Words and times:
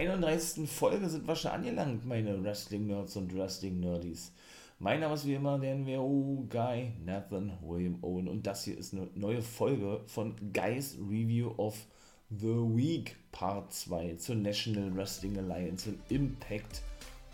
31. 0.00 0.66
Folge 0.66 1.10
sind 1.10 1.28
wir 1.28 1.36
schon 1.36 1.50
angelangt, 1.50 2.06
meine 2.06 2.42
Wrestling-Nerds 2.42 3.16
und 3.16 3.36
Wrestling-Nerdies. 3.36 4.32
Mein 4.78 5.00
Name 5.00 5.12
ist 5.12 5.26
wie 5.26 5.34
immer 5.34 5.58
der 5.58 5.74
NWO-Guy 5.74 6.92
Nathan 7.04 7.52
William 7.60 7.98
Owen 8.00 8.26
und 8.26 8.46
das 8.46 8.64
hier 8.64 8.78
ist 8.78 8.94
eine 8.94 9.08
neue 9.14 9.42
Folge 9.42 10.00
von 10.06 10.34
Guys 10.54 10.96
Review 10.98 11.52
of 11.58 11.76
the 12.30 12.46
Week 12.46 13.14
Part 13.30 13.74
2 13.74 14.14
zur 14.14 14.36
National 14.36 14.96
Wrestling 14.96 15.36
Alliance 15.36 15.90
und 15.90 16.00
Impact 16.08 16.80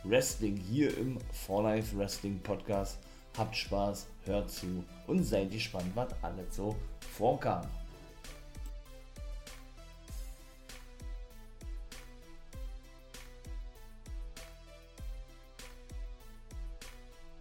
Wrestling 0.02 0.56
hier 0.56 0.98
im 0.98 1.18
For 1.30 1.62
Life 1.62 1.96
Wrestling 1.96 2.40
Podcast. 2.40 2.98
Habt 3.38 3.54
Spaß, 3.54 4.08
hört 4.24 4.50
zu 4.50 4.82
und 5.06 5.22
seid 5.22 5.52
gespannt, 5.52 5.92
was 5.94 6.08
alles 6.20 6.56
so 6.56 6.74
vorkam. 7.12 7.64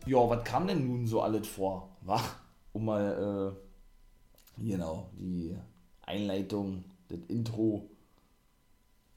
Ja, 0.07 0.29
was 0.29 0.43
kam 0.43 0.67
denn 0.67 0.85
nun 0.87 1.07
so 1.07 1.21
alles 1.21 1.47
vor? 1.47 1.89
Wach, 2.01 2.37
um 2.73 2.85
mal, 2.85 3.55
äh, 4.59 4.61
genau, 4.63 5.09
die 5.17 5.57
Einleitung, 6.03 6.83
das 7.07 7.17
Intro 7.27 7.89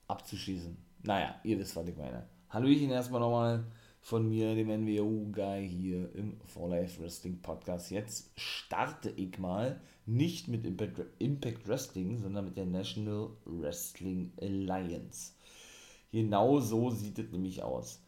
abzuschließen. 0.06 0.74
Naja, 1.02 1.34
ihr 1.44 1.58
wisst, 1.58 1.76
was 1.76 1.86
ich 1.86 1.96
meine. 1.96 2.26
Hallöchen 2.48 2.90
erstmal 2.90 3.20
nochmal 3.20 3.64
von 4.00 4.30
mir, 4.30 4.54
dem 4.54 4.70
NWO-Guy 4.70 5.68
hier 5.68 6.14
im 6.14 6.40
For 6.46 6.70
Life 6.70 7.02
Wrestling 7.02 7.38
Podcast. 7.42 7.90
Jetzt 7.90 8.30
starte 8.40 9.10
ich 9.10 9.38
mal 9.38 9.82
nicht 10.06 10.48
mit 10.48 10.64
Impact 10.64 11.68
Wrestling, 11.68 12.16
sondern 12.16 12.46
mit 12.46 12.56
der 12.56 12.64
National 12.64 13.28
Wrestling 13.44 14.32
Alliance. 14.40 15.32
Genau 16.12 16.60
so 16.60 16.88
sieht 16.88 17.18
es 17.18 17.30
nämlich 17.30 17.62
aus. 17.62 18.00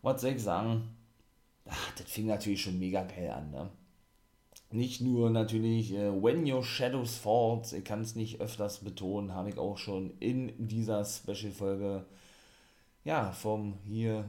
Was 0.00 0.22
soll 0.22 0.30
ich 0.30 0.42
sagen? 0.42 0.88
Ach, 1.68 1.94
das 1.96 2.10
fing 2.10 2.26
natürlich 2.26 2.62
schon 2.62 2.78
mega 2.78 3.02
geil 3.02 3.30
an, 3.30 3.50
ne? 3.50 3.70
Nicht 4.70 5.00
nur 5.00 5.30
natürlich 5.30 5.94
äh, 5.94 6.10
When 6.22 6.50
Your 6.50 6.62
Shadows 6.62 7.16
Falls, 7.16 7.72
ich 7.72 7.84
kann 7.84 8.02
es 8.02 8.14
nicht 8.16 8.40
öfters 8.40 8.80
betonen, 8.80 9.32
habe 9.34 9.48
ich 9.48 9.58
auch 9.58 9.78
schon 9.78 10.12
in 10.20 10.68
dieser 10.68 11.04
Special-Folge, 11.06 12.04
ja, 13.04 13.32
vom 13.32 13.78
hier 13.86 14.28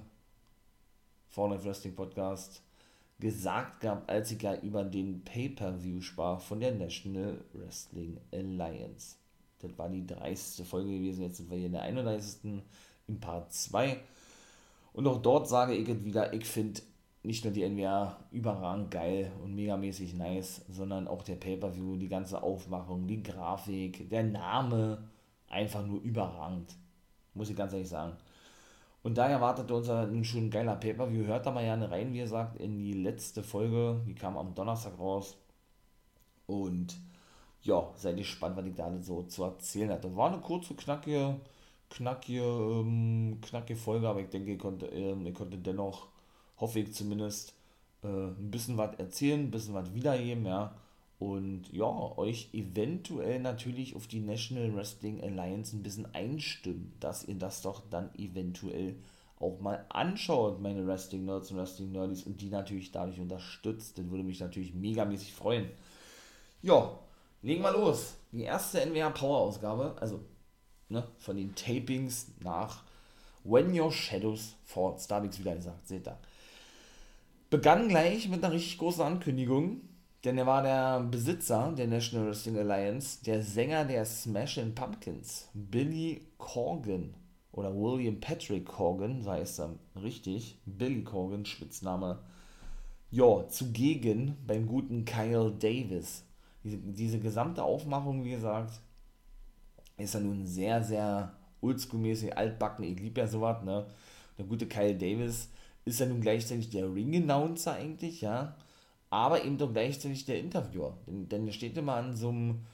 Fall 1.30 1.64
Wrestling 1.64 1.96
Podcast 1.96 2.62
gesagt 3.20 3.82
gehabt, 3.82 4.10
als 4.10 4.32
ich 4.32 4.42
ja 4.42 4.56
über 4.56 4.84
den 4.84 5.24
Pay-Per-View 5.24 6.02
sprach 6.02 6.40
von 6.40 6.60
der 6.60 6.74
National 6.74 7.44
Wrestling 7.54 8.18
Alliance. 8.32 9.18
Das 9.60 9.78
war 9.78 9.90
die 9.90 10.08
30. 10.08 10.66
Folge 10.66 10.92
gewesen, 10.92 11.24
jetzt 11.24 11.38
sind 11.38 11.50
wir 11.50 11.58
hier 11.58 11.68
in 11.68 11.74
der 11.74 11.82
31. 11.82 12.62
im 13.08 13.20
Part 13.20 13.52
2. 13.52 14.00
Und 14.94 15.06
auch 15.06 15.22
dort 15.22 15.50
sage 15.50 15.76
ich 15.76 15.88
es 15.88 16.04
wieder, 16.04 16.34
ich 16.34 16.46
finde 16.46 16.82
nicht 17.24 17.44
nur 17.44 17.54
die 17.54 17.68
NWA 17.68 18.18
überragend 18.32 18.92
geil 18.92 19.32
und 19.44 19.56
megamäßig 19.56 20.14
nice, 20.14 20.66
sondern 20.70 21.08
auch 21.08 21.24
der 21.24 21.36
Pay-Per-View, 21.36 21.98
die 21.98 22.08
ganze 22.08 22.42
Aufmachung, 22.42 23.08
die 23.08 23.22
Grafik, 23.22 24.10
der 24.10 24.24
Name, 24.24 25.10
einfach 25.50 25.86
nur 25.86 26.02
überragend. 26.02 26.76
Muss 27.34 27.50
ich 27.50 27.56
ganz 27.56 27.74
ehrlich 27.74 27.90
sagen. 27.90 28.14
Und 29.04 29.18
daher 29.18 29.36
erwartete 29.36 29.74
uns 29.74 29.88
nun 29.88 30.24
schon 30.24 30.46
ein 30.46 30.52
geiler 30.52 30.76
Pay-Per-View. 30.76 31.26
Hört 31.26 31.46
da 31.46 31.52
mal 31.52 31.64
gerne 31.64 31.90
rein, 31.90 32.14
wie 32.14 32.20
gesagt, 32.20 32.58
in 32.58 32.78
die 32.78 32.94
letzte 32.94 33.44
Folge. 33.44 34.02
Die 34.08 34.16
kam 34.16 34.38
am 34.38 34.56
Donnerstag 34.56 34.98
raus. 35.00 35.38
Und 36.48 36.98
ja, 37.62 37.92
seid 37.96 38.18
gespannt, 38.18 38.58
was 38.58 38.66
ich 38.66 38.76
da 38.76 38.92
so 39.02 39.24
zu 39.24 39.44
erzählen 39.44 39.92
hatte. 39.92 40.16
War 40.16 40.32
eine 40.32 40.42
kurze, 40.42 40.74
knackige, 40.76 41.40
knackige, 41.90 42.42
ähm, 42.42 43.40
knackige 43.42 43.80
Folge, 43.80 44.08
aber 44.08 44.22
ich 44.22 44.30
denke, 44.30 44.54
ich 44.54 44.60
konnte, 44.60 44.88
ähm, 44.88 45.26
ich 45.26 45.34
konnte 45.34 45.58
dennoch 45.58 46.08
hoffe 46.60 46.80
ich 46.80 46.94
zumindest, 46.94 47.54
äh, 48.04 48.08
ein 48.08 48.52
bisschen 48.52 48.78
was 48.78 48.96
erzählen, 48.98 49.42
ein 49.42 49.52
bisschen 49.52 49.74
was 49.74 49.94
wiedergeben, 49.94 50.46
ja. 50.46 50.76
Und 51.20 51.72
ja, 51.74 52.18
euch 52.18 52.50
eventuell 52.54 53.42
natürlich 53.42 53.96
auf 53.96 54.08
die 54.08 54.22
National 54.22 54.74
Wrestling 54.74 55.22
Alliance 55.22 55.76
ein 55.76 55.84
bisschen 55.84 56.14
einstimmen, 56.16 56.94
dass 57.02 57.26
ihr 57.26 57.36
das 57.36 57.62
doch 57.62 57.84
dann 57.90 58.10
eventuell 58.16 58.96
auch 59.38 59.60
mal 59.60 59.86
anschaut, 59.90 60.62
meine 60.62 60.86
Wrestling 60.88 61.26
Nerds 61.26 61.52
und 61.52 61.58
Wrestling 61.58 61.92
Nerdies, 61.92 62.24
und 62.24 62.40
die 62.42 62.50
natürlich 62.50 62.92
dadurch 62.92 63.20
unterstützt. 63.20 63.98
Das 63.98 64.10
würde 64.10 64.24
mich 64.24 64.40
natürlich 64.40 64.74
megamäßig 64.74 65.34
freuen. 65.34 65.70
Ja, 66.62 66.98
legen 67.42 67.64
wir 67.64 67.72
los. 67.72 68.16
Die 68.32 68.44
erste 68.44 68.86
NWA 68.86 69.10
Power 69.10 69.40
Ausgabe, 69.40 69.96
also 70.00 70.20
ne, 70.90 71.06
von 71.18 71.38
den 71.38 71.56
Tapings 71.56 72.28
nach 72.42 72.84
When 73.44 73.78
Your 73.78 73.92
Shadows 73.92 74.56
Falls. 74.66 75.08
Da 75.08 75.16
habe 75.16 75.28
ich 75.28 75.40
wieder 75.40 75.56
gesagt, 75.56 75.88
seht 75.88 76.08
ihr 76.08 76.18
begann 77.50 77.88
gleich 77.88 78.30
mit 78.30 78.44
einer 78.44 78.54
richtig 78.54 78.78
großen 78.78 79.04
Ankündigung, 79.04 79.82
denn 80.24 80.38
er 80.38 80.46
war 80.46 80.62
der 80.62 81.00
Besitzer 81.02 81.74
der 81.78 81.88
National 81.88 82.28
Wrestling 82.28 82.58
Alliance, 82.58 83.24
der 83.24 83.42
Sänger 83.42 83.86
der 83.86 84.06
Smashing 84.06 84.76
Pumpkins, 84.76 85.50
Billy 85.54 86.28
Corgan 86.38 87.14
oder 87.52 87.74
William 87.74 88.20
Patrick 88.20 88.66
Corgan, 88.66 89.24
sei 89.24 89.42
es 89.42 89.56
dann 89.56 89.80
richtig, 89.96 90.60
Billy 90.66 91.04
Corgan, 91.04 91.46
Spitzname, 91.46 92.20
ja, 93.12 93.48
zugegen 93.48 94.38
beim 94.46 94.68
guten 94.68 95.06
Kyle 95.06 95.52
Davis. 95.52 96.26
Diese, 96.64 96.78
diese 96.78 97.20
gesamte 97.20 97.64
Aufmachung, 97.64 98.24
wie 98.24 98.32
gesagt, 98.32 98.80
ist 99.98 100.14
ja 100.14 100.20
nun 100.20 100.46
sehr, 100.46 100.84
sehr 100.84 101.34
oldschool-mäßig 101.62 102.34
altbacken. 102.34 102.86
Ich 102.86 103.00
liebe 103.00 103.22
ja 103.22 103.28
sowas, 103.28 103.64
ne? 103.64 103.88
Der 104.38 104.46
gute 104.46 104.68
Kyle 104.68 104.96
Davis 104.96 105.50
ist 105.86 106.00
ja 106.00 106.06
nun 106.06 106.22
gleichzeitig 106.22 106.70
der 106.70 106.94
Ring-Announcer 106.94 107.74
eigentlich, 107.74 108.22
ja, 108.22 108.56
aber 109.10 109.44
eben 109.44 109.58
doch 109.58 109.72
gleichzeitig 109.72 110.26
der 110.26 110.40
Interviewer. 110.40 110.98
Denn, 111.08 111.30
denn 111.30 111.48
er 111.48 111.54
steht 111.54 111.78
immer 111.78 111.96
an 111.96 112.16
so 112.16 112.30
einem 112.30 112.66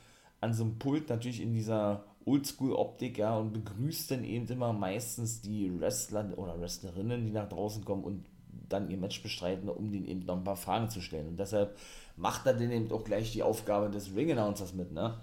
an 0.41 0.53
so 0.53 0.63
einem 0.63 0.77
Pult 0.77 1.09
natürlich 1.09 1.41
in 1.41 1.53
dieser 1.53 2.03
Oldschool-Optik, 2.25 3.17
ja, 3.17 3.37
und 3.37 3.53
begrüßt 3.53 4.11
dann 4.11 4.23
eben 4.23 4.47
immer 4.47 4.73
meistens 4.73 5.41
die 5.41 5.79
Wrestler 5.79 6.37
oder 6.37 6.59
Wrestlerinnen, 6.59 7.25
die 7.25 7.31
nach 7.31 7.49
draußen 7.49 7.85
kommen 7.85 8.03
und 8.03 8.25
dann 8.69 8.89
ihr 8.89 8.97
Match 8.97 9.21
bestreiten, 9.21 9.69
um 9.69 9.91
denen 9.91 10.07
eben 10.07 10.21
noch 10.21 10.37
ein 10.37 10.43
paar 10.43 10.55
Fragen 10.55 10.89
zu 10.89 11.01
stellen. 11.01 11.27
Und 11.27 11.39
deshalb 11.39 11.77
macht 12.15 12.45
er 12.45 12.53
dann 12.53 12.71
eben 12.71 12.91
auch 12.91 13.03
gleich 13.03 13.31
die 13.31 13.43
Aufgabe 13.43 13.89
des 13.89 14.15
Ring-Announcers 14.15 14.73
mit, 14.73 14.91
ne? 14.91 15.15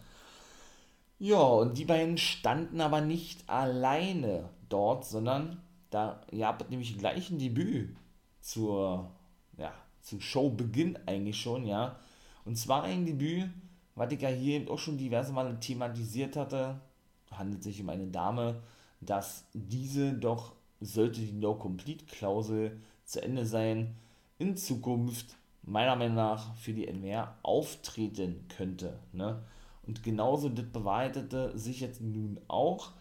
Ja, 1.18 1.40
und 1.40 1.78
die 1.78 1.84
beiden 1.84 2.18
standen 2.18 2.80
aber 2.80 3.00
nicht 3.00 3.48
alleine 3.48 4.48
dort, 4.68 5.04
sondern 5.04 5.62
da 5.92 6.22
ihr 6.30 6.46
habt 6.46 6.70
nämlich 6.70 6.96
gleich 6.98 7.30
ein 7.30 7.38
Debüt 7.38 7.94
zur, 8.40 9.10
ja, 9.58 9.72
zum 10.00 10.20
Showbeginn 10.20 10.98
eigentlich 11.06 11.40
schon, 11.40 11.66
ja. 11.66 11.98
Und 12.44 12.56
zwar 12.56 12.84
ein 12.84 13.04
Debüt, 13.04 13.50
was 13.94 14.10
ich 14.10 14.22
ja 14.22 14.30
hier 14.30 14.70
auch 14.70 14.78
schon 14.78 14.96
diverse 14.96 15.32
Male 15.32 15.60
thematisiert 15.60 16.36
hatte, 16.36 16.80
handelt 17.30 17.62
sich 17.62 17.80
um 17.80 17.90
eine 17.90 18.06
Dame, 18.06 18.62
dass 19.00 19.44
diese 19.52 20.14
doch, 20.14 20.54
sollte 20.80 21.20
die 21.20 21.32
No-Complete-Klausel 21.32 22.80
zu 23.04 23.22
Ende 23.22 23.44
sein, 23.44 23.94
in 24.38 24.56
Zukunft 24.56 25.36
meiner 25.62 25.94
Meinung 25.94 26.16
nach 26.16 26.56
für 26.56 26.72
die 26.72 26.88
NWR 26.88 27.36
auftreten 27.42 28.46
könnte. 28.48 28.98
Ne? 29.12 29.42
Und 29.86 30.02
genauso 30.02 30.48
das 30.48 30.66
bewahrheitete 30.66 31.56
sich 31.56 31.80
jetzt 31.80 32.00
nun 32.00 32.40
auch, 32.48 32.92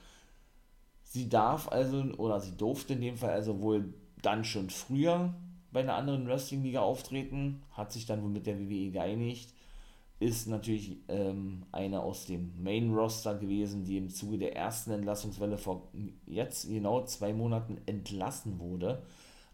Sie 1.14 1.28
darf 1.28 1.68
also, 1.68 2.04
oder 2.16 2.40
sie 2.40 2.56
durfte 2.56 2.94
in 2.94 3.02
dem 3.02 3.18
Fall 3.18 3.32
also 3.32 3.60
wohl 3.60 3.94
dann 4.22 4.46
schon 4.46 4.70
früher 4.70 5.34
bei 5.70 5.82
einer 5.82 5.96
anderen 5.96 6.26
Wrestling-Liga 6.26 6.80
auftreten, 6.80 7.64
hat 7.72 7.92
sich 7.92 8.06
dann 8.06 8.24
wohl 8.24 8.30
mit 8.30 8.48
der 8.48 8.58
WWE 8.58 8.92
geeinigt, 8.92 9.54
ist 10.22 10.48
natürlich 10.48 11.00
ähm, 11.10 11.64
eine 11.74 12.02
aus 12.02 12.28
dem 12.28 12.54
Main-Roster 12.64 13.36
gewesen, 13.36 13.84
die 13.84 13.98
im 13.98 14.10
Zuge 14.10 14.38
der 14.38 14.56
ersten 14.56 14.92
Entlassungswelle 14.92 15.58
vor 15.58 15.90
jetzt 16.28 16.70
genau 16.70 17.04
zwei 17.04 17.34
Monaten 17.34 17.82
entlassen 17.88 18.62
wurde 18.62 19.04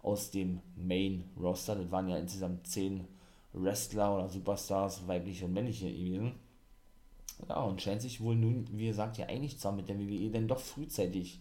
aus 0.04 0.30
dem 0.30 0.60
Main-Roster. 0.76 1.74
Das 1.74 1.90
waren 1.90 2.08
ja 2.08 2.18
insgesamt 2.18 2.68
zehn 2.68 3.08
Wrestler 3.54 4.16
oder 4.16 4.30
Superstars, 4.30 5.08
weibliche 5.08 5.46
und 5.46 5.54
männliche 5.54 5.90
gewesen. 5.90 6.36
Ja, 7.50 7.62
und 7.62 7.82
scheint 7.82 8.02
sich 8.02 8.22
wohl 8.22 8.36
nun, 8.36 8.68
wie 8.72 8.88
gesagt, 8.88 9.18
ja 9.18 9.28
einig 9.28 9.60
zu 9.60 9.72
mit 9.72 9.90
der 9.90 10.00
WWE, 10.00 10.30
denn 10.32 10.48
doch 10.48 10.60
frühzeitig 10.60 11.40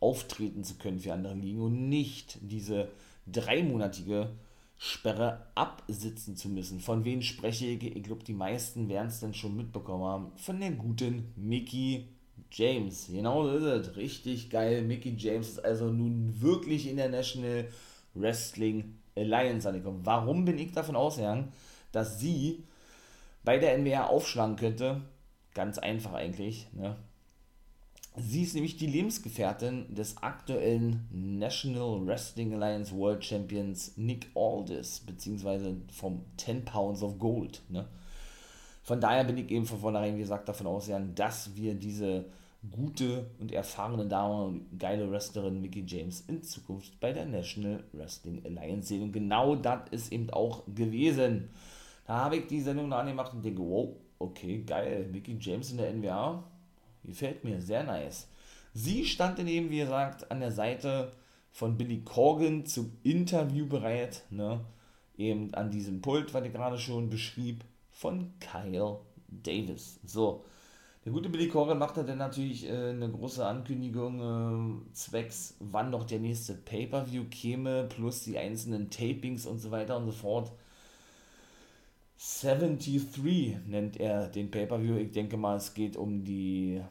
auftreten 0.00 0.64
zu 0.64 0.74
können 0.74 1.00
für 1.00 1.12
andere 1.12 1.34
Ligen 1.34 1.60
und 1.60 1.88
nicht 1.88 2.38
diese 2.40 2.88
dreimonatige 3.26 4.30
Sperre 4.78 5.46
absitzen 5.54 6.36
zu 6.36 6.48
müssen. 6.48 6.80
Von 6.80 7.04
wem 7.04 7.22
spreche 7.22 7.66
ich? 7.66 7.82
Ich 7.82 8.02
glaube, 8.02 8.24
die 8.24 8.32
meisten 8.32 8.88
werden 8.88 9.08
es 9.08 9.20
dann 9.20 9.34
schon 9.34 9.56
mitbekommen 9.56 10.04
haben. 10.04 10.32
Von 10.36 10.60
der 10.60 10.70
guten 10.72 11.32
Mickey 11.36 12.06
James. 12.52 13.08
Genau 13.10 13.44
so 13.44 13.56
ist 13.56 13.88
es. 13.88 13.96
Richtig 13.96 14.50
geil. 14.50 14.82
Mickey 14.82 15.14
James 15.16 15.48
ist 15.48 15.64
also 15.64 15.90
nun 15.90 16.40
wirklich 16.40 16.88
in 16.88 16.96
der 16.96 17.08
National 17.08 17.68
Wrestling 18.14 18.94
Alliance 19.16 19.68
angekommen. 19.68 20.00
Warum 20.04 20.44
bin 20.44 20.58
ich 20.58 20.72
davon 20.72 20.94
ausgegangen, 20.94 21.52
dass 21.90 22.20
sie 22.20 22.62
bei 23.44 23.58
der 23.58 23.76
NWA 23.78 24.06
aufschlagen 24.06 24.56
könnte? 24.56 25.02
Ganz 25.58 25.76
einfach 25.76 26.12
eigentlich. 26.12 26.68
Ne? 26.72 26.94
Sie 28.16 28.44
ist 28.44 28.54
nämlich 28.54 28.76
die 28.76 28.86
Lebensgefährtin 28.86 29.92
des 29.92 30.16
aktuellen 30.18 31.08
National 31.10 32.06
Wrestling 32.06 32.54
Alliance 32.54 32.94
World 32.94 33.24
Champions 33.24 33.96
Nick 33.96 34.28
Aldis, 34.36 35.00
beziehungsweise 35.00 35.74
vom 35.92 36.24
10 36.36 36.64
Pounds 36.64 37.02
of 37.02 37.18
Gold. 37.18 37.60
Ne? 37.70 37.88
Von 38.84 39.00
daher 39.00 39.24
bin 39.24 39.36
ich 39.36 39.50
eben 39.50 39.66
von 39.66 39.80
vornherein, 39.80 40.14
wie 40.14 40.20
gesagt, 40.20 40.48
davon 40.48 40.68
ausgegangen, 40.68 41.16
dass 41.16 41.56
wir 41.56 41.74
diese 41.74 42.26
gute 42.70 43.26
und 43.40 43.50
erfahrene 43.50 44.06
Dame 44.06 44.44
und 44.44 44.78
geile 44.78 45.10
Wrestlerin 45.10 45.60
Mickey 45.60 45.82
James 45.84 46.20
in 46.28 46.44
Zukunft 46.44 47.00
bei 47.00 47.12
der 47.12 47.26
National 47.26 47.82
Wrestling 47.94 48.46
Alliance 48.46 48.86
sehen. 48.86 49.02
Und 49.02 49.12
genau 49.12 49.56
das 49.56 49.88
ist 49.90 50.12
eben 50.12 50.30
auch 50.30 50.62
gewesen. 50.72 51.50
Da 52.06 52.26
habe 52.26 52.36
ich 52.36 52.46
die 52.46 52.60
Sendung 52.60 52.92
angemacht 52.92 53.34
und 53.34 53.44
denke, 53.44 53.60
wow, 53.60 53.96
okay, 54.18 54.62
geil, 54.66 55.08
Mickey 55.12 55.36
James 55.40 55.70
in 55.70 55.78
der 55.78 55.92
NWA, 55.92 56.44
gefällt 57.04 57.44
mir, 57.44 57.60
sehr 57.60 57.84
nice. 57.84 58.28
Sie 58.74 59.04
stand 59.04 59.38
dann 59.38 59.48
eben, 59.48 59.70
wie 59.70 59.78
gesagt, 59.78 60.30
an 60.30 60.40
der 60.40 60.52
Seite 60.52 61.12
von 61.50 61.76
Billy 61.76 62.02
Corgan 62.04 62.66
zum 62.66 62.92
Interview 63.02 63.66
bereit, 63.66 64.24
ne? 64.30 64.60
eben 65.16 65.52
an 65.54 65.70
diesem 65.70 66.00
Pult, 66.00 66.32
was 66.32 66.44
ich 66.44 66.52
gerade 66.52 66.78
schon 66.78 67.10
beschrieb, 67.10 67.64
von 67.90 68.32
Kyle 68.38 69.00
Davis. 69.28 69.98
So, 70.04 70.44
der 71.04 71.12
gute 71.12 71.28
Billy 71.28 71.48
Corgan 71.48 71.78
machte 71.78 72.04
dann 72.04 72.18
natürlich 72.18 72.68
äh, 72.68 72.90
eine 72.90 73.10
große 73.10 73.44
Ankündigung 73.44 74.84
äh, 74.90 74.92
zwecks, 74.92 75.56
wann 75.58 75.90
doch 75.90 76.04
der 76.04 76.20
nächste 76.20 76.54
Pay-Per-View 76.54 77.24
käme, 77.30 77.84
plus 77.84 78.22
die 78.22 78.38
einzelnen 78.38 78.90
Tapings 78.90 79.46
und 79.46 79.58
so 79.58 79.70
weiter 79.70 79.96
und 79.96 80.06
so 80.06 80.12
fort. 80.12 80.52
73 82.18 83.56
nennt 83.66 83.98
er 83.98 84.28
den 84.28 84.50
Pay-Per-View. 84.50 84.96
Ich 84.96 85.12
denke 85.12 85.36
mal, 85.36 85.56
es 85.56 85.72
geht 85.74 85.96
um 85.96 86.24
die 86.24 86.82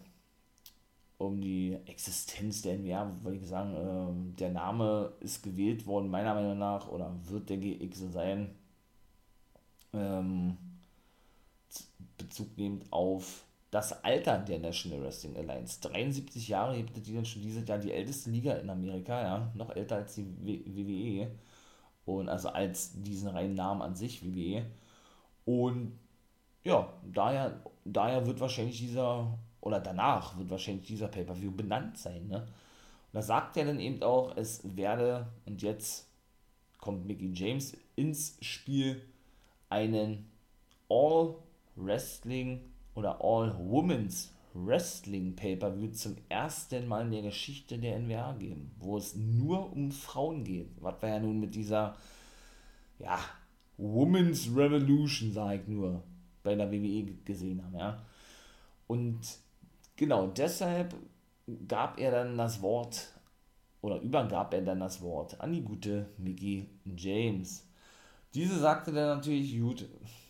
um 1.17 1.41
die 1.41 1.77
Existenz 1.87 2.61
der 2.61 2.77
NWA, 2.77 3.11
würde 3.23 3.37
ich 3.37 3.47
sagen, 3.47 3.73
äh, 3.73 4.39
der 4.39 4.51
Name 4.51 5.13
ist 5.19 5.41
gewählt 5.41 5.87
worden, 5.87 6.09
meiner 6.09 6.35
Meinung 6.35 6.59
nach, 6.59 6.87
oder 6.89 7.11
wird 7.25 7.49
der 7.49 7.57
GX 7.57 8.11
sein, 8.13 8.53
ähm, 9.93 10.57
Bezug 12.17 12.55
nehmend 12.57 12.85
auf 12.91 13.45
das 13.71 14.03
Alter 14.03 14.37
der 14.39 14.59
National 14.59 15.01
Wrestling 15.03 15.35
Alliance. 15.37 15.79
73 15.81 16.47
Jahre 16.47 16.75
hebt 16.75 16.95
die 17.05 17.13
dann 17.13 17.25
schon 17.25 17.41
dieses 17.41 17.67
Jahr 17.67 17.79
die 17.79 17.91
älteste 17.91 18.29
Liga 18.29 18.53
in 18.53 18.69
Amerika, 18.69 19.21
ja, 19.21 19.51
noch 19.55 19.75
älter 19.75 19.97
als 19.97 20.15
die 20.15 20.25
WWE 20.25 21.31
und 22.05 22.29
also 22.29 22.49
als 22.49 22.91
diesen 23.01 23.29
reinen 23.29 23.55
Namen 23.55 23.81
an 23.81 23.95
sich, 23.95 24.23
WWE. 24.23 24.65
Und 25.47 25.97
ja, 26.65 26.91
daher, 27.05 27.61
daher 27.85 28.27
wird 28.27 28.41
wahrscheinlich 28.41 28.77
dieser, 28.77 29.39
oder 29.61 29.79
danach 29.79 30.37
wird 30.37 30.49
wahrscheinlich 30.49 30.85
dieser 30.85 31.07
Pay-Per-View 31.07 31.51
benannt 31.51 31.97
sein, 31.97 32.27
ne? 32.27 32.39
Und 32.39 33.13
da 33.13 33.21
sagt 33.21 33.55
er 33.55 33.63
dann 33.63 33.79
eben 33.79 34.03
auch, 34.03 34.35
es 34.35 34.59
werde, 34.75 35.25
und 35.45 35.61
jetzt 35.61 36.09
kommt 36.79 37.07
Mickey 37.07 37.31
James 37.33 37.77
ins 37.95 38.37
Spiel, 38.41 39.01
einen 39.69 40.29
All 40.89 41.35
Wrestling 41.77 42.59
oder 42.93 43.21
All 43.21 43.55
Women's 43.57 44.33
Wrestling 44.53 45.33
Pay-Per-View 45.33 45.91
zum 45.91 46.17
ersten 46.27 46.89
Mal 46.89 47.05
in 47.05 47.11
der 47.11 47.21
Geschichte 47.21 47.77
der 47.77 47.97
NWA 47.99 48.33
geben, 48.33 48.71
wo 48.79 48.97
es 48.97 49.15
nur 49.15 49.71
um 49.71 49.93
Frauen 49.93 50.43
geht. 50.43 50.71
Was 50.81 51.01
wir 51.01 51.07
ja 51.07 51.19
nun 51.19 51.39
mit 51.39 51.55
dieser, 51.55 51.95
ja, 52.99 53.17
Women's 53.77 54.49
Revolution, 54.55 55.31
sage 55.31 55.61
ich 55.61 55.67
nur, 55.67 56.03
bei 56.43 56.55
der 56.55 56.71
WWE 56.71 57.03
gesehen 57.25 57.63
haben, 57.63 57.77
ja. 57.77 58.03
Und 58.87 59.19
genau 59.95 60.27
deshalb 60.27 60.95
gab 61.67 61.99
er 61.99 62.11
dann 62.11 62.37
das 62.37 62.61
Wort 62.61 63.13
oder 63.81 64.01
übergab 64.01 64.53
er 64.53 64.61
dann 64.61 64.79
das 64.79 65.01
Wort 65.01 65.39
an 65.39 65.53
die 65.53 65.61
gute 65.61 66.07
Mickey 66.17 66.65
James. 66.95 67.67
Diese 68.33 68.59
sagte 68.59 68.91
dann 68.91 69.17
natürlich, 69.17 69.57
gut, 69.59 69.87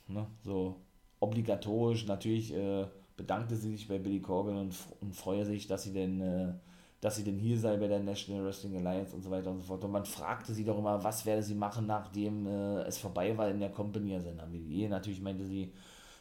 ne, 0.08 0.28
so 0.44 0.76
obligatorisch, 1.20 2.06
natürlich 2.06 2.54
äh, 2.54 2.86
bedankte 3.16 3.56
sie 3.56 3.72
sich 3.72 3.88
bei 3.88 3.98
Billy 3.98 4.22
Corgan 4.22 4.58
und, 4.58 4.76
und 5.02 5.16
freue 5.16 5.46
sich, 5.46 5.68
dass 5.68 5.84
sie 5.84 5.94
denn, 5.94 6.22
äh, 6.22 6.54
dass 7.02 7.16
sie 7.16 7.24
denn 7.24 7.38
hier 7.38 7.60
sei 7.60 7.78
bei 7.78 7.88
der 7.88 8.00
National 8.00 8.46
Wrestling 8.46 8.76
Alliance 8.78 9.16
und 9.16 9.22
so 9.22 9.30
weiter 9.30 9.52
und 9.52 9.60
so 9.60 9.64
fort. 9.66 9.84
Und 9.84 9.92
man 9.92 10.06
fragte 10.06 10.54
sie 10.54 10.64
doch 10.64 10.78
immer, 10.80 11.04
was 11.04 11.26
werde 11.26 11.44
sie 11.44 11.54
machen, 11.54 11.86
nachdem 11.86 12.48
äh, 12.48 12.82
es 12.84 12.98
vorbei 12.98 13.38
war 13.38 13.50
in 13.50 13.60
der 13.60 13.70
Company, 13.70 14.16
also. 14.16 14.32
Natürlich 14.32 15.22
meinte 15.22 15.46
sie, 15.46 15.72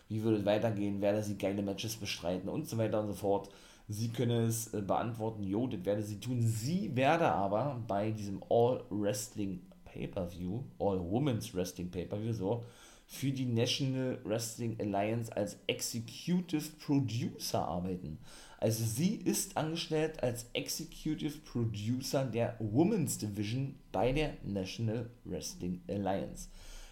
wie 0.09 0.23
würde 0.23 0.39
es 0.39 0.45
weitergehen, 0.45 1.01
werde 1.01 1.23
sie 1.23 1.39
geile 1.39 1.63
Matches 1.63 1.97
bestreiten 1.97 2.49
und 2.49 2.69
so 2.69 2.77
weiter 2.77 3.01
und 3.01 3.09
so 3.09 3.15
fort. 3.15 3.49
Sie 3.89 4.09
könne 4.09 4.47
es 4.47 4.75
äh, 4.75 4.83
beantworten, 4.83 5.43
jo, 5.43 5.67
das 5.67 5.85
werde 5.85 6.03
sie 6.03 6.21
tun. 6.21 6.43
Sie 6.43 6.95
werde 6.95 7.31
aber 7.31 7.83
bei 7.87 8.11
diesem 8.11 8.43
All 8.51 8.85
Wrestling 8.91 9.61
Pay-Per-View, 9.85 10.63
All 10.79 11.01
Women's 11.01 11.55
Wrestling 11.55 11.91
Pay-Per-View, 11.91 12.33
so, 12.33 12.65
für 13.07 13.31
die 13.31 13.47
National 13.47 14.19
Wrestling 14.25 14.77
Alliance 14.81 15.35
als 15.35 15.57
Executive 15.69 16.65
Producer 16.85 17.67
arbeiten. 17.67 18.19
Also 18.59 18.85
sie 18.85 19.17
ist 19.17 19.57
angestellt 19.57 20.23
als 20.23 20.47
Executive 20.53 21.39
Producer 21.39 22.25
der 22.25 22.57
Women's 22.59 23.19
Division 23.19 23.75
bei 23.93 24.13
der 24.13 24.35
National 24.43 25.11
Wrestling 25.25 25.83
Alliance. 25.89 26.49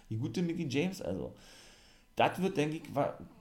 Die 0.09 0.17
gute 0.17 0.41
Mickey 0.41 0.67
James 0.69 1.01
also. 1.01 1.33
Das 2.15 2.41
wird, 2.41 2.55
denke 2.55 2.77
ich, 2.77 2.83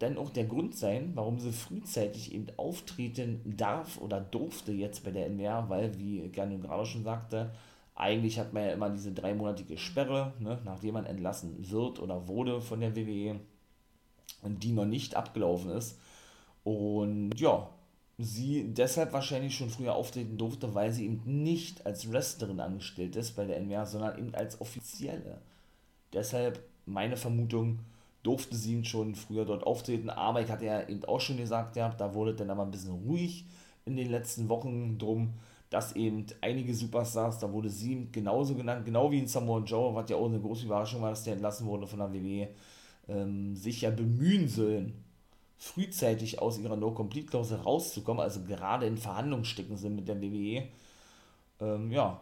dann 0.00 0.18
auch 0.18 0.30
der 0.30 0.44
Grund 0.44 0.74
sein, 0.74 1.12
warum 1.14 1.38
sie 1.38 1.52
frühzeitig 1.52 2.34
eben 2.34 2.46
auftreten 2.56 3.40
darf 3.56 4.00
oder 4.00 4.20
durfte 4.20 4.72
jetzt 4.72 5.04
bei 5.04 5.12
der 5.12 5.28
NWA, 5.28 5.68
weil, 5.68 5.96
wie 5.96 6.28
Gernot 6.30 6.62
gerade 6.62 6.84
schon 6.84 7.04
sagte, 7.04 7.52
eigentlich 7.94 8.40
hat 8.40 8.52
man 8.52 8.64
ja 8.64 8.72
immer 8.72 8.90
diese 8.90 9.12
dreimonatige 9.12 9.78
Sperre, 9.78 10.32
ne, 10.40 10.60
nachdem 10.64 10.94
man 10.94 11.06
entlassen 11.06 11.70
wird 11.70 12.00
oder 12.00 12.26
wurde 12.26 12.60
von 12.60 12.80
der 12.80 12.96
WWE 12.96 13.38
und 14.42 14.64
die 14.64 14.72
noch 14.72 14.86
nicht 14.86 15.14
abgelaufen 15.14 15.70
ist. 15.70 16.00
Und 16.64 17.38
ja, 17.38 17.68
sie 18.18 18.72
deshalb 18.72 19.12
wahrscheinlich 19.12 19.56
schon 19.56 19.70
früher 19.70 19.94
auftreten 19.94 20.38
durfte, 20.38 20.74
weil 20.74 20.92
sie 20.92 21.04
eben 21.04 21.42
nicht 21.42 21.84
als 21.86 22.10
Wrestlerin 22.12 22.60
angestellt 22.60 23.16
ist 23.16 23.32
bei 23.32 23.44
der 23.44 23.60
NWA, 23.60 23.86
sondern 23.86 24.18
eben 24.18 24.34
als 24.34 24.60
offizielle. 24.60 25.38
Deshalb 26.12 26.62
meine 26.86 27.16
Vermutung, 27.16 27.80
durfte 28.22 28.56
sie 28.56 28.82
schon 28.86 29.14
früher 29.14 29.44
dort 29.44 29.64
auftreten, 29.64 30.08
aber 30.08 30.40
ich 30.40 30.50
hatte 30.50 30.64
ja 30.64 30.88
eben 30.88 31.04
auch 31.04 31.20
schon 31.20 31.36
gesagt, 31.36 31.76
ja, 31.76 31.90
da 31.90 32.14
wurde 32.14 32.34
dann 32.34 32.48
aber 32.48 32.62
ein 32.62 32.70
bisschen 32.70 32.94
ruhig 33.06 33.44
in 33.84 33.96
den 33.96 34.10
letzten 34.10 34.48
Wochen 34.48 34.96
drum 34.96 35.34
dass 35.74 35.96
eben 35.96 36.24
einige 36.40 36.72
Superstars, 36.72 37.40
da 37.40 37.52
wurde 37.52 37.68
sie 37.68 38.06
genauso 38.12 38.54
genannt, 38.54 38.84
genau 38.84 39.10
wie 39.10 39.18
in 39.18 39.26
Samoa 39.26 39.58
Joe, 39.64 39.92
was 39.92 40.08
ja 40.08 40.16
auch 40.16 40.26
eine 40.26 40.38
große 40.38 40.66
Überraschung 40.66 41.02
war, 41.02 41.10
dass 41.10 41.24
der 41.24 41.32
entlassen 41.32 41.66
wurde 41.66 41.88
von 41.88 41.98
der 41.98 42.12
WWE, 42.12 42.48
ähm, 43.08 43.56
sich 43.56 43.80
ja 43.80 43.90
bemühen 43.90 44.46
sollen, 44.46 45.03
frühzeitig 45.56 46.40
aus 46.40 46.58
ihrer 46.58 46.76
No-Complete-Klausel 46.76 47.58
rauszukommen, 47.58 48.22
also 48.22 48.42
gerade 48.44 48.86
in 48.86 48.98
Verhandlungen 48.98 49.44
stecken 49.44 49.76
sind 49.76 49.96
mit 49.96 50.08
der 50.08 50.20
WWE, 50.20 50.68
ähm, 51.60 51.90
ja, 51.90 52.20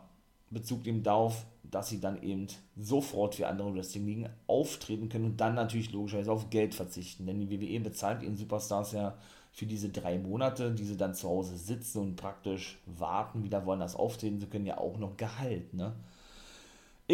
Bezug 0.50 0.86
eben 0.86 1.02
darauf, 1.02 1.46
dass 1.62 1.88
sie 1.88 2.00
dann 2.00 2.22
eben 2.22 2.46
sofort 2.76 3.34
für 3.34 3.48
andere 3.48 3.74
Wrestling-Ligen 3.74 4.28
auftreten 4.46 5.08
können 5.08 5.24
und 5.24 5.40
dann 5.40 5.54
natürlich 5.54 5.92
logischerweise 5.92 6.30
auf 6.30 6.50
Geld 6.50 6.74
verzichten, 6.74 7.26
denn 7.26 7.40
die 7.40 7.50
WWE 7.50 7.80
bezahlt 7.80 8.22
ihren 8.22 8.36
Superstars 8.36 8.92
ja 8.92 9.16
für 9.52 9.66
diese 9.66 9.88
drei 9.88 10.18
Monate, 10.18 10.72
die 10.72 10.84
sie 10.84 10.96
dann 10.96 11.14
zu 11.14 11.28
Hause 11.28 11.56
sitzen 11.56 11.98
und 11.98 12.16
praktisch 12.16 12.78
warten, 12.86 13.44
wieder 13.44 13.64
woanders 13.66 13.96
auftreten 13.96 14.40
zu 14.40 14.46
können, 14.46 14.66
ja 14.66 14.78
auch 14.78 14.98
noch 14.98 15.16
Gehalt, 15.16 15.74
ne? 15.74 15.94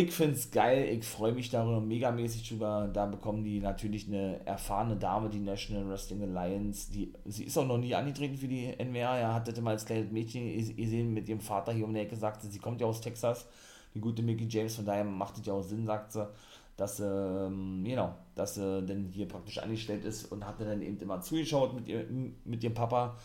Ich 0.00 0.12
finde 0.12 0.34
es 0.34 0.52
geil, 0.52 0.96
ich 0.96 1.04
freue 1.04 1.32
mich 1.32 1.50
darüber 1.50 1.80
megamäßig 1.80 2.48
drüber. 2.48 2.88
Da 2.92 3.06
bekommen 3.06 3.42
die 3.42 3.58
natürlich 3.58 4.06
eine 4.06 4.46
erfahrene 4.46 4.94
Dame, 4.94 5.28
die 5.28 5.40
National 5.40 5.88
Wrestling 5.88 6.22
Alliance. 6.22 6.92
Die, 6.92 7.12
sie 7.24 7.42
ist 7.42 7.58
auch 7.58 7.66
noch 7.66 7.78
nie 7.78 7.96
angetreten 7.96 8.36
für 8.36 8.46
die 8.46 8.72
NWA. 8.78 9.18
Er 9.18 9.34
hatte 9.34 9.60
mal 9.60 9.72
als 9.72 9.86
kleines 9.86 10.12
Mädchen 10.12 10.76
gesehen 10.76 11.12
mit 11.12 11.28
ihrem 11.28 11.40
Vater 11.40 11.72
hier 11.72 11.84
um 11.84 11.92
die 11.92 11.98
Ecke, 11.98 12.14
sagte, 12.14 12.46
sie 12.46 12.60
kommt 12.60 12.80
ja 12.80 12.86
aus 12.86 13.00
Texas, 13.00 13.48
die 13.92 14.00
gute 14.00 14.22
Mickey 14.22 14.46
James, 14.48 14.76
von 14.76 14.84
daher 14.84 15.02
macht 15.02 15.36
es 15.38 15.46
ja 15.46 15.52
auch 15.52 15.62
Sinn, 15.62 15.84
sagt 15.84 16.12
sie 16.12 16.28
dass 16.76 17.00
ähm, 17.00 17.82
genau, 17.84 18.14
dass 18.36 18.54
sie 18.54 18.82
denn 18.84 19.10
hier 19.12 19.26
praktisch 19.26 19.58
angestellt 19.58 20.04
ist 20.04 20.30
und 20.30 20.46
hatte 20.46 20.64
dann 20.64 20.80
eben 20.80 20.96
immer 21.00 21.20
zugeschaut 21.20 21.74
mit, 21.74 21.88
ihr, 21.88 22.06
mit 22.44 22.62
ihrem 22.62 22.74
Papa, 22.74 23.16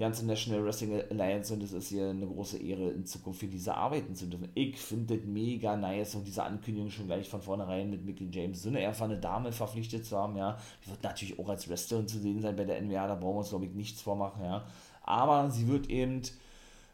die 0.00 0.04
ganze 0.04 0.24
National 0.24 0.64
Wrestling 0.64 0.98
Alliance 1.10 1.52
und 1.52 1.62
es 1.62 1.74
ist 1.74 1.88
hier 1.88 2.08
eine 2.08 2.26
große 2.26 2.56
Ehre, 2.56 2.88
in 2.88 3.04
Zukunft 3.04 3.40
für 3.40 3.48
diese 3.48 3.74
arbeiten 3.74 4.14
zu 4.14 4.28
dürfen. 4.28 4.48
Ich 4.54 4.78
finde 4.78 5.14
das 5.14 5.26
mega 5.26 5.76
nice 5.76 6.14
und 6.14 6.26
diese 6.26 6.42
Ankündigung 6.42 6.90
schon 6.90 7.06
gleich 7.06 7.28
von 7.28 7.42
vornherein 7.42 7.90
mit 7.90 8.06
Mickey 8.06 8.30
James, 8.32 8.62
so 8.62 8.70
eine 8.70 8.80
erfahrene 8.80 9.18
Dame 9.18 9.52
verpflichtet 9.52 10.06
zu 10.06 10.16
haben, 10.16 10.38
ja, 10.38 10.56
die 10.82 10.90
wird 10.90 11.02
natürlich 11.02 11.38
auch 11.38 11.50
als 11.50 11.68
Wrestlerin 11.68 12.08
zu 12.08 12.18
sehen 12.18 12.40
sein 12.40 12.56
bei 12.56 12.64
der 12.64 12.80
NWA, 12.80 13.08
da 13.08 13.14
brauchen 13.14 13.34
wir 13.34 13.38
uns 13.40 13.50
glaube 13.50 13.66
ich 13.66 13.72
nichts 13.72 14.00
vormachen, 14.00 14.42
ja, 14.42 14.64
aber 15.02 15.50
sie 15.50 15.68
wird 15.68 15.90
eben 15.90 16.22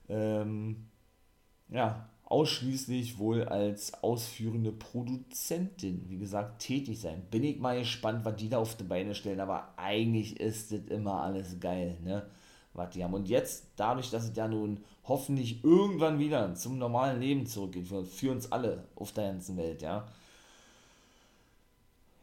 ähm, 0.08 0.88
ja, 1.68 2.08
ausschließlich 2.24 3.20
wohl 3.20 3.44
als 3.44 4.02
ausführende 4.02 4.72
Produzentin, 4.72 6.06
wie 6.08 6.18
gesagt, 6.18 6.60
tätig 6.60 7.00
sein. 7.00 7.22
Bin 7.30 7.44
ich 7.44 7.60
mal 7.60 7.78
gespannt, 7.78 8.24
was 8.24 8.34
die 8.34 8.48
da 8.48 8.58
auf 8.58 8.76
die 8.76 8.82
Beine 8.82 9.14
stellen, 9.14 9.38
aber 9.38 9.74
eigentlich 9.76 10.40
ist 10.40 10.72
das 10.72 10.80
immer 10.88 11.22
alles 11.22 11.60
geil, 11.60 11.98
ne? 12.02 12.26
Was 12.76 12.90
die 12.90 13.04
haben. 13.04 13.14
Und 13.14 13.28
jetzt, 13.28 13.64
dadurch, 13.76 14.10
dass 14.10 14.24
es 14.24 14.36
ja 14.36 14.48
nun 14.48 14.80
hoffentlich 15.04 15.64
irgendwann 15.64 16.18
wieder 16.18 16.54
zum 16.54 16.78
normalen 16.78 17.20
Leben 17.20 17.46
zurückgeht, 17.46 17.88
für, 17.88 18.04
für 18.04 18.32
uns 18.32 18.50
alle 18.52 18.84
auf 18.96 19.12
der 19.12 19.32
ganzen 19.32 19.56
Welt, 19.56 19.82
ja, 19.82 20.06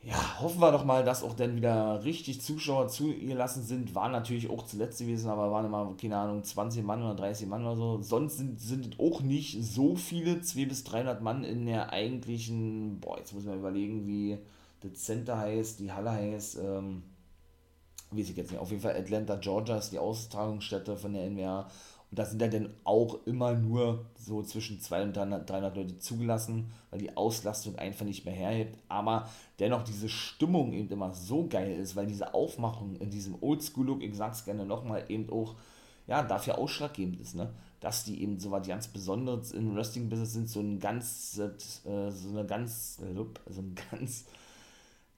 ja, 0.05 0.41
hoffen 0.41 0.59
wir 0.59 0.71
doch 0.71 0.83
mal, 0.83 1.05
dass 1.05 1.23
auch 1.23 1.33
dann 1.33 1.55
wieder 1.55 2.03
richtig 2.03 2.41
Zuschauer 2.41 2.89
zugelassen 2.89 3.63
sind. 3.63 3.95
War 3.95 4.09
natürlich 4.09 4.49
auch 4.49 4.65
zuletzt 4.65 4.99
gewesen, 4.99 5.29
aber 5.29 5.49
waren 5.49 5.65
immer, 5.65 5.95
keine 5.99 6.17
Ahnung, 6.17 6.43
20 6.43 6.83
Mann 6.83 7.01
oder 7.01 7.15
30 7.15 7.47
Mann 7.47 7.65
oder 7.65 7.77
so. 7.77 8.01
Sonst 8.01 8.37
sind, 8.37 8.59
sind 8.59 8.99
auch 8.99 9.21
nicht 9.21 9.63
so 9.63 9.95
viele, 9.95 10.41
200 10.41 10.69
bis 10.69 10.83
300 10.83 11.21
Mann 11.21 11.45
in 11.45 11.65
der 11.65 11.93
eigentlichen, 11.93 12.99
boah, 12.99 13.17
jetzt 13.17 13.33
muss 13.33 13.45
man 13.45 13.59
überlegen, 13.59 14.05
wie 14.05 14.37
das 14.81 15.05
Center 15.05 15.37
heißt, 15.37 15.79
die 15.79 15.93
Halle 15.93 16.11
heißt, 16.11 16.57
ähm, 16.61 17.03
weiß 18.15 18.29
ich 18.29 18.37
jetzt 18.37 18.51
nicht. 18.51 18.59
Auf 18.59 18.69
jeden 18.69 18.81
Fall 18.81 18.95
Atlanta, 18.95 19.35
Georgia 19.35 19.77
ist 19.77 19.91
die 19.91 19.99
Austragungsstätte 19.99 20.97
von 20.97 21.13
der 21.13 21.29
NWA. 21.29 21.61
Und 22.11 22.19
da 22.19 22.25
sind 22.25 22.41
ja 22.41 22.47
dann 22.47 22.69
auch 22.83 23.25
immer 23.25 23.53
nur 23.53 24.05
so 24.15 24.43
zwischen 24.43 24.79
200 24.79 25.39
und 25.39 25.49
300 25.49 25.75
Leute 25.75 25.97
zugelassen, 25.97 26.71
weil 26.91 26.99
die 26.99 27.17
Auslastung 27.17 27.75
einfach 27.77 28.05
nicht 28.05 28.23
mehr 28.23 28.35
herhebt. 28.35 28.77
Aber 28.87 29.27
dennoch 29.57 29.83
diese 29.83 30.09
Stimmung 30.09 30.73
eben 30.73 30.89
immer 30.89 31.13
so 31.13 31.47
geil 31.47 31.75
ist, 31.79 31.95
weil 31.95 32.05
diese 32.05 32.35
Aufmachung 32.35 32.95
in 32.97 33.09
diesem 33.09 33.35
Oldschool-Look, 33.41 34.03
ich 34.03 34.15
sag's 34.15 34.45
gerne 34.45 34.65
nochmal, 34.65 35.05
eben 35.09 35.27
auch 35.31 35.55
ja, 36.05 36.21
dafür 36.21 36.57
ausschlaggebend 36.57 37.19
ist, 37.19 37.35
ne? 37.35 37.51
dass 37.79 38.03
die 38.03 38.21
eben 38.21 38.39
so 38.39 38.51
was 38.51 38.67
ganz 38.67 38.87
Besonderes 38.87 39.51
im 39.51 39.75
Wrestling-Business 39.75 40.33
sind, 40.33 40.49
so 40.49 40.59
ein 40.59 40.79
ganz, 40.79 41.39
äh, 41.39 42.11
so 42.11 42.29
eine 42.29 42.45
ganz, 42.45 42.97
so 42.97 43.61
ein 43.61 43.75
ganz, 43.91 44.25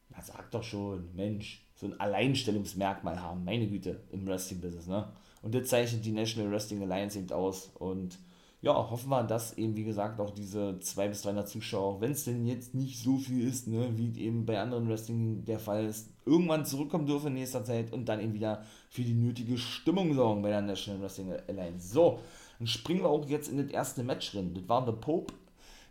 na 0.10 0.22
sag 0.22 0.50
doch 0.52 0.64
schon, 0.64 1.14
Mensch, 1.16 1.65
so 1.76 1.88
ein 1.88 2.00
Alleinstellungsmerkmal 2.00 3.22
haben, 3.22 3.44
meine 3.44 3.68
Güte, 3.68 4.02
im 4.12 4.26
Wrestling-Business, 4.26 4.88
ne? 4.88 5.08
Und 5.42 5.54
das 5.54 5.68
zeichnet 5.68 6.04
die 6.04 6.12
National 6.12 6.52
Wrestling 6.52 6.82
Alliance 6.82 7.20
eben 7.20 7.32
aus. 7.32 7.70
Und 7.76 8.18
ja, 8.62 8.74
hoffen 8.74 9.10
wir, 9.10 9.24
dass 9.24 9.56
eben, 9.60 9.76
wie 9.76 9.84
gesagt, 9.84 10.20
auch 10.20 10.32
diese 10.32 10.80
200 10.80 11.12
bis 11.12 11.22
300 11.22 11.48
Zuschauer, 11.48 12.02
wenn 12.02 12.14
es 12.14 12.24
denn 12.24 12.48
jetzt 12.48 12.74
nicht 12.74 12.98
so 12.98 13.18
viel 13.18 13.48
ist, 13.48 13.68
ne, 13.68 13.92
wie 13.96 14.20
eben 14.20 14.48
bei 14.48 14.60
anderen 14.60 14.90
Wrestling 14.90 15.46
der 15.46 15.60
Fall 15.60 15.86
ist, 15.86 16.10
irgendwann 16.26 16.66
zurückkommen 16.66 17.06
dürfen 17.06 17.28
in 17.28 17.34
nächster 17.36 17.64
Zeit 17.64 17.94
und 17.94 18.06
dann 18.10 18.20
eben 18.20 18.34
wieder 18.34 18.64
für 18.90 19.04
die 19.04 19.14
nötige 19.14 19.60
Stimmung 19.60 20.16
sorgen 20.16 20.42
bei 20.42 20.50
der 20.50 20.62
National 20.62 21.04
Wrestling 21.04 21.34
Alliance. 21.48 21.94
So, 21.94 22.20
dann 22.58 22.66
springen 22.66 23.02
wir 23.02 23.10
auch 23.10 23.30
jetzt 23.30 23.50
in 23.50 23.58
das 23.58 23.68
erste 23.68 24.04
Match 24.04 24.32
drin. 24.32 24.56
Das 24.56 24.68
war 24.68 24.84
The 24.84 24.94
Pope. 24.94 25.32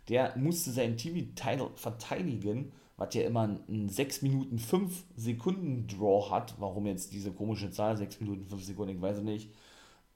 Der 0.09 0.35
musste 0.37 0.71
seinen 0.71 0.97
TV-Title 0.97 1.69
verteidigen 1.75 2.73
was 2.97 3.13
ja 3.13 3.23
immer 3.23 3.59
ein 3.67 3.89
6 3.89 4.21
Minuten 4.21 4.57
5 4.57 5.03
Sekunden 5.15 5.87
Draw 5.87 6.29
hat. 6.29 6.55
Warum 6.59 6.85
jetzt 6.85 7.11
diese 7.11 7.31
komische 7.31 7.71
Zahl, 7.71 7.97
6 7.97 8.21
Minuten 8.21 8.45
5 8.45 8.63
Sekunden, 8.63 8.95
ich 8.95 9.01
weiß 9.01 9.19
nicht. 9.19 9.49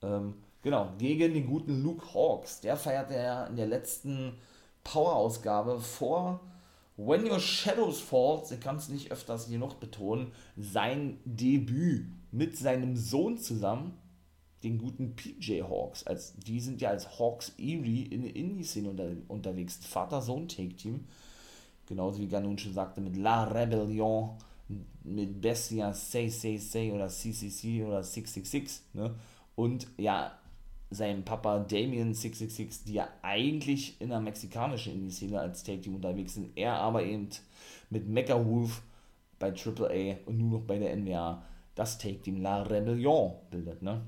Ähm, 0.02 0.34
genau, 0.62 0.92
gegen 0.98 1.34
den 1.34 1.46
guten 1.46 1.82
Luke 1.82 2.14
Hawks. 2.14 2.60
Der 2.60 2.76
feierte 2.76 3.14
ja 3.14 3.46
in 3.46 3.56
der 3.56 3.66
letzten 3.66 4.32
Power-Ausgabe 4.84 5.78
vor 5.78 6.40
When 6.96 7.30
Your 7.30 7.40
Shadows 7.40 8.00
Fall, 8.00 8.42
ich 8.50 8.60
kann 8.60 8.76
es 8.76 8.90
nicht 8.90 9.10
öfters 9.10 9.48
genug 9.48 9.80
betonen, 9.80 10.32
sein 10.56 11.18
Debüt 11.24 12.06
mit 12.30 12.58
seinem 12.58 12.94
Sohn 12.96 13.38
zusammen, 13.38 13.96
den 14.62 14.76
guten 14.76 15.16
PJ 15.16 15.62
Hawks. 15.62 16.06
Als, 16.06 16.34
die 16.36 16.60
sind 16.60 16.82
ja 16.82 16.90
als 16.90 17.18
Hawks 17.18 17.54
Erie 17.58 18.04
in 18.04 18.22
der 18.22 18.36
Indie-Szene 18.36 18.90
unter, 18.90 19.10
unterwegs. 19.28 19.76
Vater-Sohn-Take-Team 19.76 21.06
genauso 21.90 22.20
wie 22.20 22.28
Ganun 22.28 22.56
schon 22.56 22.72
sagte, 22.72 23.00
mit 23.00 23.16
La 23.16 23.44
Rebellion, 23.44 24.30
mit 25.02 25.40
Bestia 25.40 25.92
666 25.92 26.92
oder 26.92 27.08
CCC 27.08 27.84
oder 27.84 28.02
666, 28.02 28.82
ne? 28.94 29.14
Und 29.56 29.88
ja, 29.98 30.38
seinem 30.90 31.24
Papa 31.24 31.58
Damien 31.58 32.14
666, 32.14 32.84
die 32.84 32.94
ja 32.94 33.08
eigentlich 33.22 34.00
in 34.00 34.10
der 34.10 34.20
mexikanischen 34.20 34.94
Indie-Szene 34.94 35.40
als 35.40 35.64
Take-Team 35.64 35.96
unterwegs 35.96 36.34
sind, 36.34 36.56
er 36.56 36.74
aber 36.74 37.02
eben 37.02 37.28
mit 37.90 38.08
Mecha 38.08 38.44
Wolf 38.44 38.82
bei 39.40 39.52
AAA 39.52 40.18
und 40.26 40.38
nur 40.38 40.60
noch 40.60 40.66
bei 40.66 40.78
der 40.78 40.94
NWA 40.96 41.42
das 41.74 41.98
Take-Team 41.98 42.40
La 42.40 42.62
Rebellion 42.62 43.32
bildet, 43.50 43.82
ne? 43.82 44.00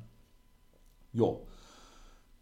Jo. 1.12 1.42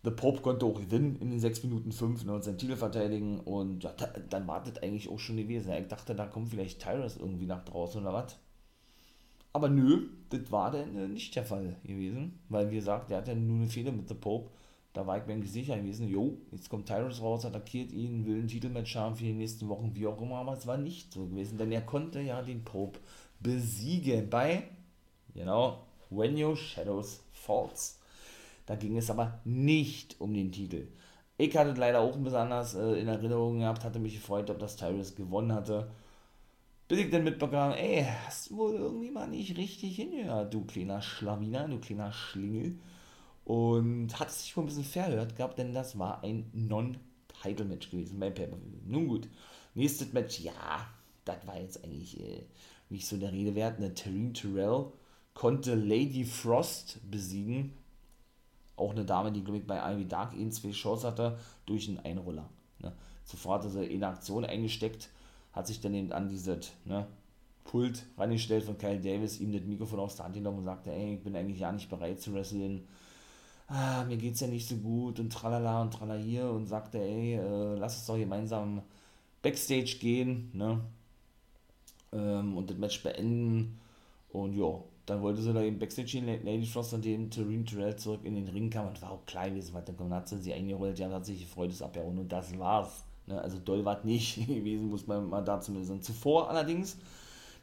The 0.02 0.10
Pope 0.10 0.40
konnte 0.40 0.64
auch 0.64 0.80
gewinnen 0.80 1.16
in 1.20 1.30
den 1.30 1.40
6 1.40 1.64
Minuten 1.64 1.92
5 1.92 2.24
ne, 2.24 2.32
und 2.32 2.42
seinen 2.42 2.56
Titel 2.56 2.76
verteidigen 2.76 3.40
und 3.40 3.84
ja, 3.84 3.92
da, 3.92 4.06
dann 4.30 4.46
wartet 4.46 4.82
eigentlich 4.82 5.10
auch 5.10 5.18
schon 5.18 5.36
gewesen. 5.36 5.72
Ich 5.72 5.88
dachte, 5.88 6.14
da 6.14 6.26
kommt 6.26 6.48
vielleicht 6.48 6.80
Tyrus 6.80 7.18
irgendwie 7.18 7.46
nach 7.46 7.64
draußen 7.64 8.00
oder 8.00 8.14
was. 8.14 8.38
Aber 9.52 9.68
nö, 9.68 10.08
das 10.30 10.50
war 10.50 10.70
dann 10.70 10.96
äh, 10.96 11.08
nicht 11.08 11.34
der 11.36 11.44
Fall 11.44 11.76
gewesen, 11.82 12.38
weil 12.48 12.70
wie 12.70 12.76
gesagt, 12.76 13.10
der 13.10 13.18
hat 13.18 13.28
ja 13.28 13.34
nur 13.34 13.58
eine 13.58 13.68
Fehler 13.68 13.92
mit 13.92 14.08
The 14.08 14.14
Pope. 14.14 14.50
Da 14.92 15.06
war 15.06 15.18
ich 15.18 15.26
mir 15.26 15.34
eigentlich 15.34 15.52
sicher 15.52 15.76
gewesen, 15.76 16.08
jo, 16.08 16.38
jetzt 16.50 16.68
kommt 16.68 16.86
Tyrus 16.86 17.20
raus, 17.20 17.44
attackiert 17.44 17.92
ihn, 17.92 18.26
will 18.26 18.40
ein 18.40 18.48
Titelmatch 18.48 18.96
haben 18.96 19.16
für 19.16 19.24
die 19.24 19.32
nächsten 19.32 19.68
Wochen, 19.68 19.94
wie 19.94 20.06
auch 20.06 20.20
immer, 20.20 20.36
aber 20.36 20.54
es 20.54 20.66
war 20.66 20.78
nicht 20.78 21.12
so 21.12 21.26
gewesen, 21.26 21.58
denn 21.58 21.70
er 21.70 21.82
konnte 21.82 22.20
ja 22.20 22.42
den 22.42 22.64
Pope 22.64 22.98
besiegen 23.38 24.28
bei, 24.30 24.64
genau, 25.32 25.84
When 26.08 26.42
Your 26.42 26.56
Shadows 26.56 27.22
Falls. 27.32 27.99
Da 28.66 28.76
ging 28.76 28.96
es 28.96 29.10
aber 29.10 29.40
nicht 29.44 30.20
um 30.20 30.32
den 30.34 30.52
Titel. 30.52 30.88
Ich 31.38 31.56
hatte 31.56 31.72
leider 31.72 32.00
auch 32.00 32.16
ein 32.16 32.22
bisschen 32.22 32.40
anders 32.40 32.74
äh, 32.74 33.00
in 33.00 33.08
Erinnerung 33.08 33.60
gehabt, 33.60 33.82
hatte 33.84 33.98
mich 33.98 34.14
gefreut, 34.14 34.50
ob 34.50 34.58
das 34.58 34.76
Tyrus 34.76 35.14
gewonnen 35.14 35.52
hatte. 35.52 35.90
Bis 36.86 36.98
ich 36.98 37.10
dann 37.10 37.24
mitbekam, 37.24 37.72
ey, 37.72 38.06
hast 38.26 38.50
du 38.50 38.56
wohl 38.56 38.74
irgendwie 38.74 39.10
mal 39.10 39.26
nicht 39.28 39.56
richtig 39.56 39.96
hingehört, 39.96 40.52
du 40.52 40.64
kleiner 40.64 41.00
Schlawiner, 41.00 41.68
du 41.68 41.78
kleiner 41.78 42.12
Schlingel. 42.12 42.78
Und 43.44 44.18
hat 44.20 44.28
es 44.28 44.42
sich 44.42 44.56
wohl 44.56 44.64
ein 44.64 44.66
bisschen 44.66 44.84
verhört 44.84 45.36
gehabt, 45.36 45.58
denn 45.58 45.72
das 45.72 45.98
war 45.98 46.22
ein 46.22 46.50
Non-Title-Match 46.52 47.90
gewesen 47.90 48.20
bei 48.20 48.30
pay 48.30 48.48
Nun 48.86 49.08
gut, 49.08 49.28
nächstes 49.74 50.12
Match, 50.12 50.40
ja, 50.40 50.52
das 51.24 51.46
war 51.46 51.58
jetzt 51.58 51.82
eigentlich 51.82 52.20
äh, 52.20 52.44
nicht 52.90 53.06
so 53.06 53.16
der 53.16 53.32
Rede 53.32 53.54
wert. 53.54 53.78
Eine 53.78 53.94
Terrine 53.94 54.32
Terrell 54.32 54.86
konnte 55.32 55.74
Lady 55.74 56.24
Frost 56.24 56.98
besiegen 57.10 57.72
auch 58.80 58.92
eine 58.92 59.04
Dame, 59.04 59.30
die, 59.32 59.44
glaube 59.44 59.58
ich, 59.58 59.66
bei 59.66 59.78
Ivy 59.92 60.06
Dark 60.06 60.34
ihn 60.34 60.50
zwei 60.52 60.72
Shows 60.72 61.04
hatte, 61.04 61.38
durch 61.66 61.88
einen 61.88 61.98
Einroller. 61.98 62.48
Ne? 62.80 62.92
Zuvor 63.24 63.54
hatte 63.54 63.70
sie 63.70 63.84
in 63.84 64.02
Aktion 64.02 64.44
eingesteckt, 64.44 65.10
hat 65.52 65.66
sich 65.66 65.80
dann 65.80 65.94
eben 65.94 66.12
an 66.12 66.28
dieses 66.28 66.72
ne, 66.84 67.06
Pult 67.64 68.04
rangestellt 68.16 68.64
von 68.64 68.78
Kyle 68.78 69.00
Davis, 69.00 69.40
ihm 69.40 69.52
das 69.52 69.62
Mikrofon 69.62 70.00
aus 70.00 70.16
der 70.16 70.24
Hand 70.24 70.34
genommen 70.34 70.58
und 70.58 70.64
sagte, 70.64 70.90
ey, 70.90 71.14
ich 71.14 71.22
bin 71.22 71.36
eigentlich 71.36 71.60
ja 71.60 71.70
nicht 71.70 71.88
bereit 71.88 72.20
zu 72.20 72.32
wresteln. 72.34 72.86
Ah, 73.68 74.04
mir 74.04 74.16
geht's 74.16 74.40
ja 74.40 74.48
nicht 74.48 74.68
so 74.68 74.76
gut 74.76 75.20
und 75.20 75.32
tralala 75.32 75.82
und 75.82 75.92
tralala 75.92 76.20
hier 76.20 76.50
und 76.50 76.66
sagte, 76.66 76.98
ey, 76.98 77.34
äh, 77.34 77.74
lass 77.76 77.98
uns 77.98 78.06
doch 78.06 78.16
gemeinsam 78.16 78.82
Backstage 79.42 79.98
gehen, 80.00 80.50
ne? 80.52 80.80
Ähm, 82.12 82.56
und 82.56 82.68
das 82.68 82.78
Match 82.78 83.02
beenden. 83.02 83.78
Und 84.32 84.54
ja, 84.54 84.82
dann 85.10 85.22
wollte 85.22 85.42
sie 85.42 85.52
da 85.52 85.60
eben 85.60 85.78
Backstage 85.78 86.06
gehen, 86.06 86.44
Lady 86.44 86.64
Frost 86.64 86.94
und 86.94 87.04
dem 87.04 87.30
Terrine 87.30 87.64
Terrell 87.64 87.96
zurück 87.96 88.20
in 88.22 88.36
den 88.36 88.46
Ring 88.46 88.70
kam 88.70 88.86
und 88.86 89.02
war 89.02 89.10
auch 89.10 89.26
klein 89.26 89.54
gewesen, 89.54 89.74
weil 89.74 89.82
dann 89.82 90.14
hat 90.14 90.28
sie 90.28 90.38
sie 90.38 90.50
ja, 90.52 91.10
hat 91.10 91.26
sich 91.26 91.40
gefreut, 91.40 91.70
ist 91.70 91.82
abgehauen 91.82 92.16
und 92.16 92.30
das 92.30 92.56
war's. 92.56 93.04
Ne? 93.26 93.40
Also 93.42 93.58
doll 93.58 93.84
war 93.84 94.04
nicht 94.04 94.36
gewesen, 94.46 94.88
muss 94.88 95.08
man 95.08 95.28
mal 95.28 95.42
da 95.42 95.60
zumindest 95.60 95.88
sagen. 95.88 96.02
Zuvor 96.02 96.48
allerdings, 96.48 96.96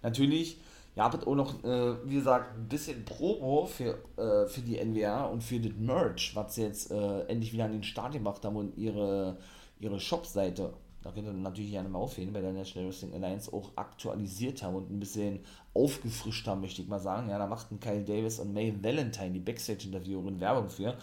natürlich, 0.04 0.58
ihr 0.98 1.04
habt 1.04 1.26
auch 1.26 1.36
noch, 1.36 1.64
äh, 1.64 1.96
wie 2.04 2.16
gesagt, 2.16 2.58
ein 2.58 2.68
bisschen 2.68 3.06
Promo 3.06 3.66
für, 3.66 3.98
äh, 4.18 4.46
für 4.48 4.62
die 4.62 4.84
NWA 4.84 5.28
und 5.28 5.42
für 5.42 5.62
das 5.62 5.72
Merch, 5.78 6.36
was 6.36 6.56
sie 6.56 6.64
jetzt 6.64 6.92
äh, 6.92 7.22
endlich 7.28 7.54
wieder 7.54 7.64
an 7.64 7.72
den 7.72 7.84
Start 7.84 8.12
gemacht 8.12 8.44
haben 8.44 8.58
und 8.58 8.78
ihre, 8.78 9.38
ihre 9.80 10.02
Shop-Seite 10.02 10.74
da 11.04 11.12
könnt 11.12 11.28
ihr 11.28 11.34
natürlich 11.34 11.72
gerne 11.72 11.90
mal 11.90 12.00
aufhören, 12.00 12.34
bei 12.34 12.42
der 12.42 12.54
National 12.54 12.90
Wrestling 12.90 13.14
Alliance 13.14 13.52
auch 13.54 13.72
aktualisiert 13.76 14.64
haben 14.64 14.76
und 14.76 14.92
ein 14.92 15.00
bisschen 15.00 15.40
aufgefrischt 15.74 16.48
haben, 16.48 16.62
möchte 16.62 16.82
ich 16.82 16.88
mal 16.88 17.00
sagen. 17.00 17.30
Ja, 17.30 17.38
da 17.38 17.48
machten 17.48 17.80
Kyle 17.80 18.04
Davis 18.04 18.40
und 18.40 18.54
May 18.54 18.74
Valentine, 18.82 19.32
die 19.32 19.40
Backstage-Interviewerin, 19.40 20.40
Werbung 20.40 20.70
für. 20.70 20.98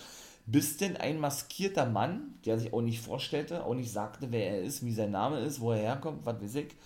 Bis 0.46 0.76
denn 0.76 0.96
ein 0.96 1.18
maskierter 1.18 1.86
Mann, 1.86 2.34
der 2.44 2.58
sich 2.58 2.72
auch 2.72 2.82
nicht 2.82 3.00
vorstellte, 3.00 3.64
auch 3.64 3.74
nicht 3.74 3.90
sagte, 3.90 4.30
wer 4.30 4.50
er 4.50 4.62
ist, 4.62 4.84
wie 4.84 4.92
sein 4.92 5.10
Name 5.10 5.40
ist, 5.40 5.60
wo 5.60 5.72
er 5.72 5.78
herkommt, 5.78 6.26
was 6.26 6.42
weiß 6.42 6.56
ich, 6.56 6.76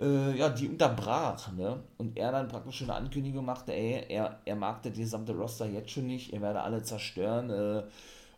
äh, 0.00 0.36
ja, 0.36 0.48
die 0.48 0.68
unterbrach, 0.68 1.52
ne? 1.52 1.84
Und 1.98 2.18
er 2.18 2.32
dann 2.32 2.48
praktisch 2.48 2.78
schon 2.78 2.90
eine 2.90 2.98
Ankündigung 2.98 3.44
machte, 3.44 3.72
ey, 3.72 4.06
er, 4.08 4.40
er 4.44 4.56
mag 4.56 4.82
das 4.82 4.94
gesamte 4.94 5.36
Roster 5.36 5.66
jetzt 5.66 5.90
schon 5.90 6.08
nicht, 6.08 6.32
er 6.32 6.40
werde 6.40 6.62
alle 6.62 6.82
zerstören, 6.82 7.50
äh, 7.50 7.84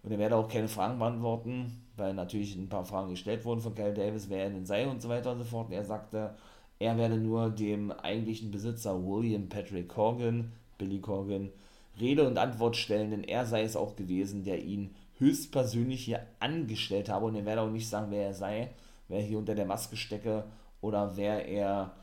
und 0.03 0.13
er 0.13 0.19
werde 0.19 0.37
auch 0.37 0.49
keine 0.49 0.69
Fragen 0.69 0.99
beantworten, 0.99 1.86
weil 1.97 2.15
natürlich 2.15 2.57
ein 2.57 2.69
paar 2.69 2.85
Fragen 2.85 3.11
gestellt 3.11 3.45
wurden 3.45 3.61
von 3.61 3.75
Kyle 3.75 3.95
Davis, 3.95 4.29
wer 4.29 4.45
er 4.45 4.51
denn 4.51 4.67
sei 4.67 4.87
und 4.87 5.01
so 5.01 5.09
weiter 5.09 5.33
und 5.33 5.39
so 5.39 5.45
fort. 5.45 5.71
Er 5.73 5.85
sagte, 5.85 6.35
er 6.79 6.99
werde 6.99 7.17
nur 7.17 7.51
dem 7.51 7.91
eigentlichen 7.91 8.51
Besitzer 8.51 9.03
William 9.05 9.49
Patrick 9.49 9.89
Corgan, 9.89 10.53
Billy 10.79 11.01
Corgan, 11.01 11.51
Rede 11.99 12.27
und 12.27 12.39
Antwort 12.39 12.77
stellen, 12.77 13.11
denn 13.11 13.25
er 13.25 13.47
sei 13.47 13.63
es 13.63 13.77
auch 13.77 13.97
gewesen, 13.97 14.45
der 14.45 14.63
ihn 14.63 14.95
höchstpersönlich 15.19 16.05
hier 16.05 16.27
angestellt 16.41 17.09
habe 17.09 17.27
und 17.27 17.35
er 17.35 17.47
werde 17.47 17.63
auch 17.63 17.71
nicht 17.71 17.89
sagen, 17.89 18.09
wer 18.11 18.27
er 18.27 18.35
sei, 18.35 18.71
wer 19.09 19.21
hier 19.23 19.39
unter 19.39 19.55
der 19.55 19.65
Maske 19.65 19.97
stecke 19.97 20.45
oder 20.83 21.17
wer 21.17 21.49
er 21.49 21.95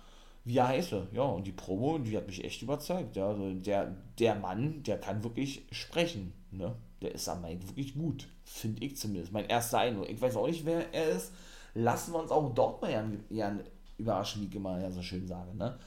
wie 0.45 0.57
er 0.57 0.67
heiße. 0.67 1.07
Ja, 1.13 1.23
und 1.23 1.47
die 1.47 1.51
Promo, 1.51 1.97
die 1.97 2.17
hat 2.17 2.27
mich 2.27 2.43
echt 2.43 2.61
überzeugt. 2.61 3.15
Ja, 3.15 3.29
also 3.29 3.53
der, 3.53 3.95
der 4.19 4.35
Mann, 4.35 4.83
der 4.83 4.99
kann 4.99 5.23
wirklich 5.23 5.65
sprechen. 5.71 6.33
Ne? 6.51 6.75
Der 7.01 7.13
ist 7.13 7.29
am 7.29 7.41
Mike 7.41 7.67
wirklich 7.67 7.93
gut. 7.95 8.27
Finde 8.43 8.83
ich 8.83 8.97
zumindest. 8.97 9.31
Mein 9.31 9.45
erster 9.45 9.79
Eindruck. 9.79 10.09
Ich 10.09 10.21
weiß 10.21 10.35
auch 10.35 10.47
nicht, 10.47 10.65
wer 10.65 10.93
er 10.93 11.09
ist. 11.09 11.33
Lassen 11.73 12.13
wir 12.13 12.19
uns 12.19 12.31
auch 12.31 12.53
dort 12.53 12.81
mal 12.81 13.19
ja, 13.29 13.57
überraschen, 13.97 14.41
wie 14.41 14.47
ich 14.47 14.55
immer 14.55 14.79
ja 14.79 14.91
so 14.91 15.01
schön 15.01 15.27
sage. 15.27 15.55
Ne? 15.55 15.77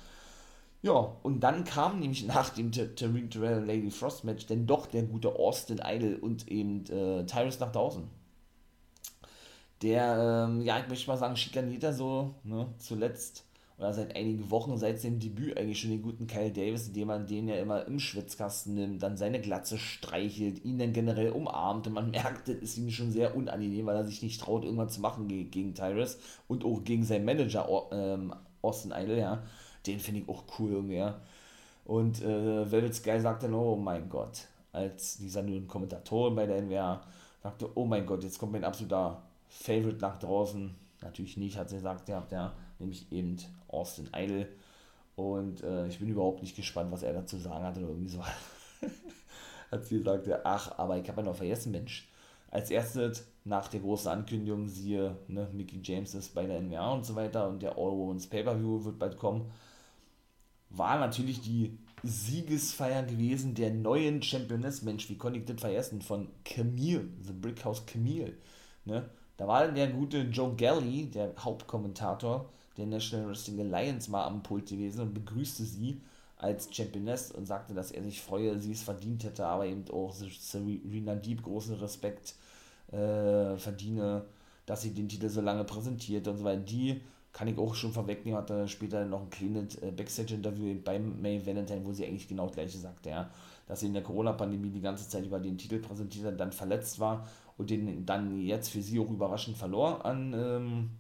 Ja, 0.83 1.17
und 1.23 1.41
dann 1.41 1.65
kam 1.65 2.01
nämlich 2.01 2.25
nach 2.27 2.51
dem 2.51 2.73
Tariq 2.73 3.31
Terrell 3.31 3.65
Lady 3.65 3.91
Frost 3.91 4.25
Match 4.25 4.47
denn 4.47 4.67
doch 4.67 4.87
der 4.87 5.03
gute 5.03 5.35
Austin 5.35 5.81
Idol 5.85 6.17
und 6.17 6.49
eben 6.49 6.85
äh, 6.87 7.25
Tyrus 7.27 7.61
nach 7.61 7.73
draußen. 7.73 8.05
Der, 9.83 10.47
ähm, 10.49 10.63
ja, 10.63 10.79
ich 10.79 10.89
möchte 10.89 11.09
mal 11.09 11.19
sagen, 11.19 11.37
schikaniert 11.37 11.85
er 11.85 11.93
so, 11.93 12.35
ne, 12.45 12.73
zuletzt 12.79 13.46
oder 13.79 13.93
seit 13.93 14.17
einigen 14.17 14.51
Wochen, 14.51 14.79
seit 14.79 15.01
seinem 15.01 15.21
Debüt 15.21 15.57
eigentlich 15.57 15.81
schon 15.81 15.91
den 15.91 16.03
guten 16.03 16.27
Kyle 16.27 16.51
Davis, 16.51 16.89
indem 16.89 17.09
man 17.09 17.27
den 17.27 17.49
ja 17.49 17.57
immer 17.57 17.87
im 17.87 17.99
Schwitzkasten 17.99 18.75
nimmt, 18.75 19.03
dann 19.03 19.19
seine 19.19 19.41
Glatze 19.41 19.77
streichelt, 19.77 20.65
ihn 20.65 20.79
dann 20.79 20.95
generell 20.95 21.31
umarmt 21.31 21.87
und 21.87 21.93
man 21.93 22.11
merkt, 22.13 22.49
das 22.49 22.57
ist 22.57 22.79
ihm 22.79 22.91
schon 22.91 23.13
sehr 23.13 23.37
unangenehm, 23.37 23.87
weil 23.87 23.97
er 23.97 24.05
sich 24.05 24.23
nicht 24.23 24.41
traut, 24.41 24.65
irgendwas 24.65 24.95
zu 24.95 25.01
machen 25.01 25.29
gegen, 25.29 25.51
gegen 25.51 25.75
Tyrus 25.75 26.19
und 26.49 26.65
auch 26.65 26.83
gegen 26.85 27.05
seinen 27.05 27.27
Manager 27.27 27.69
ähm, 27.93 28.35
Austin 28.63 28.93
Idol, 28.93 29.19
ja. 29.19 29.43
Den 29.87 30.01
finde 30.01 30.23
ich 30.23 30.29
auch 30.29 30.45
cool 30.59 30.73
irgendwie, 30.73 30.97
ja. 30.97 31.21
Und 31.85 32.21
äh, 32.23 32.71
Velvet 32.71 32.95
Sky 32.95 33.21
sagte, 33.21 33.49
oh 33.53 33.77
mein 33.77 34.09
Gott, 34.09 34.49
als 34.73 35.19
dieser 35.19 35.43
nun 35.43 35.69
Kommentatorin 35.69 36.35
bei 36.35 36.47
der 36.47 36.63
NWA 36.63 37.03
sagte, 37.43 37.69
oh 37.75 37.85
mein 37.85 38.07
Gott, 38.07 38.25
jetzt 38.25 38.39
kommt 38.39 38.53
mein 38.53 38.65
absoluter 38.65 39.23
Favorite 39.49 39.99
nach 40.01 40.19
draußen. 40.19 40.75
Natürlich 41.03 41.37
nicht, 41.37 41.57
hat 41.57 41.69
sie 41.69 41.77
gesagt, 41.77 42.09
ihr 42.09 42.17
habt 42.17 42.33
ja, 42.33 42.53
nämlich 42.79 43.11
eben 43.13 43.37
Austin 43.69 44.09
Idol. 44.15 44.49
Und 45.17 45.63
äh, 45.63 45.87
ich 45.89 45.99
bin 45.99 46.09
überhaupt 46.09 46.43
nicht 46.43 46.57
gespannt, 46.57 46.93
was 46.93 47.03
er 47.03 47.15
dazu 47.15 47.39
sagen 47.39 47.65
hat 47.65 47.79
oder 47.79 47.89
irgendwie 47.89 48.11
so. 48.11 48.23
hat 49.71 49.85
sie 49.87 49.99
gesagt, 49.99 50.29
ach, 50.45 50.79
aber 50.79 50.99
ich 50.99 51.09
habe 51.09 51.23
ja 51.23 51.27
noch 51.27 51.37
vergessen, 51.37 51.73
Mensch. 51.73 52.09
Als 52.51 52.71
erstes 52.71 53.27
nach 53.45 53.69
der 53.69 53.81
großen 53.81 54.11
Ankündigung, 54.11 54.69
siehe, 54.69 55.17
ne, 55.29 55.49
Mickey 55.53 55.81
James 55.83 56.15
ist 56.15 56.35
bei 56.35 56.47
der 56.47 56.61
NWA 56.61 56.93
und 56.93 57.05
so 57.05 57.15
weiter 57.15 57.49
und 57.49 57.63
der 57.63 57.73
All 57.73 57.93
Women's 57.93 58.27
Pay-Per-View 58.29 58.85
wird 58.85 58.99
bald 58.99 59.17
kommen, 59.19 59.51
war 60.71 60.99
natürlich 60.99 61.41
die 61.41 61.79
Siegesfeier 62.03 63.03
gewesen 63.03 63.55
der 63.55 63.71
neuen 63.71 64.23
Championess, 64.23 64.83
Mensch, 64.83 65.09
wie 65.09 65.19
konnte 65.19 65.39
ich 65.39 65.45
das 65.45 65.61
vergessen, 65.61 66.03
von 66.03 66.29
Camille, 66.45 67.09
The 67.23 67.33
Brickhouse 67.33 67.87
Camille, 67.87 68.35
ne, 68.85 69.09
da 69.37 69.47
war 69.47 69.65
dann 69.65 69.75
der 69.75 69.89
gute 69.89 70.23
Joe 70.23 70.55
Galley, 70.55 71.11
der 71.11 71.35
Hauptkommentator 71.39 72.51
der 72.77 72.87
National 72.87 73.29
Wrestling 73.29 73.61
Alliance, 73.61 74.11
mal 74.11 74.25
am 74.25 74.43
Pult 74.43 74.69
gewesen 74.69 75.01
und 75.01 75.15
begrüßte 75.15 75.65
sie 75.65 76.01
als 76.37 76.69
Championess 76.71 77.33
und 77.33 77.47
sagte, 77.47 77.75
dass 77.75 77.91
er 77.91 78.03
sich 78.03 78.21
freue, 78.21 78.59
sie 78.61 78.73
es 78.73 78.83
verdient 78.83 79.25
hätte, 79.25 79.47
aber 79.47 79.67
eben 79.67 79.85
auch 79.91 80.13
Serena 80.13 81.15
Deep 81.15 81.43
großen 81.43 81.75
Respekt 81.77 82.35
äh, 82.93 83.57
verdiene, 83.57 84.25
dass 84.67 84.83
sie 84.83 84.93
den 84.93 85.09
Titel 85.09 85.29
so 85.29 85.41
lange 85.41 85.65
präsentiert 85.65 86.29
und 86.29 86.39
so 86.39 86.45
weiter. 86.45 86.61
Die 86.61 87.01
kann 87.33 87.49
ich 87.49 87.59
auch 87.59 87.75
schon 87.75 87.93
vorwegnehmen, 87.93 88.39
hatte 88.39 88.69
später 88.69 89.05
noch 89.05 89.23
ein 89.23 89.31
kleines 89.31 89.77
äh, 89.77 89.91
Backstage-Interview 89.91 90.77
beim 90.85 91.21
May 91.21 91.45
Valentine, 91.45 91.85
wo 91.85 91.93
sie 91.93 92.07
eigentlich 92.07 92.29
genau 92.29 92.47
das 92.47 92.55
gleiche 92.55 92.79
sagte, 92.79 93.11
ja, 93.11 93.31
dass 93.67 93.81
sie 93.81 93.87
in 93.87 93.95
der 93.95 94.03
Corona-Pandemie 94.03 94.71
die 94.71 94.81
ganze 94.81 95.09
Zeit 95.09 95.25
über 95.25 95.39
den 95.39 95.59
Titel 95.59 95.79
präsentiert 95.79 96.27
hat, 96.27 96.41
dann 96.41 96.53
verletzt 96.53 96.99
war 96.99 97.27
und 97.57 97.71
den 97.71 98.05
dann 98.05 98.41
jetzt 98.41 98.69
für 98.69 98.83
sie 98.83 98.99
auch 98.99 99.11
überraschend 99.11 99.57
verlor 99.57 100.05
an 100.05 100.35
ähm, 100.35 100.91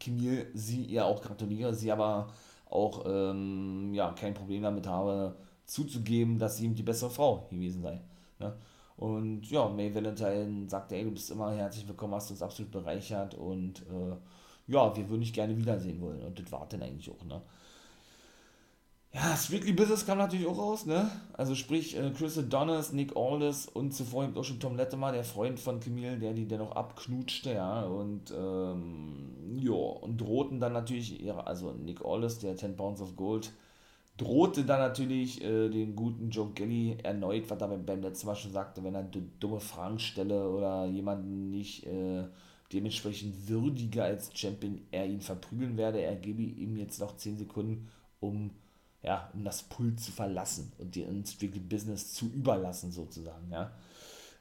Camille. 0.00 0.46
Sie 0.54 0.84
ihr 0.84 1.04
auch 1.04 1.22
gratuliere, 1.22 1.74
sie 1.74 1.92
aber 1.92 2.28
auch 2.68 3.04
ähm, 3.06 3.92
ja, 3.94 4.12
kein 4.12 4.34
Problem 4.34 4.62
damit 4.62 4.86
habe, 4.86 5.36
zuzugeben, 5.66 6.38
dass 6.38 6.56
sie 6.56 6.64
ihm 6.64 6.74
die 6.74 6.82
bessere 6.82 7.10
Frau 7.10 7.46
gewesen 7.50 7.82
sei. 7.82 8.00
Ne? 8.38 8.56
Und 8.96 9.50
ja, 9.50 9.68
May 9.68 9.94
Valentine 9.94 10.68
sagte, 10.68 10.96
ey, 10.96 11.04
du 11.04 11.12
bist 11.12 11.30
immer 11.30 11.52
herzlich 11.52 11.88
willkommen, 11.88 12.14
hast 12.14 12.30
uns 12.30 12.42
absolut 12.42 12.70
bereichert 12.70 13.34
und 13.34 13.80
äh, 13.82 14.16
ja, 14.66 14.94
wir 14.94 15.08
würden 15.08 15.22
dich 15.22 15.32
gerne 15.32 15.56
wiedersehen 15.56 16.00
wollen. 16.00 16.22
Und 16.22 16.38
das 16.38 16.52
war 16.52 16.66
dann 16.68 16.82
eigentlich 16.82 17.10
auch, 17.10 17.24
ne? 17.24 17.40
Ja, 19.12 19.36
Strictly 19.36 19.72
Business 19.72 20.06
kam 20.06 20.18
natürlich 20.18 20.46
auch 20.46 20.56
raus, 20.58 20.86
ne? 20.86 21.10
Also 21.32 21.56
sprich, 21.56 21.96
äh, 21.96 22.10
Chris 22.16 22.38
Adonis, 22.38 22.92
Nick 22.92 23.16
Aldis 23.16 23.66
und 23.66 23.92
zuvor 23.92 24.22
eben 24.24 24.36
auch 24.36 24.44
schon 24.44 24.60
Tom 24.60 24.76
Latimer, 24.76 25.10
der 25.10 25.24
Freund 25.24 25.58
von 25.58 25.80
Camille, 25.80 26.16
der 26.16 26.32
die 26.32 26.46
dennoch 26.46 26.70
abknutschte, 26.76 27.54
ja, 27.54 27.82
und 27.82 28.30
ähm, 28.30 29.56
ja, 29.58 29.72
und 29.72 30.20
drohten 30.20 30.60
dann 30.60 30.74
natürlich, 30.74 31.20
ihre, 31.20 31.44
also 31.44 31.72
Nick 31.72 32.04
Aldis, 32.04 32.38
der 32.38 32.56
10 32.56 32.76
Pounds 32.76 33.00
of 33.00 33.16
Gold, 33.16 33.52
drohte 34.16 34.64
dann 34.64 34.78
natürlich 34.78 35.42
äh, 35.42 35.68
den 35.68 35.96
guten 35.96 36.30
Joe 36.30 36.50
Kelly 36.54 36.98
erneut, 37.02 37.50
was 37.50 37.60
er 37.60 37.68
beim 37.68 38.02
letzten 38.02 38.28
Mal 38.28 38.36
schon 38.36 38.52
sagte, 38.52 38.84
wenn 38.84 38.94
er 38.94 39.02
dumme 39.40 39.60
Fragen 39.60 39.98
stelle 39.98 40.48
oder 40.50 40.86
jemanden 40.86 41.50
nicht 41.50 41.84
äh, 41.86 42.24
dementsprechend 42.72 43.48
würdiger 43.48 44.04
als 44.04 44.30
Champion, 44.38 44.82
er 44.92 45.06
ihn 45.06 45.20
verprügeln 45.20 45.76
werde. 45.76 46.00
Er 46.00 46.14
gebe 46.16 46.42
ihm 46.42 46.76
jetzt 46.76 47.00
noch 47.00 47.16
10 47.16 47.38
Sekunden, 47.38 47.88
um 48.20 48.50
ja, 49.02 49.30
um 49.32 49.44
das 49.44 49.62
Pult 49.62 50.00
zu 50.00 50.12
verlassen 50.12 50.72
und 50.78 50.94
den 50.94 51.24
Strictly 51.24 51.60
Business 51.60 52.12
zu 52.12 52.26
überlassen, 52.26 52.92
sozusagen, 52.92 53.50
ja. 53.50 53.70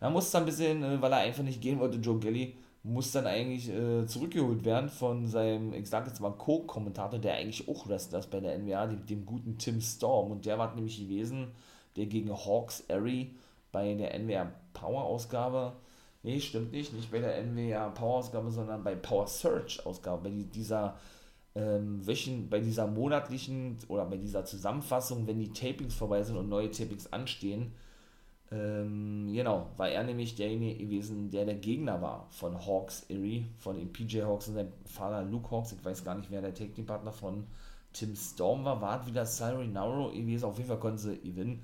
Er 0.02 0.10
muss 0.10 0.32
dann 0.32 0.44
ein 0.44 0.46
bisschen, 0.46 0.84
äh, 0.84 1.02
weil 1.02 1.12
er 1.12 1.20
einfach 1.20 1.44
nicht 1.44 1.62
gehen 1.62 1.80
wollte, 1.80 1.98
Joe 1.98 2.20
Gelly, 2.20 2.56
muss 2.84 3.12
dann 3.12 3.28
eigentlich 3.28 3.70
äh, 3.70 4.06
zurückgeholt 4.06 4.64
werden 4.64 4.90
von 4.90 5.28
seinem, 5.28 5.74
ich 5.74 5.90
sag 5.90 6.08
jetzt 6.08 6.22
mal, 6.22 6.32
Co-Kommentator, 6.32 7.20
der 7.20 7.34
eigentlich 7.34 7.68
auch 7.68 7.88
Wrestler 7.88 8.20
ist 8.20 8.30
bei 8.30 8.40
der 8.40 8.58
NWA, 8.58 8.88
dem, 8.88 9.06
dem, 9.06 9.26
guten 9.26 9.58
Tim 9.58 9.82
Storm. 9.82 10.32
Und 10.32 10.46
der 10.46 10.58
war 10.58 10.74
nämlich 10.74 10.98
gewesen, 10.98 11.52
der 11.98 12.06
gegen 12.06 12.32
Hawks 12.32 12.84
Airy 12.88 13.36
bei 13.72 13.94
der 13.96 14.18
NWA 14.18 14.52
Power-Ausgabe, 14.74 15.74
nee, 16.24 16.40
stimmt 16.40 16.72
nicht, 16.72 16.94
nicht 16.94 17.12
bei 17.12 17.20
der 17.20 17.44
NWA 17.44 17.90
Power-Ausgabe, 17.90 18.50
sondern 18.50 18.84
bei 18.84 18.96
Power 18.96 19.28
Search-Ausgabe, 19.28 20.30
bei 20.30 20.46
dieser 20.54 20.96
ähm, 21.56 22.06
welchen, 22.06 22.50
bei 22.50 22.60
dieser 22.60 22.88
monatlichen 22.88 23.78
oder 23.88 24.06
bei 24.06 24.18
dieser 24.18 24.46
Zusammenfassung, 24.46 25.28
wenn 25.28 25.40
die 25.40 25.52
Tapings 25.52 25.96
vorbei 25.96 26.24
sind 26.24 26.38
und 26.38 26.50
neue 26.50 26.72
Tapings 26.72 27.12
anstehen, 27.12 27.74
ähm, 28.52 29.32
genau, 29.32 29.68
war 29.78 29.90
er 29.90 30.04
nämlich 30.04 30.36
derjenige 30.36 30.84
gewesen, 30.84 31.30
der 31.30 31.46
der 31.46 31.56
Gegner 31.56 32.02
war 32.02 32.28
von 32.32 32.58
Hawks 32.66 33.06
Erie, 33.10 33.46
von 33.60 33.78
den 33.78 33.94
PJ 33.94 34.22
Hawks 34.24 34.48
und 34.48 34.56
seinem 34.56 34.74
Vater 34.86 35.24
Luke 35.24 35.52
Hawks. 35.52 35.72
Ich 35.74 35.86
weiß 35.86 36.04
gar 36.04 36.16
nicht, 36.16 36.32
wer 36.32 36.42
der 36.42 36.54
Take-Team-Partner 36.54 37.12
von 37.12 37.46
Tim 37.94 38.16
Storm 38.16 38.66
war. 38.66 38.82
War 38.82 39.06
wieder 39.06 39.26
Cyril 39.26 39.68
Nauro 39.68 40.10
gewesen. 40.12 40.46
Auf 40.46 40.58
jeden 40.58 40.68
Fall 40.68 40.80
konnten 40.80 40.98
sie 40.98 41.20
gewinnen. 41.20 41.62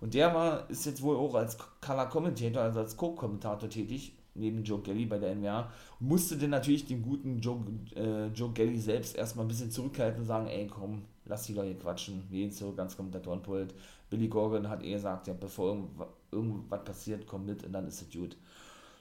Und 0.00 0.14
der 0.14 0.34
war, 0.34 0.70
ist 0.70 0.86
jetzt 0.86 1.02
wohl 1.02 1.16
auch 1.16 1.34
als 1.34 1.56
Color 1.80 2.06
Commentator, 2.08 2.62
also 2.62 2.80
als 2.80 2.96
Co-Kommentator 2.96 3.68
tätig 3.68 4.12
neben 4.34 4.64
Joe 4.64 4.80
Gelly 4.80 5.06
bei 5.06 5.18
der 5.18 5.32
und 5.32 6.08
musste 6.08 6.36
dann 6.36 6.50
natürlich 6.50 6.86
den 6.86 7.02
guten 7.02 7.40
Joe, 7.40 7.60
äh, 7.94 8.28
Joe 8.28 8.52
Gelly 8.52 8.78
selbst 8.78 9.16
erstmal 9.16 9.44
ein 9.44 9.48
bisschen 9.48 9.70
zurückhalten 9.70 10.20
und 10.20 10.26
sagen, 10.26 10.46
ey 10.46 10.66
komm, 10.66 11.02
lass 11.24 11.46
die 11.46 11.54
Leute 11.54 11.74
quatschen, 11.74 12.24
wir 12.30 12.40
gehen 12.40 12.52
zurück 12.52 12.78
ans 12.78 12.96
Kommentatorenpult. 12.96 13.74
Billy 14.10 14.28
Corgan 14.28 14.68
hat 14.68 14.82
eh 14.82 14.92
gesagt, 14.92 15.26
ja, 15.26 15.34
bevor 15.34 15.74
irgendwas, 15.74 16.08
irgendwas 16.30 16.84
passiert, 16.84 17.26
komm 17.26 17.46
mit 17.46 17.64
und 17.64 17.72
dann 17.72 17.86
ist 17.86 18.02
es 18.02 18.10
gut. 18.10 18.36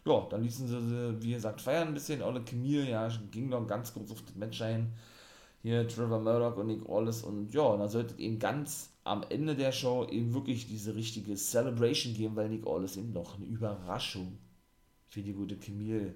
Ja, 0.06 0.26
dann 0.30 0.44
ließen 0.44 0.68
sie, 0.68 1.22
wie 1.22 1.34
gesagt, 1.34 1.62
feiern 1.62 1.90
ein 1.90 1.94
bisschen. 1.94 2.24
Ole 2.24 2.42
Camille, 2.42 2.90
ja, 2.90 3.08
ging 3.30 3.50
noch 3.50 3.68
ganz 3.68 3.94
kurz 3.94 4.12
auf 4.12 4.22
das 4.24 4.36
Match 4.36 4.62
ein. 4.62 4.94
Hier 5.62 5.88
Trevor 5.88 6.20
Murdoch 6.20 6.58
und 6.58 6.68
Nick 6.68 6.90
Aldis 6.90 7.22
und 7.22 7.54
ja, 7.54 7.62
und 7.62 7.80
dann 7.80 7.90
sollte 7.90 8.18
eben 8.20 8.40
ganz 8.40 8.90
am 9.04 9.24
Ende 9.30 9.56
der 9.56 9.72
Show 9.72 10.08
eben 10.10 10.34
wirklich 10.34 10.68
diese 10.68 10.96
richtige 10.96 11.36
Celebration 11.36 12.16
geben, 12.16 12.36
weil 12.36 12.50
Nick 12.50 12.66
Aldis 12.66 12.98
eben 12.98 13.14
noch 13.14 13.36
eine 13.36 13.46
Überraschung 13.46 14.40
für 15.12 15.22
die 15.22 15.34
gute 15.34 15.58
Camille 15.58 16.16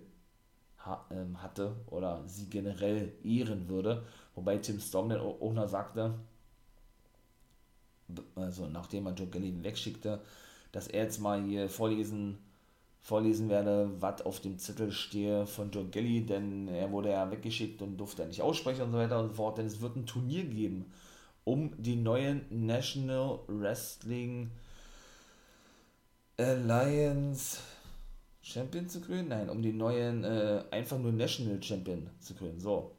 ha, 0.79 1.05
ähm, 1.11 1.41
hatte 1.43 1.75
oder 1.87 2.23
sie 2.27 2.49
generell 2.49 3.11
ehren 3.23 3.67
würde. 3.67 4.05
Wobei 4.33 4.57
Tim 4.57 4.79
Storm 4.79 5.09
dann 5.09 5.19
auch 5.19 5.53
noch 5.53 5.67
sagte, 5.67 6.15
also 8.35 8.67
nachdem 8.67 9.07
er 9.07 9.13
Joe 9.13 9.27
Gelly 9.27 9.53
wegschickte, 9.63 10.21
dass 10.71 10.87
er 10.87 11.03
jetzt 11.03 11.19
mal 11.19 11.43
hier 11.43 11.67
vorlesen, 11.69 12.37
vorlesen 13.01 13.49
werde, 13.49 13.91
was 13.99 14.21
auf 14.21 14.39
dem 14.39 14.57
Zettel 14.59 14.93
stehe 14.93 15.45
von 15.45 15.71
Joe 15.71 15.85
Gelly, 15.85 16.25
denn 16.25 16.69
er 16.69 16.89
wurde 16.91 17.09
ja 17.09 17.29
weggeschickt 17.29 17.81
und 17.81 17.97
durfte 17.97 18.21
ja 18.21 18.29
nicht 18.29 18.41
aussprechen 18.41 18.83
und 18.83 18.91
so 18.93 18.97
weiter 18.97 19.19
und 19.19 19.29
so 19.29 19.33
fort, 19.33 19.57
denn 19.57 19.65
es 19.65 19.81
wird 19.81 19.97
ein 19.97 20.05
Turnier 20.05 20.45
geben, 20.45 20.85
um 21.43 21.71
die 21.77 21.97
neuen 21.97 22.45
National 22.49 23.39
Wrestling 23.47 24.51
Alliance 26.37 27.59
Champion 28.45 28.87
zu 28.87 29.01
krönen? 29.01 29.29
Nein, 29.29 29.49
um 29.49 29.63
den 29.63 29.77
neuen, 29.77 30.23
äh, 30.23 30.63
einfach 30.69 30.99
nur 30.99 31.11
National 31.11 31.61
Champion 31.61 32.07
zu 32.19 32.35
krönen. 32.35 32.59
So. 32.59 32.91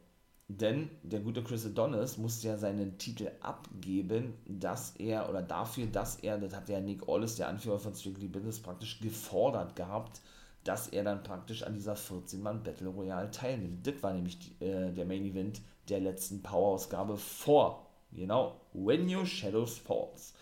Denn 0.49 0.89
der 1.03 1.21
gute 1.21 1.41
Chris 1.41 1.65
Adonis 1.65 2.17
musste 2.17 2.49
ja 2.49 2.57
seinen 2.57 2.97
Titel 2.97 3.31
abgeben, 3.41 4.33
dass 4.45 4.95
er, 4.97 5.29
oder 5.29 5.41
dafür, 5.41 5.87
dass 5.87 6.17
er, 6.17 6.37
das 6.37 6.53
hat 6.53 6.67
ja 6.67 6.81
Nick 6.81 7.07
Aldis, 7.07 7.37
der 7.37 7.47
Anführer 7.47 7.79
von 7.79 7.95
Strictly 7.95 8.27
Business, 8.27 8.59
praktisch 8.59 8.99
gefordert 8.99 9.75
gehabt, 9.77 10.21
dass 10.65 10.89
er 10.89 11.05
dann 11.05 11.23
praktisch 11.23 11.63
an 11.63 11.73
dieser 11.73 11.95
14-Mann 11.95 12.63
Battle 12.63 12.89
Royale 12.89 13.31
teilnimmt. 13.31 13.87
Das 13.87 14.03
war 14.03 14.13
nämlich 14.13 14.39
die, 14.39 14.65
äh, 14.65 14.91
der 14.91 15.05
Main 15.05 15.25
Event 15.25 15.61
der 15.87 16.01
letzten 16.01 16.43
Power-Ausgabe 16.43 17.15
vor, 17.15 17.87
genau, 18.11 18.59
When 18.73 19.13
Your 19.13 19.25
Shadows 19.25 19.77
Falls. 19.77 20.33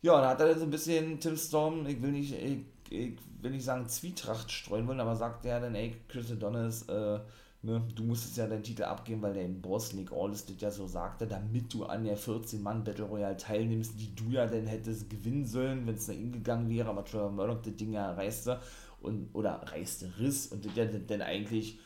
Ja, 0.00 0.18
da 0.20 0.30
hat 0.30 0.40
er 0.40 0.48
dann 0.48 0.58
so 0.58 0.64
ein 0.64 0.70
bisschen 0.70 1.20
Tim 1.20 1.36
Storm, 1.36 1.86
ich 1.86 2.00
will 2.00 2.12
nicht, 2.12 2.32
ich, 2.32 2.60
ich 2.88 3.18
will 3.42 3.50
nicht 3.50 3.64
sagen 3.64 3.88
Zwietracht 3.88 4.50
streuen 4.50 4.86
wollen, 4.86 5.00
aber 5.00 5.16
sagt 5.16 5.44
er 5.46 5.60
dann, 5.60 5.74
ey, 5.74 5.96
Chris 6.08 6.30
Adonis, 6.30 6.82
äh, 6.82 7.18
ne, 7.62 7.82
du 7.94 8.04
musstest 8.04 8.36
ja 8.36 8.46
deinen 8.46 8.62
Titel 8.62 8.84
abgeben, 8.84 9.22
weil 9.22 9.34
der 9.34 9.44
in 9.44 9.60
Boss 9.60 9.92
League 9.92 10.12
All 10.12 10.30
das 10.30 10.46
ja 10.58 10.70
so 10.70 10.86
sagte, 10.86 11.26
damit 11.26 11.72
du 11.72 11.84
an 11.84 12.04
der 12.04 12.18
14-Mann 12.18 12.84
Battle 12.84 13.04
Royale 13.04 13.36
teilnimmst, 13.36 13.98
die 13.98 14.14
du 14.14 14.30
ja 14.30 14.46
dann 14.46 14.66
hättest 14.66 15.10
gewinnen 15.10 15.46
sollen, 15.46 15.86
wenn 15.86 15.94
es 15.94 16.08
nach 16.08 16.14
ihm 16.14 16.32
gegangen 16.32 16.68
wäre, 16.68 16.88
aber 16.88 17.04
Trevor 17.04 17.30
Murdoch 17.30 17.62
das 17.62 17.76
Ding 17.76 17.92
ja 17.92 18.12
reiste 18.12 18.60
und, 19.00 19.28
oder 19.32 19.60
reiste, 19.66 20.12
riss 20.18 20.46
und 20.48 20.64
das 20.64 20.74
ja 20.76 20.84
dann 20.84 21.22
eigentlich 21.22 21.78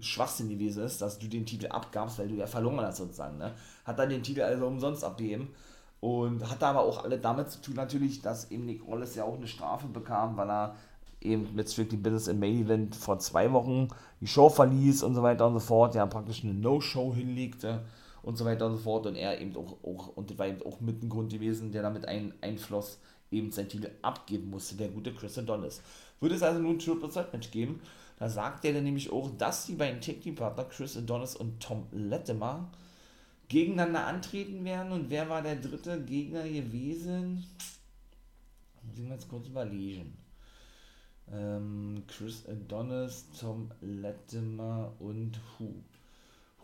Schwachsinn 0.00 0.50
gewesen 0.50 0.84
ist, 0.84 1.00
dass 1.00 1.18
du 1.18 1.26
den 1.26 1.46
Titel 1.46 1.68
abgabst, 1.68 2.18
weil 2.18 2.28
du 2.28 2.34
ja 2.34 2.46
verloren 2.46 2.84
hast 2.84 2.98
sozusagen, 2.98 3.38
ne? 3.38 3.54
Hat 3.84 3.98
dann 3.98 4.10
den 4.10 4.22
Titel 4.22 4.42
also 4.42 4.66
umsonst 4.66 5.02
abgegeben 5.04 5.48
und 6.00 6.48
hatte 6.50 6.66
aber 6.66 6.80
auch 6.80 7.02
alle 7.02 7.18
damit 7.18 7.48
zu 7.48 7.62
tun 7.62 7.74
natürlich, 7.74 8.20
dass 8.20 8.50
eben 8.50 8.66
Nick 8.66 8.86
Wallace 8.86 9.14
ja 9.14 9.24
auch 9.24 9.36
eine 9.36 9.46
Strafe 9.46 9.86
bekam, 9.86 10.36
weil 10.36 10.50
er 10.50 10.76
eben 11.24 11.54
mit 11.54 11.70
Strictly 11.70 11.96
Business 11.96 12.28
im 12.28 12.38
Main 12.38 12.64
Event 12.64 12.94
vor 12.94 13.18
zwei 13.18 13.52
Wochen 13.52 13.88
die 14.20 14.26
Show 14.26 14.48
verließ 14.48 15.02
und 15.02 15.14
so 15.14 15.22
weiter 15.22 15.46
und 15.46 15.54
so 15.54 15.60
fort, 15.60 15.94
ja 15.94 16.06
praktisch 16.06 16.44
eine 16.44 16.54
No-Show 16.54 17.14
hinlegte 17.14 17.84
und 18.22 18.36
so 18.36 18.44
weiter 18.44 18.66
und 18.66 18.76
so 18.76 18.82
fort 18.82 19.06
und 19.06 19.16
er 19.16 19.40
eben 19.40 19.56
auch, 19.56 19.76
auch 19.82 20.16
und 20.16 20.38
war 20.38 20.46
eben 20.46 20.62
auch 20.62 20.80
mit 20.80 21.02
ein 21.02 21.08
Grund 21.08 21.32
gewesen, 21.32 21.72
der 21.72 21.82
damit 21.82 22.06
ein, 22.06 22.34
einfloss, 22.40 22.98
eben 23.30 23.50
sein 23.50 23.68
Titel 23.68 23.90
abgeben 24.02 24.50
musste, 24.50 24.76
der 24.76 24.88
gute 24.88 25.12
Chris 25.12 25.38
Adonis. 25.38 25.82
Würde 26.20 26.34
es 26.34 26.42
also 26.42 26.60
nun 26.60 26.76
ein 26.76 26.78
Triple 26.78 27.10
Threat 27.10 27.32
Match 27.32 27.50
geben, 27.50 27.80
da 28.18 28.28
sagt 28.28 28.64
er 28.64 28.72
dann 28.72 28.84
nämlich 28.84 29.10
auch, 29.10 29.30
dass 29.36 29.66
die 29.66 29.74
beiden 29.74 30.00
Tag 30.00 30.20
Team 30.20 30.36
Partner 30.36 30.64
Chris 30.64 30.96
Adonis 30.96 31.34
und 31.34 31.60
Tom 31.60 31.86
Latimer 31.90 32.70
gegeneinander 33.48 34.06
antreten 34.06 34.64
werden. 34.64 34.92
Und 34.92 35.10
wer 35.10 35.28
war 35.28 35.42
der 35.42 35.56
dritte 35.56 36.00
Gegner 36.02 36.44
gewesen? 36.44 37.44
Ich 38.94 39.02
mal 39.02 39.14
jetzt 39.14 39.28
kurz 39.28 39.48
überlegen. 39.48 40.23
Ähm, 41.32 42.02
Chris 42.06 42.46
Adonis, 42.46 43.26
Tom 43.38 43.70
Latimer 43.80 44.92
und 44.98 45.40
Hu. 45.58 45.74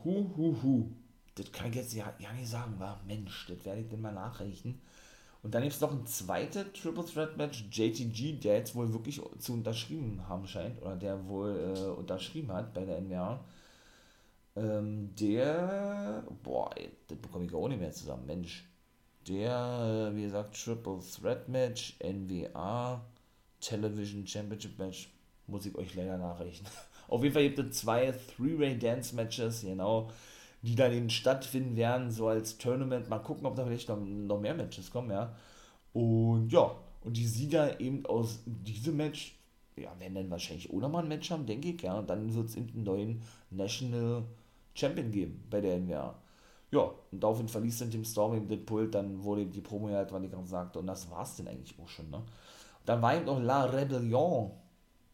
Hu, 0.05 0.31
Hu, 0.37 0.57
Hu. 0.62 0.88
Das 1.35 1.51
kann 1.53 1.70
ich 1.70 1.77
jetzt 1.77 1.94
ja, 1.94 2.12
ja 2.18 2.33
nicht 2.33 2.49
sagen, 2.49 2.79
war 2.79 3.01
Mensch, 3.07 3.46
das 3.49 3.64
werde 3.64 3.81
ich 3.81 3.88
dann 3.88 4.03
mal 4.03 4.12
nachrechnen. 4.12 4.81
Und 5.42 5.55
dann 5.55 5.62
gibt 5.62 5.75
es 5.75 5.81
noch 5.81 5.92
ein 5.92 6.07
zweites 6.07 6.66
Triple 6.75 7.05
Threat 7.05 7.37
Match, 7.37 7.64
JTG, 7.70 8.40
der 8.40 8.59
jetzt 8.59 8.75
wohl 8.75 8.92
wirklich 8.92 9.20
zu 9.38 9.53
unterschrieben 9.55 10.29
haben 10.29 10.46
scheint, 10.46 10.81
oder 10.83 10.96
der 10.96 11.27
wohl 11.29 11.75
äh, 11.77 11.81
unterschrieben 11.99 12.53
hat 12.53 12.75
bei 12.75 12.85
der 12.85 13.01
NWA. 13.01 13.40
Ähm, 14.57 15.14
der, 15.18 16.25
boah, 16.42 16.70
das 17.09 17.18
bekomme 17.18 17.46
ich 17.46 17.55
auch 17.55 17.68
nicht 17.68 17.81
mehr 17.81 17.92
zusammen, 17.92 18.27
Mensch. 18.27 18.66
Der, 19.29 20.11
äh, 20.12 20.16
wie 20.16 20.25
gesagt, 20.25 20.62
Triple 20.62 21.01
Threat 21.01 21.49
Match, 21.49 21.96
NWA, 22.03 23.01
Television 23.61 24.27
Championship 24.27 24.79
Match, 24.79 25.09
muss 25.46 25.66
ich 25.66 25.75
euch 25.75 25.94
leider 25.94 26.18
nachrechnen. 26.18 26.70
Auf 27.09 27.23
jeden 27.23 27.35
Fall 27.35 27.51
gibt 27.51 27.59
es 27.59 27.79
zwei 27.79 28.12
Three-Way 28.37 28.79
Dance 28.79 29.14
Matches, 29.14 29.62
genau, 29.62 30.11
die 30.62 30.75
dann 30.75 30.92
eben 30.92 31.11
stattfinden 31.11 31.77
werden, 31.77 32.11
so 32.11 32.29
als 32.29 32.59
Tournament. 32.59 33.09
Mal 33.09 33.18
gucken, 33.18 33.46
ob 33.46 33.57
da 33.57 33.64
vielleicht 33.64 33.88
noch, 33.88 33.99
noch 33.99 34.40
mehr 34.40 34.55
Matches 34.55 34.90
kommen, 34.90 35.11
ja. 35.11 35.35
Und 35.92 36.51
ja, 36.53 36.70
und 37.03 37.16
die 37.16 37.27
Sieger 37.27 37.81
eben 37.81 38.07
aus 38.07 38.40
diesem 38.46 38.96
Match, 38.96 39.37
ja, 39.77 39.99
werden 39.99 40.14
dann 40.14 40.31
wahrscheinlich 40.31 40.70
auch 40.70 40.79
nochmal 40.79 41.03
ein 41.03 41.09
Match 41.09 41.31
haben, 41.31 41.46
denke 41.46 41.70
ich, 41.70 41.83
ja. 41.83 41.99
Und 41.99 42.09
dann 42.11 42.33
wird 42.35 42.49
es 42.49 42.57
eben 42.57 42.68
einen 42.75 42.85
neuen 42.85 43.23
National 43.51 44.25
Champion 44.75 45.11
geben 45.11 45.44
bei 45.51 45.61
der 45.61 45.79
NWA. 45.79 46.14
Ja, 46.73 46.92
und 47.11 47.20
daraufhin 47.20 47.49
verließ 47.49 47.79
dann 47.81 47.90
Tim 47.90 48.05
Storm 48.05 48.37
eben 48.37 48.49
den 48.49 48.64
Pult, 48.64 48.94
dann 48.94 49.25
wurde 49.25 49.44
die 49.46 49.61
Promo 49.61 49.88
halt, 49.88 50.12
was 50.12 50.23
ich 50.23 50.31
gerade 50.31 50.46
sagte, 50.46 50.79
und 50.79 50.87
das 50.87 51.11
war 51.11 51.25
es 51.25 51.35
dann 51.37 51.49
eigentlich 51.49 51.75
auch 51.83 51.88
schon, 51.88 52.09
ne. 52.11 52.23
Dann 52.90 53.03
war 53.03 53.14
eben 53.14 53.26
noch 53.26 53.38
La 53.38 53.66
Rebellion 53.66 54.50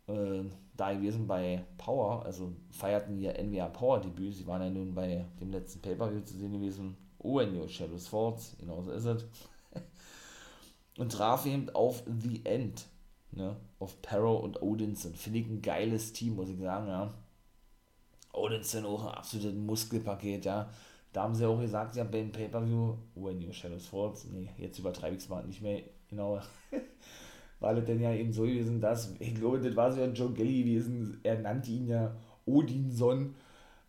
äh, 0.06 0.44
da 0.78 0.94
gewesen 0.94 1.26
bei 1.26 1.62
Power, 1.76 2.24
also 2.24 2.54
feierten 2.70 3.18
ihr 3.18 3.34
NWA 3.34 3.68
Power 3.68 4.00
Debüt. 4.00 4.32
Sie 4.32 4.46
waren 4.46 4.62
ja 4.62 4.70
nun 4.70 4.94
bei 4.94 5.26
dem 5.38 5.50
letzten 5.50 5.82
Pay-Per-View 5.82 6.22
zu 6.22 6.38
sehen 6.38 6.54
gewesen. 6.54 6.96
Oh, 7.18 7.38
in 7.38 7.54
your 7.54 7.68
Shadows 7.68 8.08
Falls, 8.08 8.56
genau 8.58 8.80
so 8.80 8.92
ist 8.92 9.04
es. 9.04 9.26
und 10.96 11.12
traf 11.12 11.44
eben 11.44 11.68
auf 11.68 12.02
The 12.06 12.40
End, 12.46 12.86
ne, 13.32 13.54
auf 13.78 14.00
Perro 14.00 14.36
und 14.36 14.62
Odinson. 14.62 15.14
Finde 15.14 15.40
ich 15.40 15.46
ein 15.46 15.60
geiles 15.60 16.14
Team, 16.14 16.36
muss 16.36 16.48
ich 16.48 16.58
sagen, 16.58 16.88
ja. 16.88 17.12
Odinson 18.32 18.86
auch 18.86 19.04
ein 19.04 19.14
absolutes 19.16 19.54
Muskelpaket, 19.54 20.46
ja. 20.46 20.70
Da 21.12 21.24
haben 21.24 21.34
sie 21.34 21.46
auch 21.46 21.60
gesagt, 21.60 21.94
ja, 21.96 22.04
beim 22.04 22.32
Pay-Per-View, 22.32 22.94
When 23.16 23.44
Your 23.44 23.52
Shadows 23.52 23.88
Falls, 23.88 24.24
nee, 24.24 24.48
jetzt 24.56 24.78
übertreibe 24.78 25.14
ich 25.14 25.24
es 25.24 25.28
mal 25.28 25.44
nicht 25.44 25.60
mehr, 25.60 25.82
genau. 26.08 26.40
weil 27.60 27.78
es 27.78 27.84
denn 27.84 28.00
ja 28.00 28.12
eben 28.12 28.32
so 28.32 28.42
gewesen, 28.42 28.80
dass, 28.80 29.14
ich 29.18 29.34
glaube, 29.34 29.60
das 29.60 29.74
war 29.76 29.92
so 29.92 30.02
ein 30.02 30.14
Joe 30.14 30.32
Gelly 30.32 30.62
gewesen, 30.62 31.20
er 31.22 31.38
nannte 31.38 31.70
ihn 31.70 31.88
ja 31.88 32.14
Odinson 32.44 33.34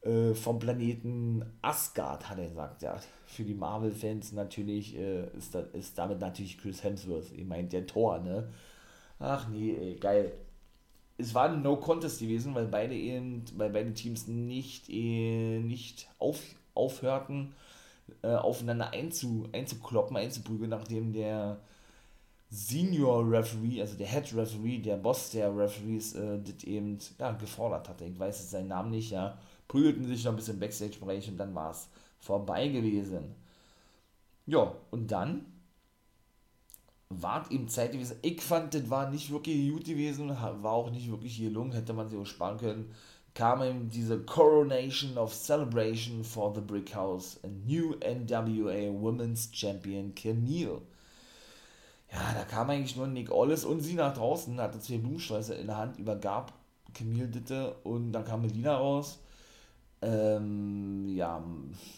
äh, 0.01 0.33
vom 0.33 0.59
Planeten 0.59 1.45
Asgard, 1.61 2.29
hat 2.29 2.37
er 2.39 2.47
gesagt, 2.47 2.81
ja. 2.81 2.97
Für 3.25 3.43
die 3.43 3.53
Marvel-Fans 3.53 4.31
natürlich 4.31 4.95
äh, 4.97 5.27
ist, 5.37 5.53
da, 5.53 5.59
ist 5.73 5.97
damit 5.97 6.19
natürlich 6.19 6.57
Chris 6.57 6.83
Hemsworth, 6.83 7.31
ich 7.35 7.45
meint 7.45 7.73
der 7.73 7.85
Tor, 7.85 8.19
ne? 8.19 8.49
Ach 9.19 9.47
nee, 9.49 9.75
ey, 9.75 9.95
geil. 9.95 10.31
Es 11.17 11.33
war 11.33 11.49
ein 11.49 11.63
No-Contest 11.63 12.19
gewesen, 12.19 12.53
weil 12.53 12.67
beide 12.67 12.95
eben, 12.95 13.43
weil 13.57 13.71
beide 13.71 13.93
Teams 13.93 14.27
nicht, 14.27 14.87
äh, 14.89 15.59
nicht 15.59 16.07
auf, 16.19 16.41
aufhörten, 16.75 17.53
äh, 18.21 18.27
aufeinander 18.27 18.91
einzu, 18.91 19.49
einzukloppen, 19.51 20.15
einzuprügeln, 20.15 20.69
nachdem 20.69 21.11
der 21.11 21.59
Senior 22.49 23.29
Referee, 23.29 23.81
also 23.81 23.97
der 23.97 24.07
Head 24.07 24.33
Referee, 24.33 24.77
der 24.79 24.97
Boss 24.97 25.31
der 25.31 25.55
Referees, 25.55 26.15
äh, 26.15 26.39
das 26.39 26.63
eben 26.63 26.97
ja, 27.19 27.31
gefordert 27.33 27.89
hatte. 27.89 28.05
Ich 28.05 28.17
weiß 28.17 28.39
jetzt 28.39 28.51
seinen 28.51 28.69
Namen 28.69 28.91
nicht, 28.91 29.11
ja. 29.11 29.37
Prügelten 29.67 30.07
sich 30.07 30.23
noch 30.23 30.31
ein 30.31 30.37
bisschen 30.37 30.59
Backstage-Bereich 30.59 31.27
und 31.27 31.37
dann 31.37 31.53
war 31.53 31.71
es 31.71 31.89
vorbei 32.19 32.69
gewesen. 32.69 33.35
Ja, 34.45 34.73
und 34.91 35.11
dann 35.11 35.45
war 37.09 37.49
eben 37.51 37.67
Zeit 37.67 37.91
gewesen. 37.91 38.17
Ich 38.21 38.41
fand, 38.41 38.73
das 38.73 38.89
war 38.89 39.09
nicht 39.09 39.29
wirklich 39.29 39.69
gut 39.69 39.85
gewesen, 39.85 40.29
war 40.29 40.71
auch 40.71 40.89
nicht 40.89 41.09
wirklich 41.11 41.37
gelungen, 41.37 41.73
hätte 41.73 41.93
man 41.93 42.07
sich 42.07 42.17
auch 42.17 42.25
sparen 42.25 42.57
können. 42.57 42.91
Kam 43.33 43.61
eben 43.61 43.89
diese 43.89 44.19
Coronation 44.23 45.17
of 45.17 45.33
Celebration 45.33 46.23
for 46.23 46.55
the 46.55 46.61
Brick 46.61 46.95
House, 46.95 47.39
a 47.43 47.47
new 47.47 47.93
NWA 47.99 48.89
Women's 48.91 49.49
Champion 49.53 50.15
Camille 50.15 50.81
ja, 52.11 52.33
da 52.33 52.43
kam 52.43 52.69
eigentlich 52.69 52.95
nur 52.95 53.07
Nick 53.07 53.31
Ollis 53.31 53.65
und 53.65 53.81
sie 53.81 53.93
nach 53.93 54.13
draußen, 54.13 54.59
hatte 54.59 54.79
zwei 54.79 54.97
Blumensträuße 54.97 55.53
in 55.55 55.67
der 55.67 55.77
Hand, 55.77 55.99
übergab 55.99 56.53
Camille 56.93 57.27
Ditte 57.27 57.75
und 57.83 58.11
dann 58.13 58.25
kam 58.25 58.41
Melina 58.41 58.75
raus. 58.77 59.19
Ähm, 60.01 61.09
ja, 61.09 61.43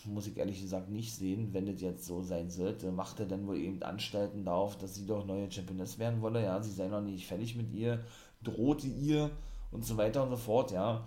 muss 0.06 0.28
ich 0.28 0.38
ehrlich 0.38 0.62
gesagt 0.62 0.89
nicht 0.89 1.13
sehen, 1.13 1.54
wenn 1.54 1.65
das 1.65 1.82
jetzt 1.82 2.06
so 2.06 2.22
sein 2.22 2.50
sollte. 2.50 2.91
Machte 2.91 3.28
dann 3.28 3.45
wohl 3.45 3.58
eben 3.58 3.84
Anstalten 3.84 4.45
darauf, 4.45 4.78
dass 4.78 4.95
sie 4.95 5.06
doch 5.06 5.26
neue 5.26 5.52
Championess 5.52 6.00
werden 6.00 6.22
wolle. 6.22 6.43
Ja, 6.43 6.62
sie 6.62 6.72
sei 6.72 6.88
noch 6.88 7.02
nicht 7.02 7.28
fertig 7.28 7.56
mit 7.56 7.74
ihr, 7.74 8.04
drohte 8.41 8.88
ihr 8.88 9.30
und 9.72 9.86
so 9.86 9.98
weiter 9.98 10.24
und 10.24 10.30
so 10.30 10.38
fort, 10.38 10.72
ja. 10.72 11.06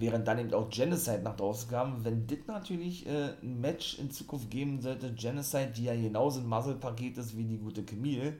Während 0.00 0.28
dann 0.28 0.38
eben 0.38 0.54
auch 0.54 0.70
Genocide 0.70 1.22
nach 1.24 1.34
draußen 1.34 1.68
kam, 1.70 2.04
wenn 2.04 2.26
das 2.28 2.38
natürlich 2.46 3.04
äh, 3.06 3.32
ein 3.42 3.60
Match 3.60 3.98
in 3.98 4.12
Zukunft 4.12 4.48
geben 4.48 4.80
sollte, 4.80 5.12
Genocide, 5.12 5.72
die 5.74 5.84
ja 5.84 5.94
genauso 5.96 6.38
ein 6.38 6.46
Muzzle-Paket 6.46 7.18
ist 7.18 7.36
wie 7.36 7.44
die 7.44 7.58
gute 7.58 7.82
Camille, 7.82 8.34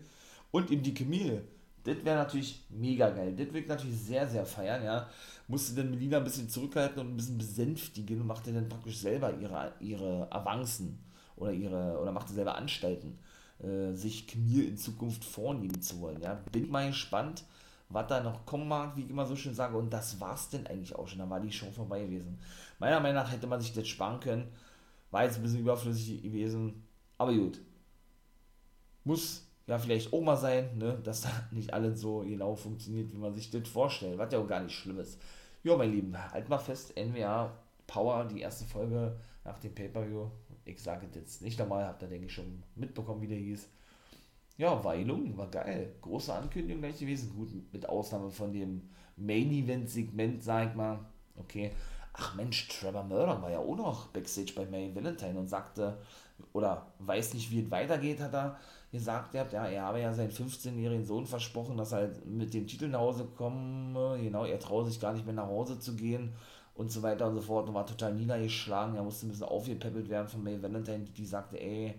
und 0.52 0.70
eben 0.70 0.82
die 0.82 0.94
Camille, 0.94 1.42
das 1.84 1.96
wäre 2.04 2.16
natürlich 2.16 2.64
mega 2.70 3.10
geil. 3.10 3.34
Das 3.36 3.46
würde 3.46 3.60
ich 3.60 3.68
natürlich 3.68 3.98
sehr, 3.98 4.28
sehr 4.28 4.46
feiern, 4.46 4.84
ja. 4.84 5.08
Musste 5.48 5.74
dann 5.74 5.90
Melina 5.90 6.18
ein 6.18 6.24
bisschen 6.24 6.48
zurückhalten 6.48 7.00
und 7.00 7.08
ein 7.08 7.16
bisschen 7.16 7.38
besänftigen 7.38 8.20
und 8.20 8.26
machte 8.26 8.52
dann 8.52 8.68
praktisch 8.68 8.98
selber 8.98 9.32
ihre, 9.38 9.72
ihre 9.80 10.30
Avancen 10.30 10.98
oder 11.36 11.52
ihre, 11.52 11.98
oder 12.00 12.12
machte 12.12 12.32
selber 12.32 12.56
Anstalten, 12.56 13.18
äh, 13.58 13.92
sich 13.94 14.26
Camille 14.26 14.64
in 14.64 14.76
Zukunft 14.76 15.24
vornehmen 15.24 15.80
zu 15.82 16.00
wollen, 16.00 16.22
ja. 16.22 16.34
Bin 16.52 16.70
mal 16.70 16.88
gespannt, 16.88 17.44
was 17.90 18.06
da 18.06 18.22
noch 18.22 18.44
kommen 18.44 18.68
mag, 18.68 18.96
wie 18.96 19.04
ich 19.04 19.10
immer 19.10 19.24
so 19.24 19.34
schön 19.34 19.54
sage. 19.54 19.76
Und 19.76 19.90
das 19.90 20.20
war's 20.20 20.50
denn 20.50 20.66
eigentlich 20.66 20.94
auch 20.94 21.08
schon. 21.08 21.18
Da 21.18 21.28
war 21.28 21.40
die 21.40 21.52
Show 21.52 21.70
vorbei 21.70 22.02
gewesen. 22.02 22.38
Meiner 22.78 23.00
Meinung 23.00 23.22
nach 23.22 23.32
hätte 23.32 23.46
man 23.46 23.60
sich 23.60 23.72
das 23.72 23.88
sparen 23.88 24.20
können. 24.20 24.48
War 25.10 25.24
jetzt 25.24 25.36
ein 25.36 25.42
bisschen 25.42 25.60
überflüssig 25.60 26.22
gewesen. 26.22 26.86
Aber 27.16 27.32
gut. 27.32 27.60
Muss 29.04 29.46
ja 29.66 29.78
vielleicht 29.78 30.12
auch 30.12 30.20
mal 30.20 30.36
sein, 30.36 30.76
ne? 30.76 30.98
dass 31.02 31.22
da 31.22 31.30
nicht 31.50 31.72
alles 31.72 32.00
so 32.00 32.20
genau 32.20 32.54
funktioniert, 32.54 33.12
wie 33.12 33.18
man 33.18 33.34
sich 33.34 33.50
das 33.50 33.68
vorstellt. 33.68 34.18
Was 34.18 34.32
ja 34.32 34.38
auch 34.38 34.46
gar 34.48 34.60
nicht 34.60 34.74
schlimm 34.74 35.00
ist. 35.00 35.20
Ja, 35.62 35.76
mein 35.76 35.90
Lieben, 35.90 36.16
halt 36.32 36.48
mal 36.48 36.58
fest, 36.58 36.94
NWA 36.96 37.52
Power, 37.86 38.24
die 38.26 38.40
erste 38.40 38.64
Folge 38.64 39.18
nach 39.44 39.58
dem 39.58 39.74
Pay-Per-View. 39.74 40.30
Ich 40.64 40.80
sage 40.80 41.06
das 41.06 41.16
jetzt 41.16 41.42
nicht 41.42 41.58
nochmal, 41.58 41.86
habt 41.86 42.02
ihr, 42.02 42.08
denke 42.08 42.26
ich, 42.26 42.32
schon 42.32 42.62
mitbekommen, 42.76 43.22
wie 43.22 43.26
der 43.26 43.38
hieß. 43.38 43.68
Ja, 44.58 44.74
gelungen, 44.74 45.38
war 45.38 45.46
geil. 45.46 45.94
Große 46.02 46.34
Ankündigung 46.34 46.82
gleich 46.82 46.98
gewesen. 46.98 47.32
Gut, 47.34 47.48
mit 47.72 47.88
Ausnahme 47.88 48.30
von 48.30 48.52
dem 48.52 48.82
Main-Event-Segment, 49.16 50.42
sag 50.42 50.70
ich 50.70 50.74
mal. 50.74 50.98
Okay. 51.36 51.70
Ach 52.12 52.34
Mensch, 52.34 52.66
Trevor 52.66 53.04
Murdoch 53.04 53.40
war 53.40 53.50
ja 53.50 53.60
auch 53.60 53.76
noch 53.76 54.08
Backstage 54.08 54.52
bei 54.56 54.66
May 54.66 54.92
Valentine 54.92 55.38
und 55.38 55.46
sagte, 55.46 55.98
oder 56.52 56.88
weiß 56.98 57.34
nicht, 57.34 57.52
wie 57.52 57.60
es 57.60 57.70
weitergeht, 57.70 58.18
hat 58.18 58.34
er 58.34 58.58
gesagt, 58.90 59.34
ja, 59.34 59.44
er 59.44 59.82
habe 59.82 60.00
ja 60.00 60.12
seinen 60.12 60.32
15-jährigen 60.32 61.04
Sohn 61.04 61.26
versprochen, 61.26 61.76
dass 61.76 61.92
er 61.92 62.10
mit 62.24 62.52
dem 62.54 62.66
Titel 62.66 62.88
nach 62.88 62.98
Hause 62.98 63.28
komme. 63.36 64.18
Genau, 64.20 64.44
er 64.44 64.58
traue 64.58 64.84
sich 64.84 64.98
gar 64.98 65.12
nicht 65.12 65.26
mehr 65.26 65.34
nach 65.34 65.46
Hause 65.46 65.78
zu 65.78 65.94
gehen 65.94 66.32
und 66.74 66.90
so 66.90 67.02
weiter 67.02 67.28
und 67.28 67.36
so 67.36 67.42
fort 67.42 67.68
und 67.68 67.74
war 67.74 67.86
total 67.86 68.14
niedergeschlagen. 68.14 68.96
Er 68.96 69.04
musste 69.04 69.26
ein 69.26 69.30
bisschen 69.30 69.46
aufgepäppelt 69.46 70.08
werden 70.08 70.26
von 70.26 70.42
May 70.42 70.60
Valentine, 70.60 71.04
die 71.04 71.26
sagte, 71.26 71.60
ey, 71.60 71.94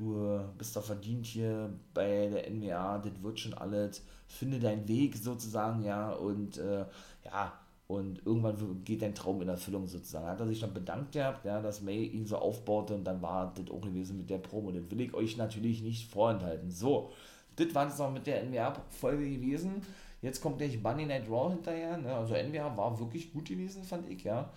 du 0.00 0.40
bist 0.56 0.74
doch 0.74 0.84
verdient 0.84 1.26
hier 1.26 1.72
bei 1.92 2.28
der 2.28 2.50
NWA, 2.50 2.98
das 2.98 3.22
wird 3.22 3.38
schon 3.38 3.54
alles, 3.54 4.02
finde 4.26 4.58
deinen 4.58 4.88
Weg 4.88 5.16
sozusagen, 5.16 5.82
ja, 5.84 6.10
und 6.12 6.56
äh, 6.58 6.86
ja, 7.24 7.52
und 7.86 8.24
irgendwann 8.24 8.84
geht 8.84 9.02
dein 9.02 9.14
Traum 9.14 9.42
in 9.42 9.48
Erfüllung 9.48 9.88
sozusagen. 9.88 10.26
Hat 10.26 10.38
er 10.38 10.46
sich 10.46 10.60
dann 10.60 10.72
bedankt 10.72 11.10
gehabt, 11.10 11.44
ja, 11.44 11.60
dass 11.60 11.82
May 11.82 12.04
ihn 12.04 12.24
so 12.24 12.36
aufbaute 12.36 12.94
und 12.94 13.02
dann 13.02 13.20
war 13.20 13.52
das 13.52 13.68
auch 13.68 13.80
gewesen 13.80 14.16
mit 14.18 14.30
der 14.30 14.38
Promo. 14.38 14.70
Das 14.70 14.88
will 14.90 15.00
ich 15.00 15.12
euch 15.12 15.36
natürlich 15.36 15.82
nicht 15.82 16.08
vorenthalten. 16.08 16.70
So, 16.70 17.10
das 17.56 17.74
war 17.74 17.88
es 17.88 17.98
noch 17.98 18.12
mit 18.12 18.28
der 18.28 18.44
NWA-Folge 18.44 19.28
gewesen. 19.28 19.82
Jetzt 20.22 20.40
kommt 20.40 20.58
gleich 20.58 20.80
Bunny 20.80 21.04
Night 21.04 21.28
Raw 21.28 21.52
hinterher. 21.52 21.96
Ne? 21.96 22.14
Also 22.14 22.34
NWA 22.34 22.76
war 22.76 22.98
wirklich 23.00 23.32
gut 23.32 23.48
gewesen, 23.48 23.82
fand 23.82 24.08
ich, 24.08 24.22
ja. 24.22 24.50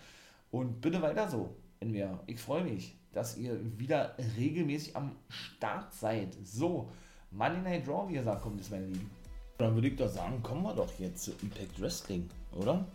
Und 0.51 0.79
bitte 0.79 1.01
weiter 1.01 1.27
so, 1.27 1.55
NWA. 1.81 2.19
Ich 2.27 2.39
freue 2.39 2.63
mich 2.63 2.95
dass 3.13 3.37
ihr 3.37 3.59
wieder 3.79 4.15
regelmäßig 4.37 4.95
am 4.95 5.15
Start 5.29 5.93
seid. 5.93 6.35
So, 6.43 6.89
Monday 7.31 7.61
Night 7.61 7.87
Raw, 7.87 8.09
wie 8.09 8.15
gesagt, 8.15 8.41
kommt 8.41 8.59
es, 8.59 8.69
meine 8.69 8.87
Lieben. 8.87 9.09
Dann 9.57 9.75
würde 9.75 9.87
ich 9.87 9.95
doch 9.95 10.09
sagen, 10.09 10.41
kommen 10.43 10.63
wir 10.63 10.73
doch 10.73 10.91
jetzt 10.99 11.23
zu 11.23 11.31
Impact 11.41 11.79
Wrestling, 11.79 12.29
oder? 12.51 12.85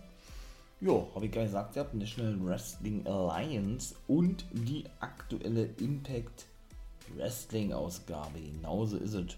Jo, 0.80 1.08
habe 1.14 1.26
ich 1.26 1.32
gerade 1.32 1.46
gesagt, 1.46 1.76
ihr 1.76 1.82
habt 1.82 1.94
National 1.94 2.36
Wrestling 2.44 3.06
Alliance 3.06 3.94
und 4.06 4.44
die 4.52 4.84
aktuelle 5.00 5.64
Impact 5.80 6.46
Wrestling 7.16 7.72
Ausgabe. 7.72 8.40
Genauso 8.40 8.98
ist 8.98 9.14
es. 9.14 9.36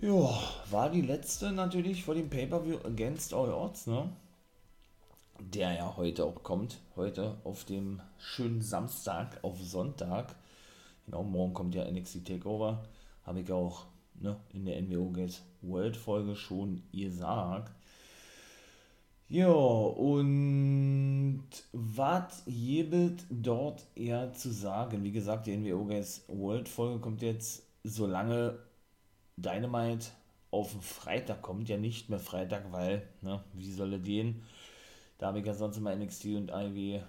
Ja, 0.00 0.30
war 0.70 0.90
die 0.90 1.02
letzte 1.02 1.50
natürlich 1.50 2.04
vor 2.04 2.14
dem 2.14 2.30
Pay-Per-View 2.30 2.78
Against 2.84 3.34
All 3.34 3.52
Odds, 3.52 3.88
ne? 3.88 4.08
Der 5.38 5.74
ja 5.74 5.96
heute 5.96 6.24
auch 6.24 6.42
kommt, 6.42 6.80
heute 6.96 7.38
auf 7.44 7.64
dem 7.64 8.00
schönen 8.18 8.60
Samstag 8.60 9.38
auf 9.42 9.60
Sonntag. 9.62 10.34
Genau, 11.06 11.22
morgen 11.22 11.54
kommt 11.54 11.74
ja 11.74 11.90
NXT 11.90 12.26
Takeover, 12.26 12.84
habe 13.24 13.40
ich 13.40 13.50
auch 13.52 13.86
ne, 14.20 14.36
in 14.52 14.64
der 14.64 14.80
NWO 14.82 15.10
Gates 15.10 15.42
World 15.62 15.96
Folge 15.96 16.36
schon 16.36 16.82
gesagt. 16.92 17.72
Ja, 19.30 19.48
und 19.52 21.44
was 21.72 22.44
gibt 22.46 23.24
dort 23.30 23.84
eher 23.94 24.32
zu 24.32 24.50
sagen? 24.50 25.04
Wie 25.04 25.12
gesagt, 25.12 25.46
die 25.46 25.56
NWO 25.56 25.84
Gates 25.84 26.24
World 26.28 26.68
Folge 26.68 26.98
kommt 27.00 27.20
jetzt, 27.22 27.62
solange 27.84 28.58
Dynamite 29.36 30.08
auf 30.50 30.72
den 30.72 30.80
Freitag 30.80 31.42
kommt, 31.42 31.68
ja 31.68 31.76
nicht 31.76 32.08
mehr 32.08 32.18
Freitag, 32.18 32.72
weil, 32.72 33.06
ne, 33.20 33.44
wie 33.52 33.70
soll 33.70 33.92
er 33.92 33.98
den? 33.98 34.42
Da 35.18 35.26
habe 35.26 35.40
ich 35.40 35.46
ja 35.46 35.54
sonst 35.54 35.76
immer 35.76 35.94
NXT 35.94 36.26
und 36.26 36.50
IW, 36.50 37.02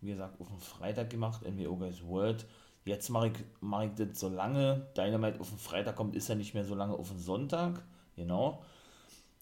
wie 0.00 0.10
gesagt, 0.10 0.40
auf 0.40 0.48
den 0.48 0.60
Freitag 0.60 1.10
gemacht, 1.10 1.42
NWO 1.42 1.76
Guys 1.76 2.02
World. 2.04 2.46
Jetzt 2.84 3.08
mache 3.08 3.28
ich, 3.28 3.32
mach 3.60 3.82
ich 3.82 3.94
das 3.94 4.20
so 4.20 4.28
lange. 4.28 4.86
Dynamite 4.96 5.40
auf 5.40 5.48
den 5.48 5.58
Freitag 5.58 5.96
kommt, 5.96 6.14
ist 6.14 6.28
ja 6.28 6.36
nicht 6.36 6.54
mehr 6.54 6.64
so 6.64 6.76
lange 6.76 6.94
auf 6.94 7.08
den 7.08 7.18
Sonntag. 7.18 7.82
Genau. 8.14 8.62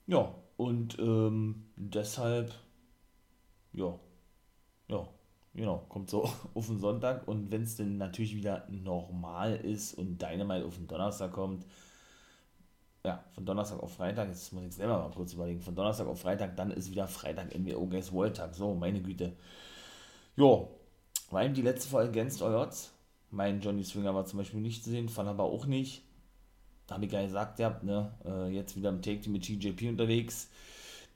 Ja, 0.07 0.35
und 0.57 0.99
ähm, 0.99 1.67
deshalb, 1.77 2.55
ja, 3.75 3.99
ja, 4.89 5.07
genau, 5.55 5.85
kommt 5.91 6.09
so 6.09 6.31
auf 6.55 6.67
den 6.67 6.79
Sonntag. 6.79 7.29
Und 7.29 7.51
wenn 7.51 7.63
es 7.63 7.77
dann 7.77 7.99
natürlich 7.99 8.35
wieder 8.35 8.67
normal 8.71 9.57
ist 9.57 9.93
und 9.93 10.23
Dynamite 10.23 10.65
auf 10.65 10.77
den 10.77 10.87
Donnerstag 10.87 11.33
kommt, 11.33 11.67
ja, 13.07 13.23
von 13.35 13.45
Donnerstag 13.45 13.83
auf 13.83 13.95
Freitag, 13.95 14.29
jetzt 14.29 14.53
muss 14.53 14.65
ich 14.65 14.75
selber 14.75 14.99
mal 14.99 15.11
kurz 15.11 15.35
überlegen, 15.35 15.61
von 15.61 15.75
Donnerstag 15.75 16.07
auf 16.07 16.21
Freitag, 16.21 16.57
dann 16.57 16.71
ist 16.71 16.91
wieder 16.91 17.07
Freitag 17.07 17.55
NWO 17.55 17.87
Guys 17.87 18.11
World 18.13 18.37
Tag. 18.37 18.55
So, 18.55 18.75
meine 18.75 19.03
Güte. 19.03 19.37
Jo, 20.37 20.71
war 21.31 21.45
eben 21.45 21.55
die 21.55 21.63
letzte 21.63 21.91
Folge 21.91 22.11
Against 22.11 22.43
All 22.43 22.55
Odds. 22.55 22.93
Mein 23.31 23.61
Johnny 23.61 23.85
Swinger 23.85 24.15
war 24.15 24.25
zum 24.25 24.39
Beispiel 24.39 24.61
nicht 24.61 24.85
zu 24.85 24.91
sehen, 24.91 25.09
fand 25.09 25.29
aber 25.29 25.45
auch 25.45 25.67
nicht. 25.67 26.03
Da 26.87 26.95
habe 26.95 27.05
ich 27.05 27.13
nicht 27.13 27.27
gesagt, 27.27 27.59
ihr 27.59 27.67
habt, 27.67 27.85
ne, 27.85 28.13
äh, 28.25 28.49
jetzt 28.49 28.77
wieder 28.77 28.89
im 28.89 29.03
Take 29.03 29.29
mit 29.29 29.43
TJP 29.43 29.89
unterwegs, 29.89 30.49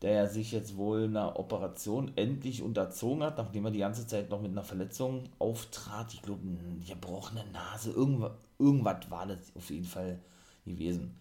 der 0.02 0.12
ja 0.12 0.26
sich 0.26 0.52
jetzt 0.52 0.76
wohl 0.76 1.04
einer 1.04 1.38
Operation 1.38 2.12
endlich 2.16 2.62
unterzogen 2.62 3.22
hat, 3.22 3.38
nachdem 3.38 3.64
er 3.64 3.70
die 3.70 3.78
ganze 3.78 4.06
Zeit 4.06 4.28
noch 4.28 4.42
mit 4.42 4.50
einer 4.50 4.62
Verletzung 4.62 5.24
auftrat. 5.38 6.12
Ich 6.12 6.22
glaube, 6.22 6.42
eine 6.42 6.84
gebrochene 6.86 7.44
Nase, 7.52 7.92
irgendwas, 7.92 8.32
irgendwas 8.58 9.10
war 9.10 9.26
das 9.26 9.38
auf 9.56 9.70
jeden 9.70 9.86
Fall 9.86 10.18
gewesen 10.66 11.16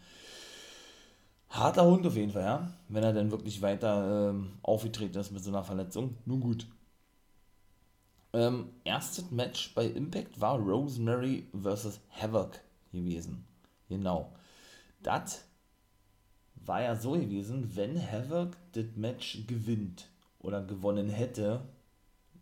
harter 1.50 1.86
Hund 1.86 2.06
auf 2.06 2.16
jeden 2.16 2.32
Fall, 2.32 2.44
ja. 2.44 2.74
Wenn 2.90 3.04
er 3.04 3.14
dann 3.14 3.32
wirklich 3.32 3.62
weiter 3.62 4.30
ähm, 4.30 4.54
aufgetreten 4.62 5.18
ist 5.18 5.32
mit 5.32 5.44
so 5.44 5.50
einer 5.50 5.64
Verletzung. 5.64 6.18
Nun 6.26 6.40
gut. 6.40 6.68
Ähm, 8.34 8.70
erstes 8.84 9.32
Match 9.32 9.74
bei 9.74 9.86
Impact 9.86 10.40
war 10.40 10.60
Rosemary 10.60 11.48
vs. 11.54 12.00
Havoc 12.10 12.60
gewesen. 12.92 13.46
Genau. 13.90 14.32
Das 15.02 15.44
war 16.56 16.82
ja 16.82 16.96
so 16.96 17.14
gewesen, 17.14 17.76
wenn 17.76 18.00
Havoc 18.00 18.58
das 18.74 18.86
Match 18.96 19.48
gewinnt 19.48 20.10
oder 20.40 20.62
gewonnen 20.62 21.10
hätte. 21.10 21.62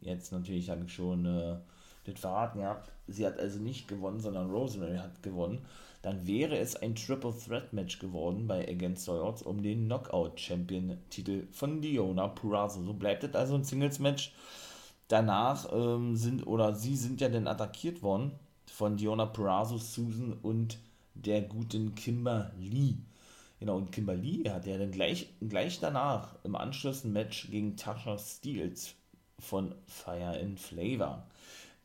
Jetzt 0.01 0.31
natürlich 0.31 0.69
habe 0.69 0.85
ich 0.85 0.93
schon 0.93 1.25
äh, 1.25 1.57
das 2.05 2.19
verraten 2.19 2.59
gehabt. 2.59 2.91
Sie 3.07 3.25
hat 3.25 3.39
also 3.39 3.59
nicht 3.59 3.87
gewonnen, 3.87 4.19
sondern 4.19 4.49
Rosemary 4.49 4.97
hat 4.97 5.21
gewonnen 5.21 5.65
dann 6.05 6.27
wäre 6.27 6.55
es 6.59 6.75
ein 6.75 6.93
Triple 6.93 7.33
Threat 7.35 7.73
Match 7.73 7.97
geworden 7.97 8.45
bei 8.45 8.69
Against 8.69 9.09
All 9.09 9.21
Odds 9.21 9.41
um 9.41 9.63
den 9.63 9.85
Knockout 9.85 10.39
Champion 10.39 10.99
Titel 11.09 11.47
von 11.51 11.81
Diona 11.81 12.27
Purrazzo. 12.27 12.83
So 12.83 12.93
bleibt 12.93 13.23
es 13.23 13.33
also 13.33 13.55
ein 13.55 13.63
Singles 13.63 13.97
Match. 13.97 14.31
Danach 15.07 15.67
ähm, 15.73 16.15
sind 16.15 16.45
oder 16.45 16.75
sie 16.75 16.95
sind 16.95 17.21
ja 17.21 17.29
dann 17.29 17.47
attackiert 17.47 18.03
worden 18.03 18.33
von 18.67 18.97
Diona 18.97 19.25
Purrazzo, 19.25 19.79
Susan 19.79 20.33
und 20.43 20.77
der 21.15 21.41
guten 21.41 21.95
Kimber 21.95 22.51
Lee. 22.59 22.97
Genau, 23.59 23.75
und 23.75 23.91
Kimber 23.91 24.13
Lee 24.13 24.47
hat 24.47 24.67
ja 24.67 24.77
dann 24.77 24.91
gleich, 24.91 25.33
gleich 25.41 25.79
danach 25.79 26.35
im 26.43 26.55
Anschluss 26.55 27.03
ein 27.03 27.13
Match 27.13 27.49
gegen 27.49 27.77
Tasha 27.77 28.19
Steels 28.19 28.93
von 29.39 29.73
Fire 29.87 30.39
and 30.39 30.59
Flavor 30.59 31.25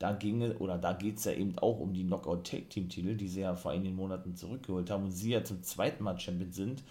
da 0.01 0.13
ginge 0.13 0.57
oder 0.59 0.79
da 0.79 0.95
geht 0.95 1.19
es 1.19 1.25
ja 1.25 1.33
eben 1.33 1.57
auch 1.59 1.79
um 1.79 1.93
die 1.93 2.05
Knockout 2.05 2.45
Take 2.45 2.69
Team 2.71 2.89
Titel, 2.89 3.17
die 3.17 3.29
sie 3.29 3.43
ja 3.43 3.55
vor 3.55 3.71
einigen 3.71 3.95
Monaten 3.95 4.35
zurückgeholt 4.35 4.91
haben 4.91 5.05
und 5.05 5.13
sie 5.13 5.33
ja 5.33 5.45
zum 5.45 5.63
zweiten 5.63 6.03
Mal 6.03 6.19
Champion 6.19 6.53
sind. 6.53 6.83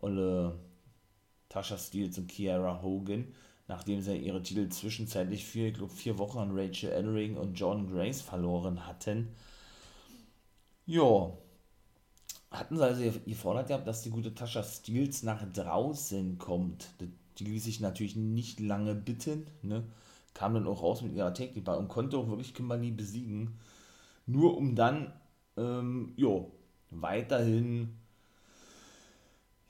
Äh, 0.00 0.50
Tasha 1.48 1.76
Steele 1.76 2.12
und 2.16 2.28
Kiara 2.28 2.80
Hogan, 2.82 3.34
nachdem 3.66 4.00
sie 4.00 4.16
ihre 4.16 4.42
Titel 4.42 4.68
zwischenzeitlich 4.68 5.44
für, 5.44 5.66
ich 5.66 5.74
glaube, 5.74 5.92
vier 5.92 6.18
Wochen 6.18 6.38
an 6.38 6.50
Rachel 6.52 6.92
Ellering 6.92 7.36
und 7.36 7.58
John 7.58 7.90
Grace 7.90 8.22
verloren 8.22 8.86
hatten. 8.86 9.34
Ja, 10.86 11.32
hatten 12.52 12.76
sie 12.76 12.84
also 12.84 13.02
gefordert 13.26 13.68
gehabt, 13.68 13.88
dass 13.88 14.02
die 14.02 14.10
gute 14.10 14.36
Tasha 14.36 14.62
Steels 14.62 15.24
nach 15.24 15.44
draußen 15.52 16.38
kommt. 16.38 16.90
Die 17.38 17.44
ließ 17.44 17.64
sich 17.64 17.80
natürlich 17.80 18.14
nicht 18.14 18.60
lange 18.60 18.94
bitten, 18.94 19.46
ne? 19.62 19.82
Kam 20.36 20.52
dann 20.52 20.66
auch 20.66 20.82
raus 20.82 21.00
mit 21.00 21.14
ihrer 21.14 21.32
Technik 21.32 21.66
und 21.66 21.88
konnte 21.88 22.18
auch 22.18 22.28
wirklich 22.28 22.52
Kimberly 22.52 22.90
besiegen. 22.90 23.58
Nur 24.26 24.56
um 24.56 24.74
dann, 24.74 25.12
ähm, 25.56 26.12
jo, 26.16 26.52
weiterhin, 26.90 27.96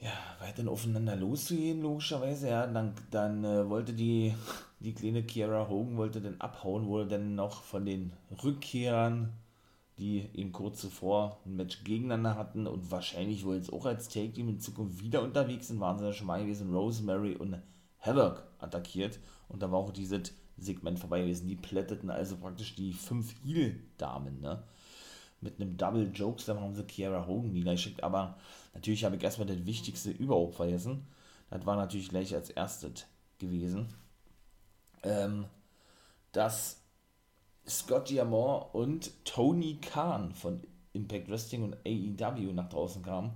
ja, 0.01 0.11
weiterhin 0.41 0.69
aufeinander 0.69 1.15
loszugehen, 1.15 1.83
logischerweise, 1.83 2.49
ja. 2.49 2.67
Dann, 2.67 2.95
dann 3.13 3.45
äh, 3.45 3.69
wollte 3.69 3.93
die, 3.93 4.35
die 4.81 4.93
kleine 4.93 5.23
Kiara 5.23 5.69
Hogan 5.69 5.97
wollte 5.97 6.21
dann 6.21 6.41
abhauen, 6.41 6.87
wurde 6.87 7.07
dann 7.07 7.37
noch 7.37 7.63
von 7.63 7.87
den 7.87 8.13
Rückkehrern, 8.43 9.33
die 9.99 10.29
eben 10.35 10.51
kurz 10.51 10.81
zuvor 10.81 11.39
ein 11.47 11.55
Match 11.55 11.85
gegeneinander 11.85 12.35
hatten 12.37 12.67
und 12.67 12.91
wahrscheinlich 12.91 13.45
wohl 13.45 13.55
jetzt 13.55 13.73
auch 13.73 13.87
als 13.87 14.09
Take 14.09 14.33
Team 14.33 14.49
in 14.49 14.61
Zukunft 14.61 15.01
wieder 15.01 15.23
unterwegs 15.23 15.69
sind, 15.69 15.79
waren 15.79 15.99
sie 15.99 16.07
ja 16.07 16.13
schon 16.13 16.27
mal 16.27 16.43
gewesen, 16.43 16.75
Rosemary 16.75 17.37
und 17.37 17.63
Havoc 18.01 18.43
attackiert 18.59 19.21
und 19.49 19.63
da 19.63 19.71
war 19.71 19.79
auch 19.79 19.93
diese 19.93 20.23
Segment 20.59 20.99
vorbei 20.99 21.21
gewesen. 21.21 21.49
Die 21.49 21.57
plätteten 21.57 22.11
also 22.11 22.37
praktisch 22.37 22.75
die 22.75 22.93
fünf 22.93 23.35
Heel-Damen, 23.45 24.41
ne? 24.41 24.63
Mit 25.41 25.61
einem 25.61 25.77
Double 25.77 26.11
Jokes, 26.15 26.47
dann 26.47 26.61
haben 26.61 26.75
sie 26.75 26.83
Kiara 26.85 27.27
Hogan 27.27 27.53
niedergeschickt, 27.53 28.03
aber 28.03 28.39
natürlich 28.73 29.05
habe 29.05 29.17
ich 29.17 29.23
erstmal 29.23 29.47
das 29.47 29.67
Wichtigste 29.67 30.11
überhaupt 30.11 30.55
vergessen. 30.55 31.07
Das 31.51 31.65
war 31.67 31.77
natürlich 31.77 32.09
gleich 32.09 32.35
als 32.35 32.49
erstes 32.51 33.07
gewesen. 33.39 33.87
Ähm, 35.03 35.45
dass 36.33 36.81
Scott 37.69 38.09
Diamond 38.09 38.75
und 38.75 39.25
Tony 39.25 39.79
Khan 39.81 40.35
von 40.35 40.63
Impact 40.95 41.29
Wrestling 41.29 41.65
und 41.65 41.77
AEW 41.87 42.53
nach 42.55 42.69
draußen 42.69 43.03
kamen 43.03 43.33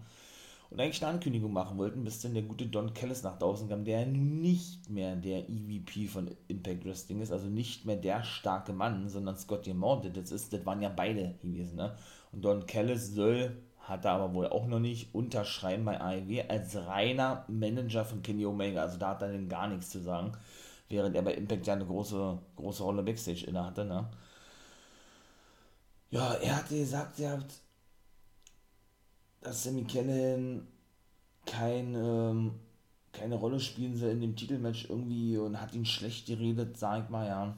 und 0.70 0.80
eigentlich 0.80 1.02
eine 1.02 1.14
Ankündigung 1.14 1.52
machen 1.52 1.78
wollten, 1.78 2.04
bis 2.04 2.20
dann 2.20 2.35
der 2.35 2.44
gute 2.44 2.66
Don 2.66 2.94
Callis 2.94 3.24
nach 3.24 3.38
draußen 3.38 3.68
kam, 3.68 3.85
der 3.85 4.06
nicht 4.06 4.88
mehr 4.88 5.16
der 5.16 5.48
EVP 5.48 6.06
von 6.06 6.30
Impact 6.46 6.85
Wrestling 6.85 7.20
ist, 7.20 7.33
also 7.33 7.48
nicht 7.48 7.87
mehr 7.87 7.96
der 7.96 8.22
starke 8.22 8.72
Mann, 8.72 9.09
sondern 9.09 9.37
Scott 9.37 9.66
Diamond, 9.66 10.16
das 10.16 10.30
ist, 10.30 10.52
das 10.52 10.64
waren 10.64 10.80
ja 10.80 10.88
beide 10.88 11.35
gewesen, 11.42 11.76
ne? 11.76 11.96
Und 12.33 12.44
Don 12.44 12.66
Callis 12.66 13.14
soll, 13.14 13.56
hat 13.80 14.04
er 14.04 14.12
aber 14.12 14.33
wohl 14.33 14.46
auch 14.46 14.68
noch 14.68 14.78
nicht, 14.78 15.12
unterschreiben 15.12 15.85
bei 15.85 16.00
AEW 16.00 16.48
als 16.48 16.76
reiner 16.76 17.44
Manager 17.48 18.04
von 18.04 18.22
Kenny 18.22 18.46
Omega, 18.46 18.83
also 18.83 18.96
da 18.96 19.11
hat 19.11 19.22
er 19.22 19.33
dann 19.33 19.48
gar 19.48 19.66
nichts 19.66 19.90
zu 19.90 20.00
sagen, 20.00 20.33
während 20.88 21.16
er 21.16 21.22
bei 21.22 21.35
Impact 21.35 21.66
ja 21.66 21.74
eine 21.74 21.87
große, 21.87 22.38
große 22.54 22.85
Rolle 22.85 23.02
Backstage 23.02 23.44
inne 23.46 23.64
hatte, 23.64 23.85
ne? 23.85 24.09
Ja, 26.11 26.35
er 26.35 26.56
hatte 26.56 26.76
gesagt, 26.78 27.18
er 27.20 27.33
hat 27.33 27.46
dass 29.40 29.64
Sammy 29.64 29.85
Cannon 29.85 30.66
kein, 31.46 31.94
ähm, 31.94 32.53
keine 33.12 33.37
Rolle 33.37 33.61
spielen 33.61 33.96
soll 33.96 34.11
in 34.11 34.20
dem 34.20 34.37
Titelmatch 34.37 34.87
irgendwie 34.88 35.37
und 35.37 35.61
hat 35.61 35.74
ihn 35.74 35.87
schlecht 35.87 36.26
geredet, 36.26 36.79
sag 36.79 37.05
ich 37.05 37.11
mal, 37.11 37.26
ja. 37.26 37.57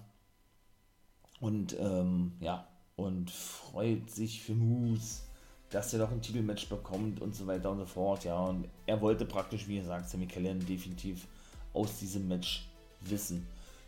Und, 1.40 1.76
ähm, 1.78 2.32
ja, 2.40 2.66
und 2.96 3.30
freut 3.30 4.10
sich 4.10 4.42
für 4.42 4.54
Moose, 4.54 5.22
dass 5.70 5.92
er 5.92 6.00
doch 6.00 6.10
ein 6.10 6.22
Titelmatch 6.22 6.68
bekommt 6.68 7.20
und 7.20 7.34
so 7.34 7.46
weiter 7.46 7.70
und 7.70 7.78
so 7.78 7.86
fort, 7.86 8.24
ja. 8.24 8.38
Und 8.38 8.68
er 8.86 9.00
wollte 9.00 9.24
praktisch, 9.24 9.66
wie 9.66 9.78
gesagt, 9.78 10.08
Sammy 10.08 10.26
Callan 10.26 10.64
definitiv 10.64 11.26
aus 11.72 11.98
diesem 11.98 12.28
Match 12.28 12.68
wissen. 13.00 13.46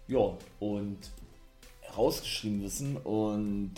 Ja, 0.09 0.37
und 0.61 0.98
rausgeschrieben 1.96 2.62
wissen 2.62 2.96
und 2.96 3.74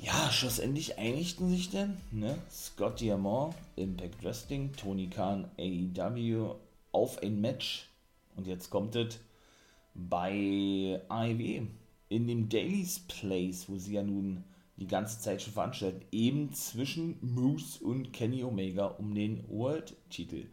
ja, 0.00 0.30
schlussendlich 0.30 0.98
einigten 0.98 1.50
sich 1.50 1.70
denn 1.70 1.96
ne? 2.12 2.38
Scott 2.50 3.00
Diamond, 3.00 3.54
Impact 3.76 4.22
Wrestling, 4.22 4.72
Tony 4.72 5.08
Khan, 5.08 5.50
AEW 5.58 6.54
auf 6.92 7.22
ein 7.22 7.40
Match. 7.40 7.88
Und 8.36 8.46
jetzt 8.46 8.70
kommt 8.70 8.94
es 8.96 9.18
bei 9.94 11.00
AEW 11.08 11.66
in 12.08 12.26
dem 12.26 12.48
Daily's 12.48 13.00
Place, 13.00 13.68
wo 13.68 13.76
sie 13.78 13.94
ja 13.94 14.02
nun 14.02 14.44
die 14.76 14.86
ganze 14.86 15.20
Zeit 15.20 15.42
schon 15.42 15.52
veranstalten, 15.52 16.04
eben 16.12 16.52
zwischen 16.52 17.18
Moose 17.20 17.82
und 17.82 18.12
Kenny 18.12 18.44
Omega 18.44 18.86
um 18.86 19.14
den 19.14 19.44
World-Titel. 19.48 20.46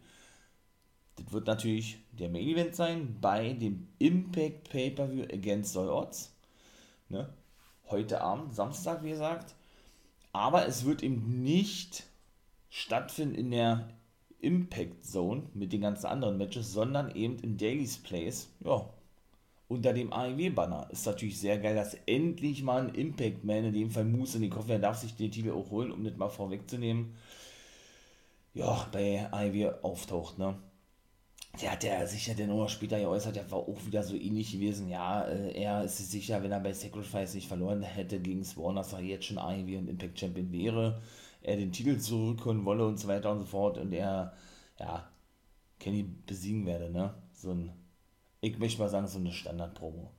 Das 1.14 1.32
wird 1.32 1.46
natürlich 1.46 1.98
der 2.12 2.28
Main 2.28 2.48
Event 2.48 2.74
sein 2.74 3.16
bei 3.20 3.52
dem 3.52 3.86
Impact 3.98 4.68
Pay-Per-View 4.68 5.24
Against 5.32 5.76
All 5.76 5.88
Odds. 5.88 6.34
Ne? 7.08 7.28
Heute 7.90 8.20
Abend, 8.20 8.54
Samstag, 8.54 9.02
wie 9.02 9.10
gesagt. 9.10 9.54
Aber 10.32 10.66
es 10.66 10.84
wird 10.84 11.02
eben 11.02 11.42
nicht 11.42 12.04
stattfinden 12.68 13.34
in 13.34 13.50
der 13.50 13.88
Impact 14.40 15.04
Zone 15.04 15.44
mit 15.54 15.72
den 15.72 15.80
ganzen 15.80 16.06
anderen 16.06 16.38
Matches, 16.38 16.72
sondern 16.72 17.14
eben 17.14 17.38
in 17.38 17.56
Daily's 17.56 17.98
Place, 17.98 18.48
ja, 18.64 18.88
unter 19.68 19.92
dem 19.92 20.12
AEW-Banner. 20.12 20.88
Ist 20.90 21.06
natürlich 21.06 21.40
sehr 21.40 21.58
geil, 21.58 21.74
dass 21.74 21.94
endlich 22.06 22.62
mal 22.62 22.82
ein 22.82 22.94
Impact-Man, 22.94 23.64
in 23.64 23.72
dem 23.72 23.90
Fall 23.90 24.04
Moose, 24.04 24.38
und 24.38 24.44
ich 24.44 24.54
hoffe, 24.54 24.72
er 24.72 24.78
darf 24.78 24.98
sich 24.98 25.16
den 25.16 25.30
Titel 25.30 25.52
auch 25.52 25.70
holen, 25.70 25.90
um 25.90 26.04
das 26.04 26.16
mal 26.16 26.28
vorwegzunehmen, 26.28 27.16
ja, 28.54 28.86
bei 28.92 29.26
AEW 29.32 29.82
auftaucht, 29.82 30.38
ne 30.38 30.56
der 31.60 31.72
hat 31.72 31.84
ja 31.84 32.06
sicher 32.06 32.34
dann 32.34 32.50
auch 32.50 32.68
später 32.68 32.98
geäußert, 32.98 33.36
der 33.36 33.50
war 33.50 33.58
auch 33.58 33.84
wieder 33.86 34.02
so 34.02 34.14
ähnlich 34.14 34.52
gewesen. 34.52 34.88
Ja, 34.88 35.24
äh, 35.24 35.52
er 35.52 35.84
ist 35.84 35.98
sich 35.98 36.06
sicher, 36.08 36.42
wenn 36.42 36.52
er 36.52 36.60
bei 36.60 36.72
Sacrifice 36.72 37.34
nicht 37.34 37.48
verloren 37.48 37.82
hätte 37.82 38.20
gegen 38.20 38.44
Sworn, 38.44 38.76
dass 38.76 38.92
er 38.92 39.00
jetzt 39.00 39.26
schon 39.26 39.38
AEW 39.38 39.78
und 39.78 39.88
Impact 39.88 40.18
Champion 40.18 40.52
wäre, 40.52 41.00
er 41.42 41.56
den 41.56 41.72
Titel 41.72 41.98
zurückholen 41.98 42.64
wolle 42.64 42.86
und 42.86 42.98
so 42.98 43.08
weiter 43.08 43.32
und 43.32 43.40
so 43.40 43.46
fort 43.46 43.78
und 43.78 43.92
er, 43.92 44.34
ja, 44.78 45.08
Kenny 45.78 46.02
besiegen 46.02 46.66
werde, 46.66 46.90
ne? 46.90 47.14
So 47.32 47.52
ein, 47.52 47.72
ich 48.40 48.58
möchte 48.58 48.80
mal 48.80 48.88
sagen, 48.88 49.06
so 49.06 49.18
eine 49.18 49.32
Standard-Promo. 49.32 50.10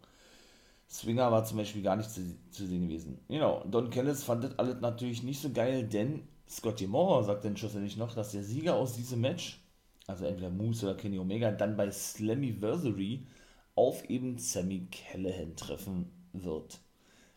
Swinger 0.90 1.32
war 1.32 1.44
zum 1.44 1.58
Beispiel 1.58 1.82
gar 1.82 1.98
nicht 1.98 2.10
zu, 2.10 2.22
zu 2.52 2.66
sehen 2.66 2.88
gewesen. 2.88 3.20
Genau, 3.28 3.64
Don 3.66 3.90
Kellis 3.90 4.24
fand 4.24 4.44
das 4.44 4.58
alles 4.58 4.80
natürlich 4.82 5.24
nicht 5.24 5.42
so 5.42 5.52
geil, 5.52 5.84
denn 5.88 6.28
Scotty 6.50 6.88
Moore 6.88 7.26
sagt 7.26 7.44
dann 7.44 7.58
schlussendlich 7.58 7.98
noch, 7.98 8.14
dass 8.14 8.32
der 8.32 8.44
Sieger 8.44 8.76
aus 8.76 8.96
diesem 8.96 9.22
Match 9.22 9.60
also 10.08 10.26
entweder 10.26 10.50
Moose 10.50 10.86
oder 10.86 10.96
Kenny 10.96 11.20
Omega, 11.20 11.52
dann 11.52 11.76
bei 11.76 11.92
Slammiversary 11.92 13.28
auf 13.76 14.10
eben 14.10 14.38
Sammy 14.38 14.88
Callahan 14.90 15.56
treffen 15.56 16.10
wird. 16.32 16.80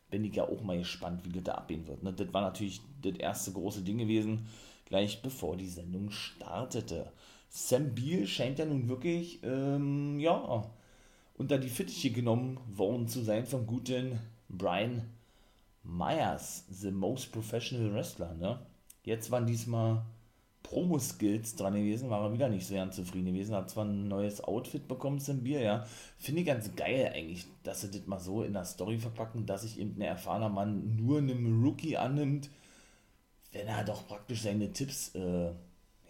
Bin 0.08 0.24
ich 0.24 0.36
ja 0.36 0.44
auch 0.44 0.62
mal 0.62 0.78
gespannt, 0.78 1.24
wie 1.24 1.32
das 1.32 1.42
da 1.44 1.54
abgehen 1.54 1.86
wird. 1.86 2.02
Ne? 2.02 2.12
Das 2.12 2.32
war 2.32 2.42
natürlich 2.42 2.80
das 3.02 3.16
erste 3.16 3.52
große 3.52 3.82
Ding 3.82 3.98
gewesen, 3.98 4.46
gleich 4.86 5.20
bevor 5.20 5.56
die 5.56 5.68
Sendung 5.68 6.10
startete. 6.10 7.12
Sam 7.48 7.94
Beal 7.94 8.26
scheint 8.26 8.60
ja 8.60 8.64
nun 8.64 8.88
wirklich, 8.88 9.40
ähm, 9.42 10.20
ja, 10.20 10.70
unter 11.36 11.58
die 11.58 11.68
Fittiche 11.68 12.10
genommen 12.10 12.60
worden 12.68 13.08
zu 13.08 13.22
sein 13.22 13.46
vom 13.46 13.66
guten 13.66 14.20
Brian 14.48 15.10
Myers, 15.82 16.64
the 16.70 16.92
most 16.92 17.32
professional 17.32 17.92
wrestler. 17.92 18.34
Ne? 18.34 18.60
Jetzt 19.04 19.30
waren 19.30 19.46
diesmal 19.46 20.04
Promo-Skills 20.62 21.56
dran 21.56 21.74
gewesen, 21.74 22.10
war 22.10 22.22
er 22.22 22.32
wieder 22.32 22.48
nicht 22.48 22.66
so 22.66 22.74
ganz 22.74 22.96
zufrieden 22.96 23.26
gewesen. 23.26 23.54
Hat 23.54 23.70
zwar 23.70 23.84
ein 23.84 24.08
neues 24.08 24.42
Outfit 24.42 24.86
bekommen 24.86 25.18
zum 25.18 25.42
Bier, 25.42 25.60
ja. 25.60 25.86
Finde 26.18 26.42
ich 26.42 26.46
ganz 26.46 26.74
geil 26.76 27.10
eigentlich, 27.14 27.46
dass 27.64 27.80
sie 27.80 27.90
das 27.90 28.06
mal 28.06 28.20
so 28.20 28.42
in 28.42 28.52
der 28.52 28.64
Story 28.64 28.98
verpacken, 28.98 29.46
dass 29.46 29.62
sich 29.62 29.78
eben 29.78 29.96
ein 29.96 30.02
erfahrener 30.02 30.48
Mann 30.48 30.96
nur 30.96 31.18
einem 31.18 31.62
Rookie 31.64 31.96
annimmt, 31.96 32.50
wenn 33.52 33.66
er 33.66 33.84
doch 33.84 34.06
praktisch 34.06 34.42
seine 34.42 34.72
Tipps, 34.72 35.14
äh, 35.16 35.50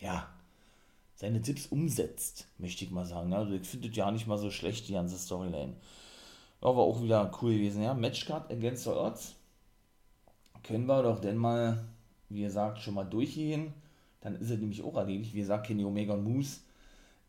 ja, 0.01 0.29
seine 1.15 1.41
Tipps 1.41 1.67
umsetzt, 1.67 2.47
möchte 2.59 2.85
ich 2.85 2.91
mal 2.91 3.07
sagen. 3.07 3.33
Also 3.33 3.55
ich 3.55 3.67
finde 3.67 3.89
das 3.89 3.97
ja 3.97 4.11
nicht 4.11 4.27
mal 4.27 4.39
so 4.39 4.51
schlecht, 4.51 4.89
die 4.89 4.93
ganze 4.93 5.17
Storyline. 5.17 5.75
Ja, 6.63 6.69
war 6.69 6.85
auch 6.85 7.03
wieder 7.03 7.31
cool 7.41 7.55
gewesen, 7.55 7.83
ja. 7.83 7.95
Matchcard 7.95 8.51
against 8.53 8.85
the 8.85 8.91
odds. 8.91 9.35
Können 10.63 10.85
wir 10.85 11.03
doch 11.03 11.21
denn 11.21 11.39
mal, 11.39 11.83
wie 12.29 12.43
gesagt, 12.43 12.81
schon 12.81 12.95
mal 12.95 13.05
durchgehen 13.05 13.73
dann 14.20 14.37
ist 14.37 14.50
er 14.50 14.59
nämlich 14.59 14.83
auch 14.83 14.96
erledigt. 14.96 15.35
Wie 15.35 15.40
gesagt, 15.40 15.66
Kenny 15.66 15.85
Omega 15.85 16.14
und 16.14 16.24
Moose. 16.24 16.61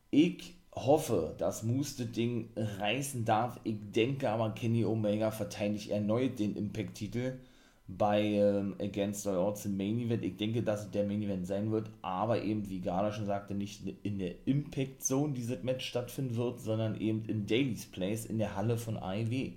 Ich 0.10 0.56
hoffe, 0.74 1.36
dass 1.38 1.64
Moose 1.64 2.04
das 2.04 2.14
Ding 2.14 2.50
reißen 2.56 3.26
darf. 3.26 3.60
Ich 3.64 3.78
denke 3.92 4.30
aber, 4.30 4.52
Kenny 4.52 4.86
Omega 4.86 5.32
verteidigt 5.32 5.90
erneut 5.90 6.40
den 6.40 6.56
Impact-Titel 6.56 7.40
bei 7.88 8.22
ähm, 8.22 8.76
Against 8.80 9.28
All 9.28 9.38
Odds 9.38 9.66
im 9.66 9.78
Main 9.78 10.00
Event. 10.00 10.24
Ich 10.24 10.38
denke, 10.38 10.64
dass 10.64 10.86
es 10.86 10.92
der 10.92 11.06
Main 11.06 11.22
Event 11.22 11.46
sein 11.48 11.72
wird, 11.72 11.90
aber 12.02 12.42
eben, 12.42 12.70
wie 12.70 12.80
Gala 12.80 13.12
schon 13.12 13.26
sagte, 13.26 13.54
nicht 13.54 13.82
in 14.04 14.20
der 14.20 14.36
Impact 14.46 15.04
Zone 15.04 15.34
dieses 15.34 15.62
Match 15.64 15.86
stattfinden 15.86 16.36
wird, 16.36 16.62
sondern 16.62 17.00
eben 17.00 17.26
in 17.26 17.46
Daily's 17.46 17.86
Place 17.86 18.26
in 18.26 18.38
der 18.38 18.56
Halle 18.56 18.78
von 18.78 18.98
AEW. 18.98 19.52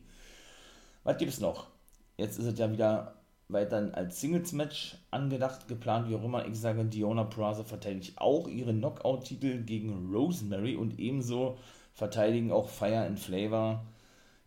Was 1.05 1.19
gibt 1.19 1.33
es 1.33 1.41
noch? 1.41 1.69
Jetzt 2.17 2.39
ist 2.39 2.47
es 2.47 2.59
ja 2.59 2.73
wieder 2.73 3.15
weiterhin 3.49 3.93
als 3.95 4.21
Singles-Match 4.21 4.97
angedacht, 5.11 5.69
geplant, 5.69 6.09
wie 6.09 6.17
auch 6.17 6.25
immer. 6.25 6.47
Ich 6.47 6.59
sage, 6.59 6.85
Diona 6.85 7.25
Purrazzo 7.25 7.65
verteidigt 7.65 8.19
auch 8.19 8.49
ihren 8.49 8.79
Knockout-Titel 8.79 9.63
gegen 9.63 10.11
Rosemary 10.13 10.77
und 10.77 10.99
ebenso 10.99 11.59
verteidigen 11.93 12.51
auch 12.53 12.69
Fire 12.69 13.05
and 13.05 13.21
Flavor 13.21 13.85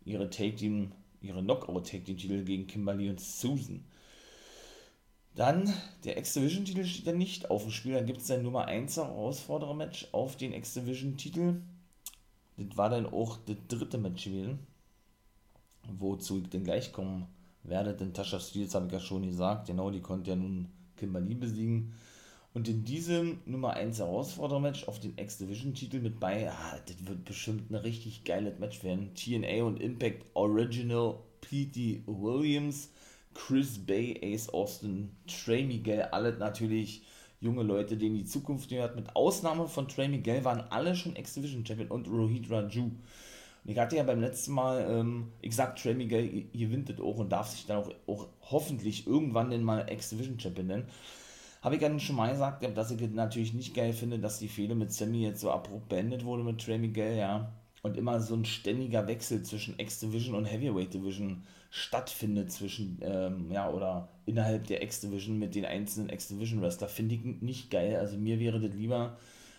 ihre 0.03 0.29
Take-Team, 0.29 0.91
ihre 1.21 1.41
Knockout-Take-Team-Titel 1.43 2.43
gegen 2.43 2.67
Kimberly 2.67 3.09
und 3.09 3.19
Susan. 3.19 3.83
Dann, 5.35 5.71
der 6.03 6.17
X-Division-Titel 6.17 6.83
steht 6.83 7.05
ja 7.05 7.13
nicht 7.13 7.51
auf 7.51 7.61
dem 7.61 7.71
Spiel. 7.71 7.93
Dann 7.93 8.07
gibt 8.07 8.21
es 8.21 8.31
ein 8.31 8.41
Nummer 8.41 8.65
1 8.65 8.97
Herausforderer-Match 8.97 10.07
auf 10.11 10.35
den 10.35 10.51
X-Division-Titel. 10.51 11.61
Das 12.57 12.75
war 12.75 12.89
dann 12.89 13.05
auch 13.05 13.37
das 13.45 13.57
dritte 13.67 13.99
Match 13.99 14.23
gewesen, 14.23 14.57
wozu 15.99 16.39
ich 16.39 16.49
dann 16.49 16.63
gleich 16.63 16.91
kommen 16.91 17.27
werde, 17.67 17.93
denn 17.93 18.13
Tasha 18.13 18.39
Steels 18.39 18.75
habe 18.75 18.87
ich 18.87 18.93
ja 18.93 18.99
schon 18.99 19.27
gesagt, 19.27 19.67
genau, 19.67 19.91
die 19.91 20.01
konnte 20.01 20.31
ja 20.31 20.35
nun 20.35 20.67
Kimberly 20.95 21.35
besiegen. 21.35 21.93
Und 22.53 22.67
in 22.67 22.83
diesem 22.85 23.39
Nummer 23.45 23.73
1 23.73 23.99
Herausforderer-Match 23.99 24.87
auf 24.87 24.99
den 24.99 25.17
X-Division-Titel 25.17 25.99
mit 25.99 26.19
bei, 26.19 26.49
ah, 26.49 26.79
das 26.87 27.05
wird 27.05 27.23
bestimmt 27.23 27.69
ein 27.69 27.75
richtig 27.75 28.23
geiles 28.23 28.57
Match 28.57 28.83
werden. 28.83 29.13
TNA 29.13 29.63
und 29.63 29.79
Impact 29.79 30.25
Original 30.33 31.19
P.T. 31.41 32.01
Williams, 32.07 32.89
Chris 33.33 33.77
Bay, 33.77 34.19
Ace 34.23 34.49
Austin, 34.49 35.11
Trey 35.27 35.63
Miguel, 35.63 36.01
alle 36.11 36.35
natürlich 36.35 37.03
junge 37.39 37.61
Leute, 37.61 37.95
denen 37.95 38.15
die 38.15 38.25
Zukunft 38.25 38.69
gehört. 38.69 38.95
Mit 38.95 39.15
Ausnahme 39.15 39.67
von 39.67 39.87
Trey 39.87 40.07
Miguel 40.07 40.43
waren 40.43 40.61
alle 40.71 40.95
schon 40.95 41.15
X-Division-Champion 41.15 41.91
und 41.91 42.07
Rohit 42.07 42.49
Raju. 42.49 42.91
Ich 43.67 43.77
hatte 43.77 43.97
ja 43.97 44.03
beim 44.03 44.21
letzten 44.21 44.53
Mal, 44.53 44.87
ähm, 44.89 45.33
sag, 45.49 45.75
Trey 45.75 45.93
Miguel 45.93 46.45
gewinnt 46.53 46.89
das 46.89 47.01
auch 47.01 47.17
und 47.17 47.29
darf 47.29 47.49
sich 47.49 47.65
dann 47.65 47.79
auch, 47.83 47.91
auch 48.07 48.27
hoffentlich 48.49 49.05
irgendwann 49.05 49.49
den 49.49 49.61
mal 49.61 49.85
X-Division 49.91 50.39
Champion 50.39 50.67
nennen. 50.67 50.87
Habe 51.61 51.75
ich 51.75 51.81
ja 51.81 51.99
schon 51.99 52.15
mal 52.15 52.31
gesagt, 52.31 52.65
dass 52.77 52.91
ich 52.91 53.01
natürlich 53.11 53.53
nicht 53.53 53.75
geil 53.75 53.91
finde, 53.91 54.19
dass 54.19 54.39
die 54.39 54.47
Fehde 54.47 54.73
mit 54.73 54.93
Sammy 54.93 55.21
jetzt 55.21 55.41
so 55.41 55.51
abrupt 55.51 55.89
beendet 55.89 56.23
wurde 56.23 56.43
mit 56.43 56.63
Trey 56.63 56.77
Miguel, 56.77 57.17
ja. 57.17 57.51
und 57.83 57.97
immer 57.97 58.19
so 58.21 58.35
ein 58.35 58.45
ständiger 58.45 59.07
Wechsel 59.07 59.43
zwischen 59.43 59.77
X-Division 59.77 60.35
und 60.35 60.45
Heavyweight 60.45 60.93
Division 60.93 61.43
stattfindet 61.69 62.51
zwischen, 62.51 62.99
ähm, 63.01 63.51
ja, 63.51 63.69
oder 63.69 64.09
innerhalb 64.25 64.67
der 64.67 64.81
X-Division 64.83 65.37
mit 65.37 65.55
den 65.55 65.65
einzelnen 65.65 66.09
X-Division 66.09 66.61
Wrestler, 66.61 66.87
finde 66.87 67.15
ich 67.15 67.23
nicht 67.41 67.69
geil. 67.69 67.97
Also 67.97 68.17
mir 68.17 68.39
wäre 68.39 68.59
das 68.59 68.73
lieber, 68.73 69.17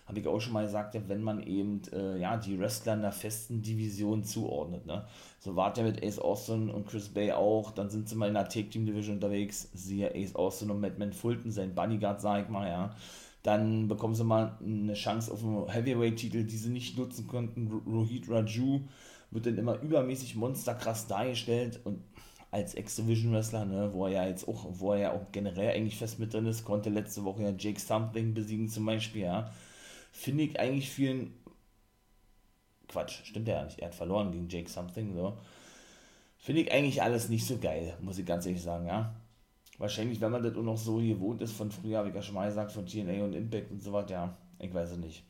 habe 0.08 0.18
ich 0.18 0.26
auch 0.26 0.40
schon 0.40 0.54
mal 0.54 0.64
gesagt, 0.64 0.96
wenn 1.06 1.22
man 1.22 1.42
eben, 1.42 1.82
äh, 1.92 2.18
ja, 2.18 2.36
die 2.36 2.58
Wrestler 2.58 2.94
in 2.94 3.00
einer 3.00 3.12
festen 3.12 3.62
Division 3.62 4.24
zuordnet, 4.24 4.86
ne. 4.86 5.04
So 5.38 5.54
war 5.54 5.76
ja 5.76 5.84
mit 5.84 6.02
Ace 6.02 6.18
Austin 6.18 6.70
und 6.70 6.88
Chris 6.88 7.08
Bay 7.10 7.30
auch, 7.32 7.70
dann 7.70 7.90
sind 7.90 8.08
sie 8.08 8.16
mal 8.16 8.28
in 8.28 8.34
der 8.34 8.48
Take-Team-Division 8.48 9.16
unterwegs, 9.16 9.70
siehe 9.74 10.12
Ace 10.14 10.34
Austin 10.34 10.70
und 10.70 10.80
Madman 10.80 11.12
Fulton, 11.12 11.52
sein 11.52 11.74
Bodyguard, 11.74 12.20
sag 12.20 12.44
ich 12.44 12.48
mal, 12.48 12.66
ja 12.66 12.94
dann 13.42 13.88
bekommen 13.88 14.14
sie 14.14 14.24
mal 14.24 14.58
eine 14.62 14.94
Chance 14.94 15.32
auf 15.32 15.44
einen 15.44 15.68
Heavyweight-Titel, 15.68 16.44
die 16.44 16.56
sie 16.56 16.70
nicht 16.70 16.98
nutzen 16.98 17.26
konnten. 17.26 17.70
Rohit 17.86 18.28
Raju 18.28 18.80
wird 19.30 19.46
dann 19.46 19.58
immer 19.58 19.80
übermäßig 19.80 20.36
monsterkrass 20.36 21.06
dargestellt 21.06 21.80
und 21.84 22.02
als 22.50 22.74
Ex-Division-Wrestler, 22.74 23.66
ne, 23.66 23.90
wo 23.92 24.06
er 24.06 24.12
ja 24.12 24.26
jetzt 24.26 24.48
auch, 24.48 24.66
wo 24.70 24.92
er 24.92 24.98
ja 24.98 25.12
auch 25.12 25.32
generell 25.32 25.74
eigentlich 25.74 25.98
fest 25.98 26.18
mit 26.18 26.32
drin 26.32 26.46
ist, 26.46 26.64
konnte 26.64 26.88
letzte 26.88 27.24
Woche 27.24 27.42
ja 27.42 27.52
Jake 27.56 27.78
Something 27.78 28.34
besiegen 28.34 28.68
zum 28.68 28.86
Beispiel, 28.86 29.22
ja. 29.22 29.50
Finde 30.12 30.44
ich 30.44 30.58
eigentlich 30.58 30.90
vielen 30.90 31.34
Quatsch, 32.88 33.24
stimmt 33.24 33.48
ja 33.48 33.64
nicht. 33.64 33.78
Er 33.78 33.88
hat 33.88 33.94
verloren 33.94 34.32
gegen 34.32 34.48
Jake 34.48 34.68
Something, 34.68 35.14
so. 35.14 35.36
Finde 36.38 36.62
ich 36.62 36.72
eigentlich 36.72 37.02
alles 37.02 37.28
nicht 37.28 37.46
so 37.46 37.58
geil, 37.58 37.96
muss 38.00 38.18
ich 38.18 38.26
ganz 38.26 38.46
ehrlich 38.46 38.62
sagen, 38.62 38.86
ja. 38.86 39.14
Wahrscheinlich, 39.76 40.20
wenn 40.20 40.32
man 40.32 40.42
das 40.42 40.56
auch 40.56 40.62
noch 40.62 40.78
so 40.78 40.96
gewohnt 40.96 41.40
ist 41.42 41.52
von 41.52 41.70
früher, 41.70 41.98
habe 41.98 42.08
ich 42.08 42.14
ja 42.14 42.22
schon 42.22 42.34
mal 42.34 42.48
gesagt, 42.48 42.72
von 42.72 42.86
TNA 42.86 43.24
und 43.24 43.34
Impact 43.34 43.70
und 43.70 43.82
so 43.82 43.92
weiter, 43.92 44.10
ja, 44.10 44.36
ich 44.58 44.72
weiß 44.72 44.92
es 44.92 44.98
nicht. 44.98 45.22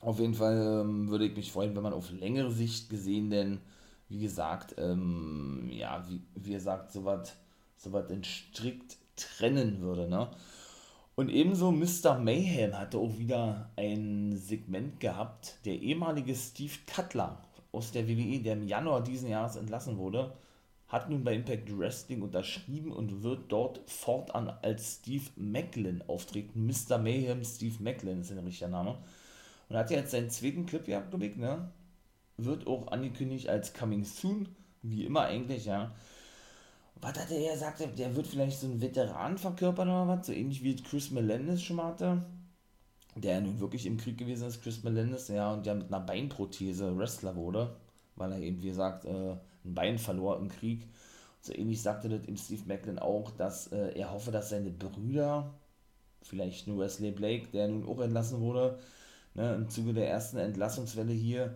Auf 0.00 0.20
jeden 0.20 0.34
Fall 0.34 0.82
ähm, 0.82 1.08
würde 1.08 1.26
ich 1.26 1.34
mich 1.34 1.50
freuen, 1.50 1.74
wenn 1.74 1.82
man 1.82 1.92
auf 1.92 2.10
längere 2.12 2.50
Sicht 2.50 2.90
gesehen, 2.90 3.30
denn 3.30 3.60
wie 4.08 4.20
gesagt, 4.20 4.74
ähm, 4.78 5.68
ja, 5.72 6.04
wie, 6.08 6.20
wie 6.34 6.52
gesagt, 6.52 6.92
sowas 6.92 7.34
so 7.76 7.92
was 7.92 8.06
strikt 8.24 8.96
trennen 9.16 9.80
würde, 9.80 10.08
ne? 10.08 10.30
Und 11.18 11.30
ebenso 11.30 11.72
Mr. 11.72 12.18
Mayhem 12.18 12.78
hatte 12.78 12.98
auch 12.98 13.16
wieder 13.16 13.70
ein 13.76 14.36
Segment 14.36 15.00
gehabt, 15.00 15.56
der 15.64 15.80
ehemalige 15.80 16.34
Steve 16.34 16.74
Cutler 16.94 17.42
aus 17.72 17.90
der 17.90 18.06
WWE, 18.06 18.40
der 18.40 18.52
im 18.52 18.68
Januar 18.68 19.02
diesen 19.02 19.30
Jahres 19.30 19.56
entlassen 19.56 19.96
wurde, 19.96 20.34
hat 20.88 21.08
nun 21.08 21.24
bei 21.24 21.34
Impact 21.34 21.76
Wrestling 21.76 22.20
unterschrieben 22.20 22.92
und 22.92 23.22
wird 23.22 23.50
dort 23.50 23.80
fortan 23.90 24.50
als 24.60 24.96
Steve 24.96 25.24
Macklin 25.36 26.04
auftreten. 26.06 26.66
Mr. 26.66 26.98
Mayhem 26.98 27.42
Steve 27.44 27.82
Macklin 27.82 28.20
ist 28.20 28.28
sein 28.28 28.38
richtiger 28.38 28.68
Name. 28.68 28.98
Und 29.70 29.76
hat 29.76 29.90
jetzt 29.90 30.10
seinen 30.10 30.28
zweiten 30.28 30.66
Clip 30.66 30.84
gehabt, 30.84 31.10
glaube 31.10 31.24
ich, 31.24 31.36
ne? 31.36 31.70
Wird 32.36 32.66
auch 32.66 32.88
angekündigt 32.88 33.48
als 33.48 33.72
Coming 33.72 34.04
Soon, 34.04 34.50
wie 34.82 35.06
immer 35.06 35.22
eigentlich, 35.22 35.64
ja. 35.64 35.94
Was 37.00 37.18
hat 37.18 37.30
er 37.30 37.52
gesagt? 37.52 37.86
Der 37.98 38.16
wird 38.16 38.26
vielleicht 38.26 38.60
so 38.60 38.66
ein 38.66 38.80
Veteran 38.80 39.38
verkörpern 39.38 39.88
oder 39.88 40.08
was? 40.08 40.26
So 40.26 40.32
ähnlich 40.32 40.62
wie 40.62 40.76
Chris 40.76 41.10
Melendez 41.10 41.62
schon 41.62 41.76
mal 41.76 41.88
hatte. 41.88 42.22
Der 43.14 43.34
ja 43.34 43.40
nun 43.40 43.60
wirklich 43.60 43.86
im 43.86 43.96
Krieg 43.96 44.18
gewesen 44.18 44.48
ist, 44.48 44.62
Chris 44.62 44.82
Melendez, 44.82 45.28
ja, 45.28 45.52
und 45.52 45.64
der 45.64 45.74
mit 45.74 45.88
einer 45.88 46.04
Beinprothese 46.04 46.96
Wrestler 46.96 47.34
wurde, 47.36 47.76
weil 48.14 48.32
er 48.32 48.38
eben, 48.38 48.62
wie 48.62 48.68
gesagt, 48.68 49.04
äh, 49.04 49.36
ein 49.64 49.74
Bein 49.74 49.98
verlor 49.98 50.38
im 50.38 50.48
Krieg. 50.48 50.86
So 51.40 51.54
ähnlich 51.54 51.80
sagte 51.80 52.08
das 52.08 52.24
eben 52.24 52.36
Steve 52.36 52.62
Macklin 52.66 52.98
auch, 52.98 53.30
dass 53.30 53.68
äh, 53.68 53.98
er 53.98 54.10
hoffe, 54.10 54.32
dass 54.32 54.50
seine 54.50 54.70
Brüder, 54.70 55.54
vielleicht 56.22 56.66
nur 56.66 56.78
Wesley 56.78 57.12
Blake, 57.12 57.48
der 57.52 57.68
nun 57.68 57.86
auch 57.86 58.00
entlassen 58.00 58.40
wurde, 58.40 58.78
ne, 59.34 59.54
im 59.54 59.68
Zuge 59.68 59.94
der 59.94 60.10
ersten 60.10 60.38
Entlassungswelle 60.38 61.12
hier, 61.12 61.54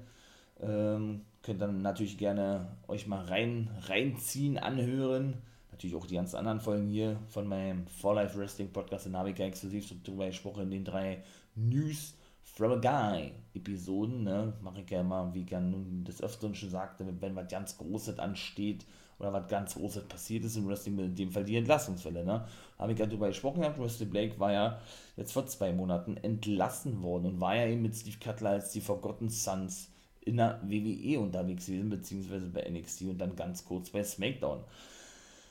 ähm, 0.60 1.22
könnt 1.42 1.60
dann 1.60 1.82
natürlich 1.82 2.18
gerne 2.18 2.76
euch 2.88 3.06
mal 3.06 3.24
rein, 3.24 3.70
reinziehen, 3.82 4.58
anhören. 4.58 5.38
Natürlich 5.70 5.96
auch 5.96 6.06
die 6.06 6.16
ganzen 6.16 6.36
anderen 6.36 6.60
Folgen 6.60 6.88
hier 6.88 7.18
von 7.28 7.46
meinem 7.46 7.86
For 7.86 8.14
Life 8.14 8.38
Wrestling 8.38 8.72
Podcast, 8.72 9.06
in 9.06 9.12
ja 9.12 9.24
exklusiv 9.24 9.90
darüber 10.04 10.26
gesprochen 10.26 10.64
in 10.64 10.70
den 10.70 10.84
drei 10.84 11.22
News 11.54 12.14
from 12.42 12.72
a 12.72 12.76
Guy 12.76 13.32
Episoden, 13.54 14.24
ne, 14.24 14.52
mache 14.60 14.82
ich 14.82 14.90
ja 14.90 15.00
immer, 15.00 15.32
wie 15.32 15.42
ich 15.42 15.50
ja 15.50 15.60
nun 15.60 16.04
des 16.04 16.22
Öfteren 16.22 16.54
schon 16.54 16.70
sagte, 16.70 17.06
wenn 17.20 17.36
was 17.36 17.48
ganz 17.48 17.78
Großes 17.78 18.18
ansteht 18.18 18.84
oder 19.18 19.32
was 19.32 19.48
ganz 19.48 19.74
Großes 19.74 20.04
passiert 20.08 20.44
ist 20.44 20.56
im 20.56 20.68
Wrestling, 20.68 20.98
in 20.98 21.14
dem 21.14 21.30
Fall 21.30 21.44
die 21.44 21.56
Entlassungsfälle, 21.56 22.24
ne, 22.24 22.44
habe 22.78 22.92
ich 22.92 22.98
ja 22.98 23.06
darüber 23.06 23.28
gesprochen 23.28 23.60
gehabt, 23.60 23.80
Wesley 23.80 24.06
Blake 24.06 24.38
war 24.38 24.52
ja 24.52 24.78
jetzt 25.16 25.32
vor 25.32 25.46
zwei 25.46 25.72
Monaten 25.72 26.16
entlassen 26.18 27.02
worden 27.02 27.26
und 27.26 27.40
war 27.40 27.56
ja 27.56 27.66
eben 27.66 27.82
mit 27.82 27.96
Steve 27.96 28.18
Cutler 28.22 28.50
als 28.50 28.72
die 28.72 28.80
Forgotten 28.80 29.30
Sons 29.30 29.90
in 30.22 30.36
der 30.36 30.60
WWE 30.62 31.20
unterwegs 31.20 31.66
gewesen, 31.66 31.90
beziehungsweise 31.90 32.46
bei 32.48 32.68
NXT 32.68 33.02
und 33.02 33.18
dann 33.18 33.36
ganz 33.36 33.64
kurz 33.64 33.90
bei 33.90 34.04
SmackDown. 34.04 34.64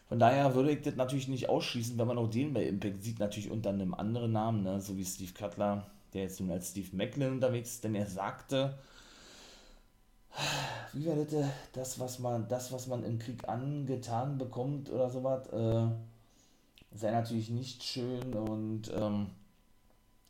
Von 0.08 0.20
daher 0.20 0.56
würde 0.56 0.72
ich 0.72 0.82
das 0.82 0.96
natürlich 0.96 1.28
nicht 1.28 1.50
ausschließen, 1.50 1.98
wenn 1.98 2.08
man 2.08 2.18
auch 2.18 2.30
den 2.30 2.54
bei 2.54 2.66
Impact 2.66 3.04
sieht, 3.04 3.20
natürlich 3.20 3.52
unter 3.52 3.70
einem 3.70 3.94
anderen 3.94 4.32
Namen, 4.32 4.64
ne, 4.64 4.82
so 4.82 4.98
wie 4.98 5.06
Steve 5.06 5.34
Cutler, 5.34 5.86
der 6.14 6.24
jetzt 6.24 6.40
nun 6.40 6.52
als 6.52 6.72
Steve 6.72 6.96
Macklin 6.96 7.34
unterwegs 7.34 7.74
ist, 7.74 7.84
denn 7.84 7.96
er 7.96 8.08
sagte, 8.08 8.78
wie 10.94 11.06
war 11.06 11.16
das, 11.16 11.34
das, 11.74 12.00
was 12.00 12.20
man, 12.20 12.48
das, 12.48 12.72
was 12.72 12.88
man 12.88 13.04
im 13.04 13.20
Krieg 13.20 13.48
angetan 13.48 14.38
bekommt 14.38 14.90
oder 14.90 15.10
sowas, 15.10 15.48
äh, 15.50 15.88
sei 16.96 17.12
natürlich 17.12 17.50
nicht 17.50 17.84
schön 17.84 18.34
und 18.34 18.92
ähm, 18.96 19.28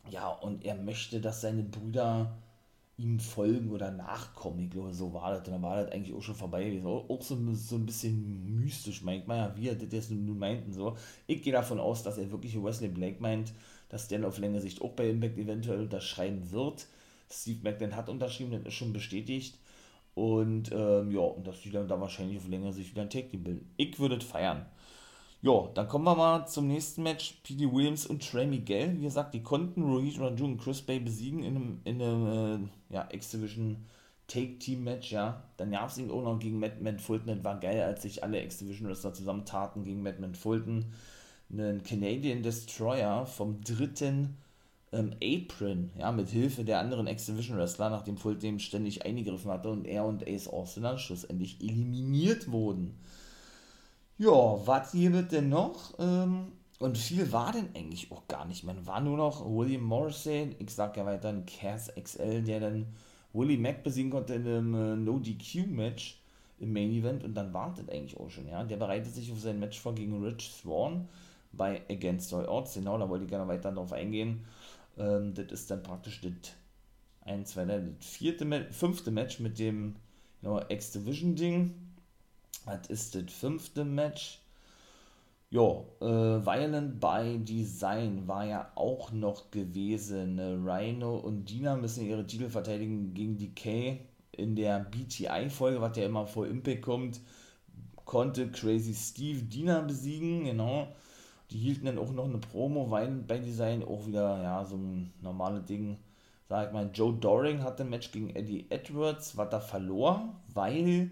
ja, 0.10 0.28
und 0.30 0.66
er 0.66 0.76
möchte, 0.76 1.22
dass 1.22 1.42
seine 1.42 1.64
Brüder 1.64 2.38
ihm 3.00 3.20
folgen 3.20 3.72
oder 3.72 3.92
nachkommen. 3.92 4.60
Ich 4.60 4.70
glaube, 4.72 4.94
so 4.94 5.14
war 5.14 5.32
das. 5.32 5.48
Und 5.48 5.54
dann 5.54 5.62
war 5.62 5.78
das 5.78 5.92
eigentlich 5.92 6.16
auch 6.16 6.22
schon 6.22 6.36
vorbei. 6.36 6.82
Auch 6.84 7.22
so, 7.22 7.38
so 7.54 7.76
ein 7.76 7.86
bisschen 7.86 8.60
mystisch, 8.60 9.02
meint 9.02 9.28
man 9.28 9.38
ja, 9.38 9.58
wie 9.58 9.70
er 9.70 9.76
das 9.76 10.10
nun 10.10 10.38
meinten. 10.38 10.74
So. 10.74 10.98
Ich 11.26 11.42
gehe 11.42 11.54
davon 11.54 11.80
aus, 11.80 12.04
dass 12.04 12.18
er 12.18 12.30
wirklich 12.32 12.62
Wesley 12.62 12.90
Blake 12.90 13.22
meint, 13.22 13.54
dass 13.88 14.08
der 14.08 14.28
auf 14.28 14.38
längere 14.38 14.62
Sicht 14.62 14.82
auch 14.82 14.92
bei 14.92 15.10
Impact 15.10 15.38
eventuell 15.38 15.82
unterschreiben 15.82 16.52
wird. 16.52 16.88
Steve 17.32 17.60
McLean 17.64 17.96
hat 17.96 18.10
unterschrieben, 18.10 18.52
das 18.52 18.64
ist 18.64 18.74
schon 18.74 18.94
bestätigt. 18.94 19.58
Und 20.14 20.72
ähm, 20.74 21.12
ja, 21.12 21.22
und 21.22 21.48
dass 21.48 21.62
die 21.62 21.72
dann 21.72 21.88
da 21.88 22.00
wahrscheinlich 22.02 22.38
auf 22.38 22.48
längere 22.48 22.74
Sicht 22.74 22.92
wieder 22.92 23.04
ein 23.04 23.10
Take-Team 23.10 23.44
bilden. 23.44 23.74
Ich 23.78 23.98
würde 24.00 24.18
es 24.18 24.24
feiern. 24.26 24.66
Ja, 25.42 25.70
dann 25.74 25.88
kommen 25.88 26.06
wir 26.06 26.16
mal 26.16 26.46
zum 26.48 26.68
nächsten 26.68 27.04
Match. 27.04 27.40
P.D. 27.44 27.72
Williams 27.72 28.06
und 28.06 28.28
Trey 28.28 28.46
Miguel. 28.46 28.98
Wie 28.98 29.04
gesagt, 29.04 29.34
die 29.34 29.44
konnten 29.44 29.84
Rohit 29.84 30.20
Raju 30.20 30.46
und 30.46 30.58
Chris 30.58 30.82
Bay 30.82 31.00
besiegen 31.00 31.44
in 31.44 31.56
einem, 31.56 31.82
in 31.86 32.02
einem 32.02 32.70
äh, 32.90 32.94
ja, 32.94 33.08
X-Division 33.12 33.86
Take-Team-Match, 34.28 35.12
ja. 35.12 35.44
Dann 35.58 35.72
gab 35.72 35.90
es 35.90 35.98
ihn 35.98 36.12
auch 36.12 36.22
noch 36.22 36.40
gegen 36.40 36.60
Matt 36.60 37.02
Fulton. 37.02 37.28
Das 37.28 37.44
war 37.44 37.60
geil, 37.60 37.82
als 37.82 38.02
sich 38.02 38.24
alle 38.24 38.44
X-Division-Wrestler 38.44 39.14
zusammentaten 39.14 39.84
gegen 39.84 40.04
Matt 40.04 40.38
Fulton 40.38 40.86
einen 41.52 41.84
Canadian 41.84 42.44
Destroyer 42.44 43.26
vom 43.26 43.62
dritten 43.64 44.38
ähm, 44.92 45.14
Apron, 45.24 45.92
ja, 45.98 46.12
mit 46.12 46.30
Hilfe 46.30 46.64
der 46.64 46.80
anderen 46.80 47.08
Exhibition 47.08 47.58
Wrestler, 47.58 47.90
nachdem 47.90 48.18
Fulton 48.18 48.60
ständig 48.60 49.06
eingegriffen 49.06 49.52
hatte 49.52 49.70
und 49.70 49.86
er 49.86 50.06
und 50.06 50.28
Ace 50.28 50.48
Austin 50.48 50.84
dann 50.84 50.98
schlussendlich 50.98 51.62
eliminiert 51.62 52.52
wurden. 52.52 52.96
Ja, 54.20 54.68
was 54.68 54.92
hier 54.92 55.14
wird 55.14 55.32
denn 55.32 55.48
noch? 55.48 55.94
Ähm, 55.98 56.52
und 56.80 56.98
viel 56.98 57.32
war 57.32 57.54
denn 57.54 57.70
eigentlich 57.74 58.12
auch 58.12 58.28
gar 58.28 58.44
nicht. 58.46 58.66
Man 58.66 58.86
war 58.86 59.00
nur 59.00 59.16
noch 59.16 59.46
William 59.46 59.82
Morrissey, 59.82 60.58
ich 60.60 60.72
sag 60.72 60.98
ja 60.98 61.06
weiter, 61.06 61.30
ein 61.30 61.46
Cass 61.46 61.90
XL, 61.96 62.44
der 62.44 62.60
dann 62.60 62.86
Willie 63.32 63.58
Mack 63.58 63.82
besiegen 63.82 64.12
konnte 64.12 64.34
in 64.34 64.46
einem 64.46 64.76
äh, 64.76 64.96
No-DQ-Match 64.98 66.22
im 66.60 66.74
Main 66.74 66.92
Event 66.92 67.24
und 67.24 67.34
dann 67.34 67.54
wartet 67.54 67.90
eigentlich 67.90 68.20
auch 68.20 68.30
schon, 68.30 68.50
ja. 68.50 68.62
Der 68.66 68.76
bereitet 68.76 69.14
sich 69.16 69.32
auf 69.32 69.40
sein 69.40 69.58
Match 69.58 69.80
vor 69.80 69.96
gegen 69.96 70.22
Rich 70.22 70.52
Swan 70.52 71.08
bei 71.54 71.82
Against 71.90 72.34
All 72.34 72.46
Odds. 72.46 72.74
Genau, 72.74 72.98
da 72.98 73.08
wollte 73.08 73.24
ich 73.24 73.30
gerne 73.30 73.48
weiter 73.48 73.72
darauf 73.72 73.94
eingehen. 73.94 74.44
Ähm, 74.98 75.34
das 75.34 75.48
ist 75.54 75.72
dann 75.72 75.82
praktisch 75.82 76.20
das 76.20 76.34
1, 77.22 77.52
2, 77.52 77.66
3, 77.66 77.80
das 77.80 78.06
vierte, 78.06 78.68
fünfte 78.72 79.12
Match 79.12 79.40
mit 79.40 79.60
dem 79.60 79.96
genau, 80.42 80.62
X-Division-Ding. 80.68 81.74
Das 82.66 82.88
ist 82.88 83.16
das 83.16 83.34
fünfte 83.34 83.84
Match. 83.84 84.42
Ja, 85.52 85.84
äh, 86.02 86.46
Violent 86.46 87.00
by 87.00 87.40
Design 87.40 88.28
war 88.28 88.46
ja 88.46 88.72
auch 88.76 89.12
noch 89.12 89.50
gewesen. 89.50 90.36
Ne? 90.36 90.60
Rhino 90.64 91.18
und 91.18 91.50
Dina 91.50 91.76
müssen 91.76 92.06
ihre 92.06 92.28
Titel 92.28 92.50
verteidigen 92.50 93.14
gegen 93.16 93.38
Decay. 93.38 94.02
In 94.32 94.56
der 94.56 94.80
BTI-Folge, 94.80 95.82
was 95.82 95.98
ja 95.98 96.06
immer 96.06 96.26
vor 96.28 96.46
Impact 96.46 96.84
kommt, 96.84 97.20
konnte 98.06 98.52
Crazy 98.52 98.94
Steve 98.94 99.44
Dina 99.44 99.82
besiegen, 99.82 100.46
genau. 100.46 100.88
Die 101.52 101.58
hielten 101.58 101.88
dann 101.88 101.98
auch 101.98 102.12
noch 102.12 102.26
eine 102.26 102.38
Promo, 102.38 102.92
weil 102.92 103.08
bei 103.10 103.40
Design 103.40 103.84
auch 103.84 104.06
wieder, 104.06 104.42
ja, 104.44 104.64
so 104.66 104.76
ein 104.76 105.12
normales 105.22 105.66
Ding. 105.66 105.98
Sag 106.48 106.68
ich 106.68 106.74
mal, 106.74 106.90
Joe 106.94 107.14
Doring 107.14 107.64
hatte 107.64 107.84
ein 107.84 107.90
Match 107.90 108.12
gegen 108.12 108.30
Eddie 108.36 108.68
Edwards, 108.70 109.36
was 109.36 109.52
er 109.52 109.62
verlor, 109.62 110.36
weil 110.54 111.12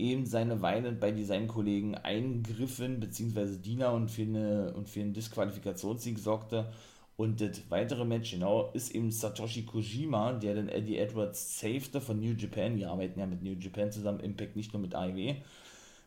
eben 0.00 0.26
seine 0.26 0.62
Violent 0.62 1.00
bei 1.00 1.12
Design-Kollegen 1.12 1.94
eingriffen, 1.94 3.00
beziehungsweise 3.00 3.58
Diener 3.58 3.92
und 3.92 4.10
für, 4.10 4.22
eine, 4.22 4.72
und 4.74 4.88
für 4.88 5.00
einen 5.00 5.12
Disqualifikationssieg 5.12 6.18
sorgte 6.18 6.72
Und 7.16 7.40
das 7.40 7.62
weitere 7.68 8.04
Match, 8.04 8.30
genau, 8.32 8.70
ist 8.72 8.94
eben 8.94 9.10
Satoshi 9.10 9.64
Kojima, 9.64 10.32
der 10.32 10.54
den 10.54 10.68
Eddie 10.68 10.96
Edwards 10.96 11.60
safete 11.60 12.00
von 12.00 12.18
New 12.18 12.32
Japan. 12.32 12.76
Die 12.76 12.86
arbeiten 12.86 13.20
ja 13.20 13.26
mit 13.26 13.42
New 13.42 13.52
Japan 13.52 13.92
zusammen, 13.92 14.20
Impact 14.20 14.56
nicht 14.56 14.72
nur 14.72 14.80
mit 14.80 14.94
AEW. 14.94 15.34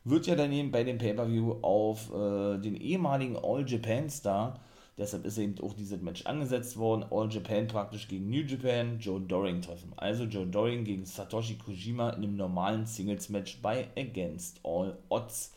Wird 0.06 0.28
ja 0.28 0.36
daneben 0.36 0.72
bei 0.72 0.84
dem 0.84 0.98
Pay-Per-View 0.98 1.60
auf 1.62 2.12
äh, 2.14 2.58
den 2.58 2.76
ehemaligen 2.76 3.38
All 3.38 3.64
Japan 3.68 4.10
Star, 4.10 4.60
deshalb 4.98 5.26
ist 5.26 5.38
eben 5.38 5.60
auch 5.62 5.74
dieses 5.74 6.02
Match 6.02 6.26
angesetzt 6.26 6.78
worden, 6.78 7.06
All 7.12 7.32
Japan 7.32 7.68
praktisch 7.68 8.08
gegen 8.08 8.30
New 8.30 8.44
Japan, 8.44 9.00
Joe 9.00 9.22
Doring 9.22 9.62
treffen. 9.62 9.94
Also 9.98 10.24
Joe 10.26 10.46
Doring 10.46 10.84
gegen 10.84 11.06
Satoshi 11.06 11.56
Kojima 11.56 12.12
in 12.12 12.24
einem 12.24 12.36
normalen 12.36 12.86
Singles-Match 12.86 13.62
bei 13.62 13.88
Against 13.98 14.60
All 14.64 14.98
Odds. 15.10 15.54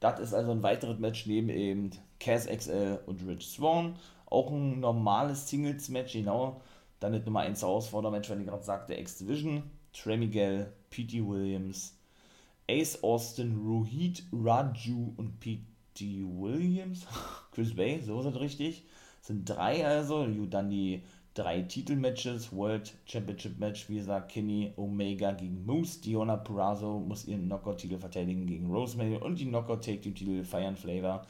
Das 0.00 0.18
ist 0.20 0.34
also 0.34 0.50
ein 0.50 0.62
weiteres 0.62 0.98
Match 0.98 1.26
neben 1.26 1.48
eben 1.48 1.90
Cass 2.18 2.46
XL 2.46 3.00
und 3.06 3.26
Rich 3.26 3.46
Swan 3.46 3.96
auch 4.32 4.50
ein 4.50 4.80
normales 4.80 5.48
Singles-Match, 5.48 6.14
genau. 6.14 6.60
Dann 7.00 7.12
das 7.12 7.24
Nummer 7.24 7.40
1 7.40 7.60
Herausfordermatch, 7.62 8.30
wenn 8.30 8.40
ich 8.40 8.46
gerade 8.46 8.64
sagte, 8.64 8.94
X-Division, 8.94 9.62
Trey 9.92 10.16
Miguel, 10.16 10.72
P.T. 10.90 11.26
Williams, 11.26 11.94
Ace 12.68 13.02
Austin, 13.02 13.60
Rohit 13.64 14.24
Raju 14.32 15.12
und 15.16 15.38
P.T. 15.94 16.24
Williams, 16.24 17.06
Chris 17.52 17.74
Bay, 17.74 18.00
so 18.00 18.20
es 18.20 18.40
richtig. 18.40 18.84
Sind 19.20 19.48
drei 19.48 19.86
also, 19.86 20.26
dann 20.46 20.70
die 20.70 21.02
drei 21.34 21.62
Titelmatches, 21.62 22.52
World 22.52 22.92
Championship 23.06 23.58
Match, 23.58 23.88
wie 23.88 23.96
gesagt, 23.96 24.32
Kenny 24.32 24.72
Omega 24.76 25.32
gegen 25.32 25.64
Moose, 25.64 26.00
Diona 26.00 26.36
Purrazzo 26.36 26.98
muss 26.98 27.26
ihren 27.26 27.46
Knockout-Titel 27.46 27.98
verteidigen 27.98 28.46
gegen 28.46 28.70
Rosemary 28.70 29.16
und 29.16 29.38
die 29.38 29.46
Knockout-Take-Titel 29.46 30.44
Fire 30.44 30.74
Flavor 30.76 31.26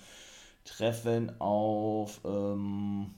treffen 0.64 1.32
auf 1.40 2.20
ähm, 2.24 3.14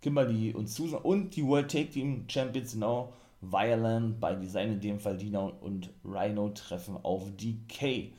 Kimberly 0.00 0.52
und 0.54 0.68
Susan 0.68 1.00
und 1.00 1.34
die 1.34 1.44
World 1.44 1.70
Take 1.70 1.90
Team 1.90 2.24
Champions 2.28 2.74
Now 2.74 3.12
Violent 3.40 4.20
bei 4.20 4.34
Design 4.34 4.72
in 4.72 4.80
dem 4.80 4.98
Fall 4.98 5.16
Dina 5.16 5.40
und 5.40 5.90
Rhino 6.04 6.48
treffen 6.50 6.96
auf 7.02 7.24
DK. 7.36 8.12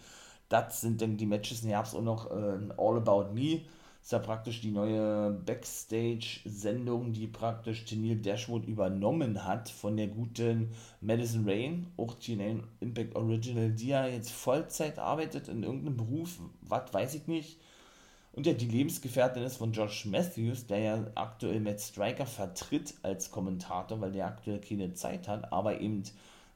Das 0.50 0.82
sind 0.82 1.02
dann 1.02 1.18
die 1.18 1.26
Matches. 1.26 1.64
Und 1.64 1.70
ihr 1.70 1.78
habt 1.78 1.94
auch 1.94 2.02
noch 2.02 2.32
äh, 2.32 2.58
All 2.78 2.98
About 2.98 3.34
Me. 3.34 3.62
Ist 4.02 4.12
ja 4.12 4.20
praktisch 4.20 4.62
die 4.62 4.72
neue 4.72 5.32
Backstage-Sendung, 5.32 7.12
die 7.12 7.28
praktisch 7.28 7.86
Tennille 7.86 8.16
Dashwood 8.16 8.66
übernommen 8.66 9.46
hat 9.46 9.70
von 9.70 9.98
der 9.98 10.08
guten 10.08 10.72
Madison 11.02 11.48
Rain, 11.48 11.88
auch 11.98 12.16
TNA 12.16 12.64
Impact 12.80 13.16
Original, 13.16 13.72
die 13.72 13.88
ja 13.90 14.08
jetzt 14.08 14.32
Vollzeit 14.32 15.00
arbeitet 15.00 15.50
in 15.50 15.64
irgendeinem 15.64 15.98
Beruf, 15.98 16.40
was 16.62 16.94
weiß 16.94 17.14
ich 17.16 17.28
nicht 17.28 17.60
und 18.40 18.46
ja 18.46 18.54
die 18.54 18.68
Lebensgefährtin 18.68 19.44
ist 19.44 19.58
von 19.58 19.74
Josh 19.74 20.06
Matthews, 20.06 20.68
der 20.68 20.80
ja 20.80 21.08
aktuell 21.16 21.60
Matt 21.60 21.82
Striker 21.82 22.26
vertritt 22.26 22.94
als 23.02 23.32
Kommentator, 23.32 24.00
weil 24.02 24.12
der 24.12 24.28
aktuell 24.28 24.62
keine 24.62 24.94
Zeit 24.94 25.28
hat, 25.28 25.52
aber 25.52 25.82
eben, 25.82 26.04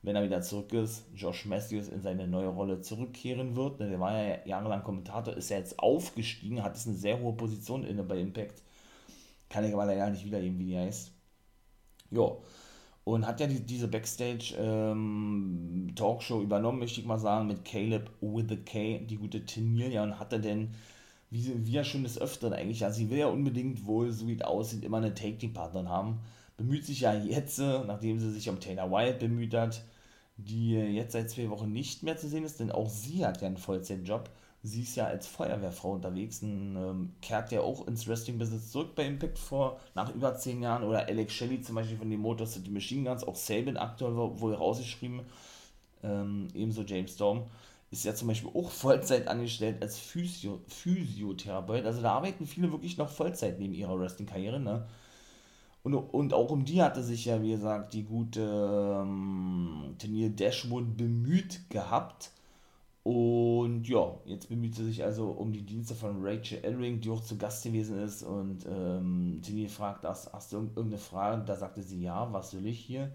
wenn 0.03 0.15
er 0.17 0.23
wieder 0.23 0.41
zurück 0.41 0.73
ist, 0.73 1.05
Josh 1.15 1.45
Matthews 1.45 1.87
in 1.87 2.01
seine 2.01 2.27
neue 2.27 2.49
Rolle 2.49 2.81
zurückkehren 2.81 3.55
wird. 3.55 3.79
Der 3.79 3.97
war 3.99 4.21
ja 4.21 4.37
jahrelang 4.45 4.83
Kommentator, 4.83 5.33
ist 5.33 5.49
ja 5.49 5.57
jetzt 5.57 5.79
aufgestiegen, 5.79 6.61
hat 6.61 6.75
jetzt 6.75 6.87
eine 6.87 6.97
sehr 6.97 7.21
hohe 7.21 7.33
Position 7.33 7.85
inne 7.85 8.03
bei 8.03 8.19
Impact. 8.19 8.61
Kann 9.49 9.63
ich 9.63 9.73
aber 9.73 9.85
leider 9.85 10.09
nicht 10.09 10.25
wiedergeben, 10.25 10.59
wie 10.59 10.65
die 10.65 10.77
heißt. 10.77 11.11
Ja. 12.11 12.33
Und 13.05 13.25
hat 13.25 13.39
ja 13.39 13.47
die, 13.47 13.61
diese 13.61 13.87
Backstage-Talkshow 13.87 16.37
ähm, 16.37 16.43
übernommen, 16.43 16.79
möchte 16.79 16.99
ich 16.99 17.05
mal 17.05 17.19
sagen, 17.19 17.47
mit 17.47 17.63
Caleb 17.63 18.09
with 18.21 18.45
the 18.49 18.57
K, 18.57 18.99
die 18.99 19.17
gute 19.17 19.45
Tenilia, 19.45 20.03
und 20.03 20.19
hatte 20.19 20.39
denn 20.39 20.73
wie, 21.29 21.65
wie 21.65 21.71
ja 21.71 21.83
schon 21.83 22.03
des 22.03 22.19
Öfteren 22.19 22.53
eigentlich, 22.53 22.83
also 22.83 22.97
sie 22.97 23.09
will 23.09 23.19
ja 23.19 23.27
unbedingt 23.27 23.85
wohl, 23.85 24.11
so 24.11 24.27
wie 24.27 24.35
es 24.35 24.41
aussieht, 24.41 24.83
immer 24.83 24.97
eine 24.97 25.13
Take-Team-Partnerin 25.13 25.89
haben. 25.89 26.19
Bemüht 26.57 26.85
sich 26.85 27.01
ja 27.01 27.13
jetzt, 27.13 27.59
nachdem 27.59 28.19
sie 28.19 28.31
sich 28.31 28.49
um 28.49 28.59
Taylor 28.59 28.91
Wilde 28.91 29.27
bemüht 29.27 29.53
hat, 29.53 29.83
die 30.37 30.73
jetzt 30.73 31.13
seit 31.13 31.29
zwei 31.29 31.49
Wochen 31.49 31.71
nicht 31.71 32.03
mehr 32.03 32.17
zu 32.17 32.27
sehen 32.27 32.43
ist, 32.43 32.59
denn 32.59 32.71
auch 32.71 32.89
sie 32.89 33.25
hat 33.25 33.41
ja 33.41 33.47
einen 33.47 33.57
Vollzeitjob. 33.57 34.29
Sie 34.65 34.83
ist 34.83 34.95
ja 34.95 35.05
als 35.07 35.27
Feuerwehrfrau 35.27 35.91
unterwegs 35.91 36.41
und 36.41 36.77
ähm, 36.77 37.13
kehrt 37.21 37.51
ja 37.51 37.59
auch 37.61 37.85
ins 37.85 38.07
Wrestling-Business 38.07 38.71
zurück 38.71 38.95
bei 38.95 39.05
Impact 39.05 39.37
vor, 39.37 39.79
nach 39.93 40.15
über 40.15 40.35
zehn 40.37 40.61
Jahren. 40.61 40.83
Oder 40.83 41.05
Alex 41.07 41.33
Shelley 41.33 41.61
zum 41.61 41.75
Beispiel 41.75 41.97
von 41.97 42.09
den 42.09 42.21
Motor 42.21 42.47
City 42.47 42.69
Machine 42.71 43.09
Guns, 43.09 43.25
auch 43.25 43.35
Sabin 43.35 43.75
aktuell 43.75 44.15
wohl 44.15 44.53
rausgeschrieben. 44.53 45.21
Ähm, 46.01 46.47
ebenso 46.53 46.83
James 46.83 47.13
Storm 47.13 47.43
ist 47.91 48.05
ja 48.05 48.15
zum 48.15 48.29
Beispiel 48.29 48.51
auch 48.53 48.71
Vollzeit 48.71 49.27
angestellt 49.27 49.81
als 49.81 49.97
Physio 49.99 50.61
Physiotherapeut. 50.67 51.85
Also 51.85 52.01
da 52.01 52.13
arbeiten 52.13 52.47
viele 52.47 52.71
wirklich 52.71 52.97
noch 52.97 53.09
Vollzeit 53.09 53.59
neben 53.59 53.73
ihrer 53.73 53.99
Wrestling-Karriere. 53.99 54.61
Ne? 54.61 54.87
Und, 55.83 55.95
und 55.95 56.33
auch 56.33 56.49
um 56.49 56.63
die 56.65 56.81
hatte 56.81 57.03
sich 57.03 57.25
ja, 57.25 57.41
wie 57.41 57.51
gesagt, 57.51 57.93
die 57.93 58.03
gute 58.03 58.41
ähm, 58.41 59.95
Turnier 59.99 60.29
Dashwood 60.29 60.95
bemüht 60.97 61.69
gehabt. 61.69 62.31
Und 63.03 63.83
ja, 63.89 64.15
jetzt 64.25 64.47
bemüht 64.47 64.75
sie 64.75 64.85
sich 64.85 65.03
also 65.03 65.31
um 65.31 65.51
die 65.51 65.63
Dienste 65.63 65.93
von 65.93 66.25
Rachel 66.25 66.63
Elring, 66.63 67.01
die 67.01 67.09
auch 67.09 67.21
zu 67.21 67.37
Gast 67.37 67.63
gewesen 67.63 67.99
ist. 68.01 68.23
Und 68.23 68.65
ähm, 68.65 69.41
Tini 69.43 69.67
fragt, 69.67 70.05
hast, 70.05 70.31
hast 70.31 70.53
du 70.53 70.57
irgendeine 70.57 70.97
Frage? 70.97 71.43
Da 71.45 71.55
sagte 71.57 71.83
sie, 71.83 72.01
ja, 72.01 72.31
was 72.31 72.53
will 72.53 72.65
ich 72.65 72.79
hier? 72.79 73.11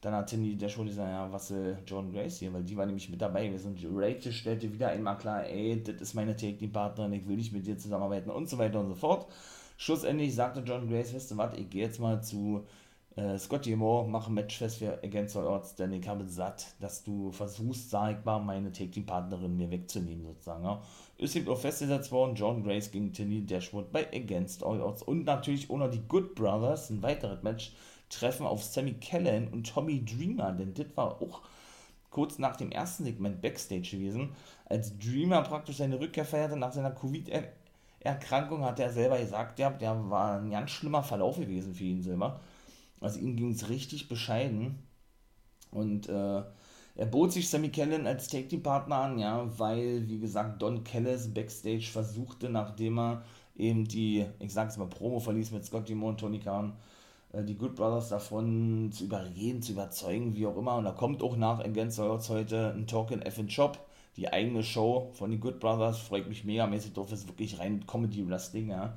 Dann 0.00 0.14
hat 0.14 0.32
der 0.32 0.68
schon 0.70 0.86
gesagt, 0.86 1.10
ja, 1.10 1.30
was 1.30 1.50
will 1.50 1.76
John 1.86 2.10
Grace 2.10 2.38
hier, 2.38 2.50
weil 2.54 2.62
die 2.64 2.74
war 2.74 2.86
nämlich 2.86 3.10
mit 3.10 3.20
dabei 3.20 3.48
gewesen. 3.48 3.74
Und 3.74 3.84
Rachel 3.94 4.32
stellte 4.32 4.72
wieder 4.72 4.88
einmal 4.88 5.18
klar, 5.18 5.44
ey, 5.44 5.82
das 5.82 5.96
ist 6.00 6.14
meine 6.14 6.34
Take-Team-Partnerin, 6.34 7.12
ich 7.12 7.28
will 7.28 7.36
nicht 7.36 7.52
mit 7.52 7.66
dir 7.66 7.76
zusammenarbeiten 7.76 8.30
und 8.30 8.48
so 8.48 8.56
weiter 8.56 8.80
und 8.80 8.88
so 8.88 8.94
fort. 8.94 9.26
Schlussendlich 9.80 10.34
sagte 10.34 10.60
John 10.60 10.90
Grace, 10.90 11.14
weißt 11.14 11.30
du 11.30 11.38
was, 11.38 11.56
ich 11.56 11.70
gehe 11.70 11.86
jetzt 11.86 12.00
mal 12.00 12.22
zu 12.22 12.66
äh, 13.16 13.38
Scotty 13.38 13.74
Moore, 13.74 14.06
mache 14.06 14.30
ein 14.30 14.34
Match 14.34 14.58
fest 14.58 14.76
für 14.76 15.02
Against 15.02 15.38
All 15.38 15.46
Odds, 15.46 15.74
denn 15.74 15.90
ich 15.94 16.06
habe 16.06 16.28
satt, 16.28 16.66
dass 16.80 17.02
du 17.02 17.32
versuchst, 17.32 17.88
sag 17.88 18.18
ich 18.18 18.24
mal, 18.26 18.40
meine 18.40 18.72
Take-Team-Partnerin 18.72 19.56
mir 19.56 19.70
wegzunehmen, 19.70 20.26
sozusagen. 20.26 20.64
Ja. 20.64 20.82
Ist 21.16 21.34
eben 21.34 21.48
auch 21.48 21.56
festgesetzt 21.56 22.12
worden, 22.12 22.34
John 22.34 22.62
Grace 22.62 22.90
gegen 22.90 23.14
Tilly 23.14 23.46
Dashwood 23.46 23.90
bei 23.90 24.06
Against 24.12 24.62
All 24.62 24.82
Odds 24.82 25.02
und 25.02 25.24
natürlich 25.24 25.70
noch 25.70 25.90
die 25.90 26.06
Good 26.06 26.34
Brothers, 26.34 26.90
ein 26.90 27.02
weiteres 27.02 27.42
Match, 27.42 27.72
treffen 28.10 28.44
auf 28.44 28.62
Sammy 28.62 28.92
Kellen 28.92 29.48
und 29.48 29.66
Tommy 29.66 30.04
Dreamer, 30.04 30.52
denn 30.52 30.74
das 30.74 30.94
war 30.94 31.22
auch 31.22 31.40
kurz 32.10 32.38
nach 32.38 32.56
dem 32.56 32.70
ersten 32.70 33.04
Segment 33.04 33.40
Backstage 33.40 33.92
gewesen, 33.92 34.34
als 34.66 34.98
Dreamer 34.98 35.40
praktisch 35.40 35.78
seine 35.78 35.98
Rückkehr 35.98 36.26
feierte 36.26 36.56
nach 36.58 36.72
seiner 36.74 36.90
Covid-Erkrankung, 38.00 38.64
hat 38.64 38.80
er 38.80 38.90
selber 38.90 39.18
gesagt, 39.18 39.58
ja, 39.58 39.70
der 39.70 40.10
war 40.10 40.38
ein 40.38 40.50
ganz 40.50 40.70
schlimmer 40.70 41.02
Verlauf 41.02 41.38
gewesen 41.38 41.74
für 41.74 41.84
ihn 41.84 42.02
selber. 42.02 42.40
Also 43.00 43.18
ihm 43.20 43.36
ging 43.36 43.52
es 43.52 43.68
richtig 43.68 44.08
bescheiden. 44.08 44.78
Und 45.70 46.08
äh, 46.08 46.42
er 46.96 47.06
bot 47.06 47.32
sich 47.32 47.48
Sammy 47.48 47.68
Kellen 47.68 48.06
als 48.06 48.28
Take-Team-Partner 48.28 48.96
an, 48.96 49.18
ja, 49.18 49.58
weil, 49.58 50.08
wie 50.08 50.18
gesagt, 50.18 50.60
Don 50.60 50.84
Kellis 50.84 51.32
Backstage 51.32 51.88
versuchte, 51.90 52.48
nachdem 52.48 52.98
er 52.98 53.22
eben 53.56 53.86
die, 53.86 54.26
ich 54.38 54.52
sag's 54.52 54.76
mal, 54.76 54.88
Promo 54.88 55.20
verließ 55.20 55.52
mit 55.52 55.64
Scott 55.64 55.88
Moore 55.90 56.12
und 56.12 56.20
Tony 56.20 56.40
Khan, 56.40 56.76
äh, 57.32 57.44
die 57.44 57.56
Good 57.56 57.76
Brothers 57.76 58.08
davon 58.08 58.90
zu 58.92 59.04
überreden, 59.04 59.62
zu 59.62 59.72
überzeugen, 59.72 60.34
wie 60.34 60.46
auch 60.46 60.56
immer. 60.56 60.76
Und 60.76 60.84
da 60.84 60.92
kommt 60.92 61.22
auch 61.22 61.36
nach 61.36 61.60
Against 61.60 62.00
Odds 62.00 62.28
heute 62.28 62.72
ein 62.74 62.86
Token 62.86 63.22
F 63.22 63.40
Shop, 63.48 63.78
die 64.16 64.32
eigene 64.32 64.62
Show 64.62 65.10
von 65.14 65.30
den 65.30 65.40
Good 65.40 65.60
Brothers. 65.60 65.98
Freut 65.98 66.28
mich 66.28 66.44
megamäßig 66.44 66.92
drauf, 66.92 67.12
ist 67.12 67.28
wirklich 67.28 67.58
rein 67.58 67.86
Comedy 67.86 68.28
Wrestling, 68.28 68.70
ja. 68.70 68.96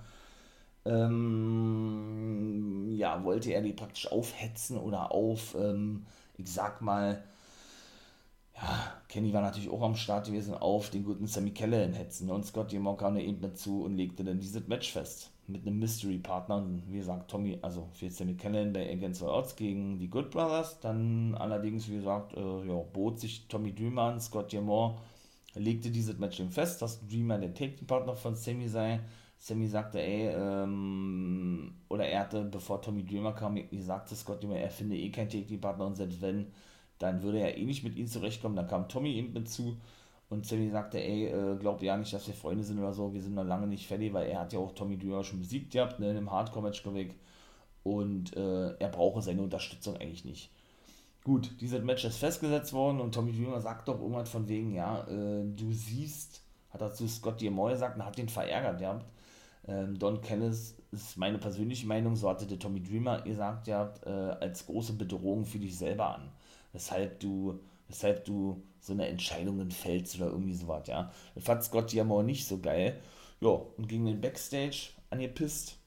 Ähm, 0.85 2.91
ja, 2.95 3.23
wollte 3.23 3.51
er 3.51 3.61
die 3.61 3.73
praktisch 3.73 4.11
aufhetzen 4.11 4.77
oder 4.77 5.11
auf, 5.11 5.55
ähm, 5.55 6.05
ich 6.37 6.51
sag 6.51 6.81
mal, 6.81 7.23
ja, 8.55 8.93
Kenny 9.07 9.33
war 9.33 9.41
natürlich 9.41 9.69
auch 9.69 9.81
am 9.81 9.95
Start 9.95 10.27
gewesen, 10.27 10.53
auf 10.53 10.89
den 10.89 11.03
guten 11.03 11.27
Sammy 11.27 11.51
Keller 11.51 11.91
hetzen. 11.93 12.29
Und 12.29 12.45
Scott 12.45 12.73
kam 12.97 13.17
eben 13.17 13.41
dazu 13.41 13.83
und 13.83 13.97
legte 13.97 14.23
dann 14.23 14.39
dieses 14.39 14.67
Match 14.67 14.91
fest 14.91 15.32
mit 15.47 15.67
einem 15.67 15.79
Mystery-Partner, 15.79 16.65
wie 16.87 16.97
gesagt, 16.97 17.29
Tommy, 17.29 17.59
also 17.61 17.89
für 17.93 18.09
Sammy 18.09 18.35
Kellen 18.35 18.73
bei 18.73 18.91
Against 18.91 19.21
All 19.21 19.29
Odds 19.29 19.55
gegen 19.55 19.99
die 19.99 20.09
Good 20.09 20.31
Brothers. 20.31 20.79
Dann 20.79 21.35
allerdings, 21.35 21.89
wie 21.89 21.95
gesagt, 21.95 22.33
äh, 22.35 22.67
ja, 22.67 22.75
bot 22.93 23.19
sich 23.19 23.47
Tommy 23.47 23.73
Dreamer 23.73 24.03
an, 24.03 24.19
Scott 24.19 24.51
Diamore 24.51 24.97
legte 25.55 25.91
dieses 25.91 26.17
Match 26.17 26.39
eben 26.39 26.49
fest, 26.49 26.81
dass 26.81 27.05
Dreamer 27.07 27.37
der 27.37 27.53
Take-Partner 27.53 28.15
von 28.15 28.35
Sammy 28.35 28.67
sei. 28.67 29.01
Sammy 29.37 29.67
sagte, 29.67 30.01
ey, 30.01 30.33
ähm, 30.33 31.75
oder 31.89 32.07
er 32.07 32.21
hatte, 32.21 32.45
bevor 32.45 32.81
Tommy 32.81 33.03
Dreamer 33.03 33.33
kam, 33.33 33.59
sagte 33.79 34.15
Scott 34.15 34.41
Diamore, 34.41 34.59
er 34.59 34.69
finde 34.69 34.97
eh 34.97 35.09
keinen 35.09 35.29
Take-Partner 35.29 35.85
und 35.85 35.95
selbst 35.95 36.21
wenn, 36.21 36.47
dann 36.97 37.21
würde 37.21 37.39
er 37.39 37.57
eh 37.57 37.65
nicht 37.65 37.83
mit 37.83 37.95
ihm 37.97 38.07
zurechtkommen. 38.07 38.55
Dann 38.55 38.67
kam 38.67 38.87
Tommy 38.87 39.13
eben 39.13 39.33
mit 39.33 39.49
zu 39.49 39.77
und 40.33 40.45
Sammy 40.45 40.69
sagte, 40.69 41.01
ey, 41.01 41.27
äh, 41.27 41.55
glaubt 41.57 41.81
ja 41.81 41.95
nicht, 41.95 42.11
dass 42.11 42.27
wir 42.27 42.33
Freunde 42.33 42.63
sind 42.63 42.79
oder 42.79 42.93
so, 42.93 43.13
wir 43.13 43.21
sind 43.21 43.35
noch 43.35 43.45
lange 43.45 43.67
nicht 43.67 43.87
fertig, 43.87 44.13
weil 44.13 44.27
er 44.27 44.41
hat 44.41 44.53
ja 44.53 44.59
auch 44.59 44.73
Tommy 44.73 44.97
Dreamer 44.97 45.23
schon 45.23 45.39
besiegt 45.39 45.71
gehabt, 45.71 45.99
ne, 45.99 46.11
in 46.11 46.17
einem 46.17 46.31
Hardcore-Match, 46.31 46.83
glaube 46.83 47.09
Und 47.83 48.35
äh, 48.35 48.73
er 48.77 48.89
brauche 48.89 49.21
seine 49.21 49.41
Unterstützung 49.41 49.95
eigentlich 49.97 50.25
nicht. 50.25 50.51
Gut, 51.23 51.51
dieses 51.61 51.81
Match 51.83 52.03
ist 52.03 52.17
festgesetzt 52.17 52.73
worden 52.73 52.99
und 52.99 53.13
Tommy 53.13 53.31
Dreamer 53.31 53.61
sagt 53.61 53.87
doch 53.87 53.99
irgendwas 53.99 54.29
von 54.29 54.47
wegen, 54.47 54.73
ja, 54.73 55.07
äh, 55.07 55.45
du 55.45 55.71
siehst, 55.71 56.41
hat 56.71 56.81
er 56.81 56.93
zu 56.93 57.07
Scott 57.07 57.39
Diamore 57.39 57.73
gesagt 57.73 57.95
und 57.95 58.05
hat 58.05 58.17
den 58.17 58.29
verärgert 58.29 58.79
gehabt, 58.79 59.05
Ähm, 59.65 59.97
Don 59.97 60.19
Callis 60.19 60.75
ist 60.91 61.17
meine 61.17 61.37
persönliche 61.37 61.87
Meinung, 61.87 62.15
so 62.17 62.29
hatte 62.29 62.45
der 62.45 62.59
Tommy 62.59 62.81
Dreamer 62.81 63.21
gesagt, 63.21 63.67
ja, 63.67 63.93
äh, 64.05 64.09
als 64.09 64.65
große 64.65 64.93
Bedrohung 64.93 65.45
für 65.45 65.59
dich 65.59 65.77
selber 65.77 66.15
an. 66.15 66.29
Weshalb 66.73 67.19
du, 67.21 67.59
weshalb 67.87 68.25
du 68.25 68.61
so 68.83 68.93
eine 68.93 69.07
Entscheidung 69.07 69.69
fällst 69.71 70.15
oder 70.17 70.27
irgendwie 70.27 70.53
sowas, 70.53 70.87
ja. 70.87 71.11
Das 71.35 71.43
fand 71.43 71.63
Scott 71.63 71.91
Diamond 71.91 72.25
nicht 72.25 72.45
so 72.45 72.59
geil. 72.59 72.99
Ja, 73.39 73.49
und 73.49 73.87
gegen 73.87 74.05
den 74.05 74.21
Backstage 74.21 74.89
angepisst 75.09 75.77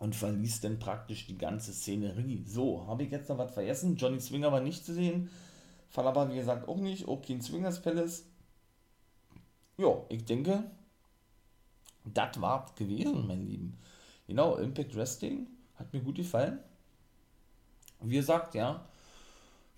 und 0.00 0.14
verließ 0.14 0.60
dann 0.60 0.78
praktisch 0.78 1.26
die 1.26 1.38
ganze 1.38 1.72
Szenerie. 1.72 2.44
So, 2.46 2.86
habe 2.86 3.04
ich 3.04 3.10
jetzt 3.10 3.28
noch 3.28 3.38
was 3.38 3.52
vergessen? 3.52 3.96
Johnny 3.96 4.20
Swinger 4.20 4.52
war 4.52 4.60
nicht 4.60 4.84
zu 4.84 4.94
sehen. 4.94 5.30
Falaba, 5.90 6.30
wie 6.30 6.36
gesagt, 6.36 6.68
auch 6.68 6.76
nicht. 6.76 7.06
Kein 7.26 7.40
Swingers 7.40 7.80
Palace. 7.82 8.24
Ja, 9.76 9.96
ich 10.08 10.24
denke, 10.24 10.64
das 12.04 12.40
war's 12.40 12.74
gewesen, 12.74 13.26
mein 13.26 13.46
Lieben. 13.46 13.78
Genau, 14.26 14.56
Impact 14.56 14.94
Wrestling 14.96 15.46
hat 15.76 15.92
mir 15.92 16.00
gut 16.00 16.16
gefallen. 16.16 16.58
Wie 18.00 18.16
gesagt, 18.16 18.54
ja, 18.54 18.84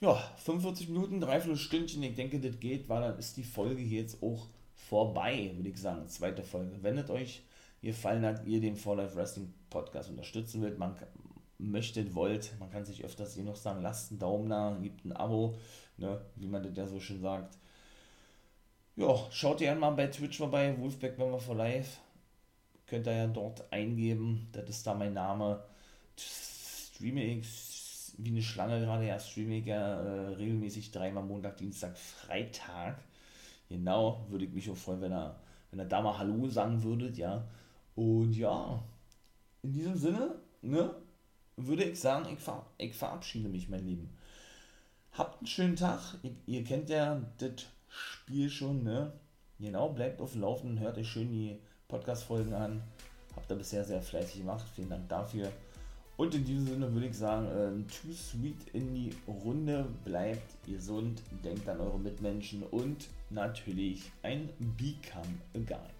ja, 0.01 0.15
45 0.37 0.89
Minuten, 0.89 1.21
dreiviertel 1.21 1.59
Stündchen, 1.59 2.03
ich 2.03 2.15
denke, 2.15 2.41
das 2.41 2.59
geht, 2.59 2.89
weil 2.89 3.03
dann 3.03 3.19
ist 3.19 3.37
die 3.37 3.45
Folge 3.45 3.83
hier 3.83 4.01
jetzt 4.01 4.23
auch 4.23 4.49
vorbei, 4.75 5.53
würde 5.55 5.69
ich 5.69 5.77
sagen, 5.77 6.09
zweite 6.09 6.43
Folge. 6.43 6.79
Wenn 6.81 6.99
es 6.99 7.11
euch 7.11 7.43
gefallen 7.83 8.25
hat, 8.25 8.47
ihr 8.47 8.61
den 8.61 8.77
For 8.77 8.97
Life 8.97 9.15
Wrestling 9.15 9.53
Podcast 9.69 10.11
unterstützen 10.11 10.63
wollt, 10.63 10.79
man 10.79 10.97
möchtet, 11.59 12.15
wollt, 12.15 12.59
man 12.59 12.71
kann 12.71 12.85
sich 12.85 13.05
öfters 13.05 13.35
hier 13.35 13.45
noch 13.45 13.57
sagen, 13.57 13.83
lasst 13.83 14.11
einen 14.11 14.21
Daumen 14.21 14.49
da, 14.49 14.77
gebt 14.81 15.05
ein 15.05 15.13
Abo, 15.13 15.57
ne, 15.99 16.21
wie 16.37 16.47
man 16.47 16.63
das 16.63 16.77
ja 16.77 16.87
so 16.87 16.99
schön 16.99 17.21
sagt. 17.21 17.59
Ja, 18.97 19.15
schaut 19.31 19.61
ihr 19.61 19.75
mal 19.75 19.91
bei 19.91 20.07
Twitch 20.07 20.39
vorbei, 20.39 20.75
Wolfpack 20.79 21.19
Member 21.19 21.39
for 21.39 21.55
Life. 21.55 22.01
Könnt 22.87 23.07
ihr 23.07 23.15
ja 23.15 23.27
dort 23.27 23.71
eingeben, 23.73 24.49
das 24.53 24.69
ist 24.69 24.87
da 24.87 24.95
mein 24.95 25.13
Name. 25.13 25.63
Streame 26.17 27.23
ich 27.23 27.70
wie 28.19 28.31
eine 28.31 28.43
Schlange 28.43 28.81
gerade, 28.81 29.07
ja, 29.07 29.19
streame 29.19 29.59
ich 29.59 29.67
ja 29.67 30.01
äh, 30.01 30.35
regelmäßig 30.35 30.91
dreimal 30.91 31.25
Montag, 31.25 31.57
Dienstag, 31.57 31.97
Freitag. 31.97 32.99
Genau, 33.69 34.27
würde 34.29 34.45
ich 34.47 34.53
mich 34.53 34.71
auch 34.71 34.77
freuen, 34.77 35.01
wenn 35.03 35.13
er, 35.13 35.37
wenn 35.71 35.79
er 35.79 35.87
da 35.87 36.03
mal 36.03 36.19
Hallo 36.19 36.49
sagen 36.49 36.83
würdet, 36.83 37.17
ja. 37.17 37.47
Und 37.95 38.33
ja, 38.33 38.83
in 39.63 39.73
diesem 39.73 39.97
Sinne, 39.97 40.35
ne, 40.63 40.95
würde 41.57 41.85
ich 41.85 42.01
sagen, 42.01 42.27
ich, 42.33 42.39
ver 42.41 42.67
ich 42.79 42.95
verabschiede 42.95 43.49
mich, 43.49 43.69
mein 43.69 43.87
Lieben. 43.87 44.11
Habt 45.13 45.39
einen 45.39 45.47
schönen 45.47 45.77
Tag. 45.77 46.01
Ihr, 46.23 46.33
ihr 46.47 46.65
kennt 46.65 46.89
ja 46.89 47.21
das 47.39 47.67
Spiel 47.89 48.49
schon, 48.49 48.83
ne? 48.83 49.13
Genau, 49.59 49.91
bleibt 49.91 50.21
auf 50.21 50.33
dem 50.33 50.41
Laufenden, 50.41 50.81
hört 50.81 50.97
euch 50.97 51.09
schön 51.09 51.31
die 51.31 51.59
Podcast-Folgen 51.89 52.55
an. 52.55 52.83
Habt 53.37 53.51
ihr 53.51 53.57
bisher 53.57 53.85
sehr 53.85 54.01
fleißig 54.01 54.39
gemacht. 54.39 54.67
Vielen 54.75 54.89
Dank 54.89 55.09
dafür. 55.09 55.53
Und 56.21 56.35
in 56.35 56.45
diesem 56.45 56.67
Sinne 56.67 56.93
würde 56.93 57.07
ich 57.07 57.17
sagen, 57.17 57.47
äh, 57.47 57.71
too 57.91 58.13
sweet 58.13 58.59
in 58.75 58.93
die 58.93 59.09
Runde. 59.27 59.87
Bleibt 60.05 60.63
gesund, 60.67 61.23
denkt 61.43 61.67
an 61.67 61.81
eure 61.81 61.99
Mitmenschen 61.99 62.63
und 62.63 63.09
natürlich 63.31 64.13
ein 64.23 64.51
Become 64.77 65.39
a 65.55 65.59
Guy. 65.67 66.00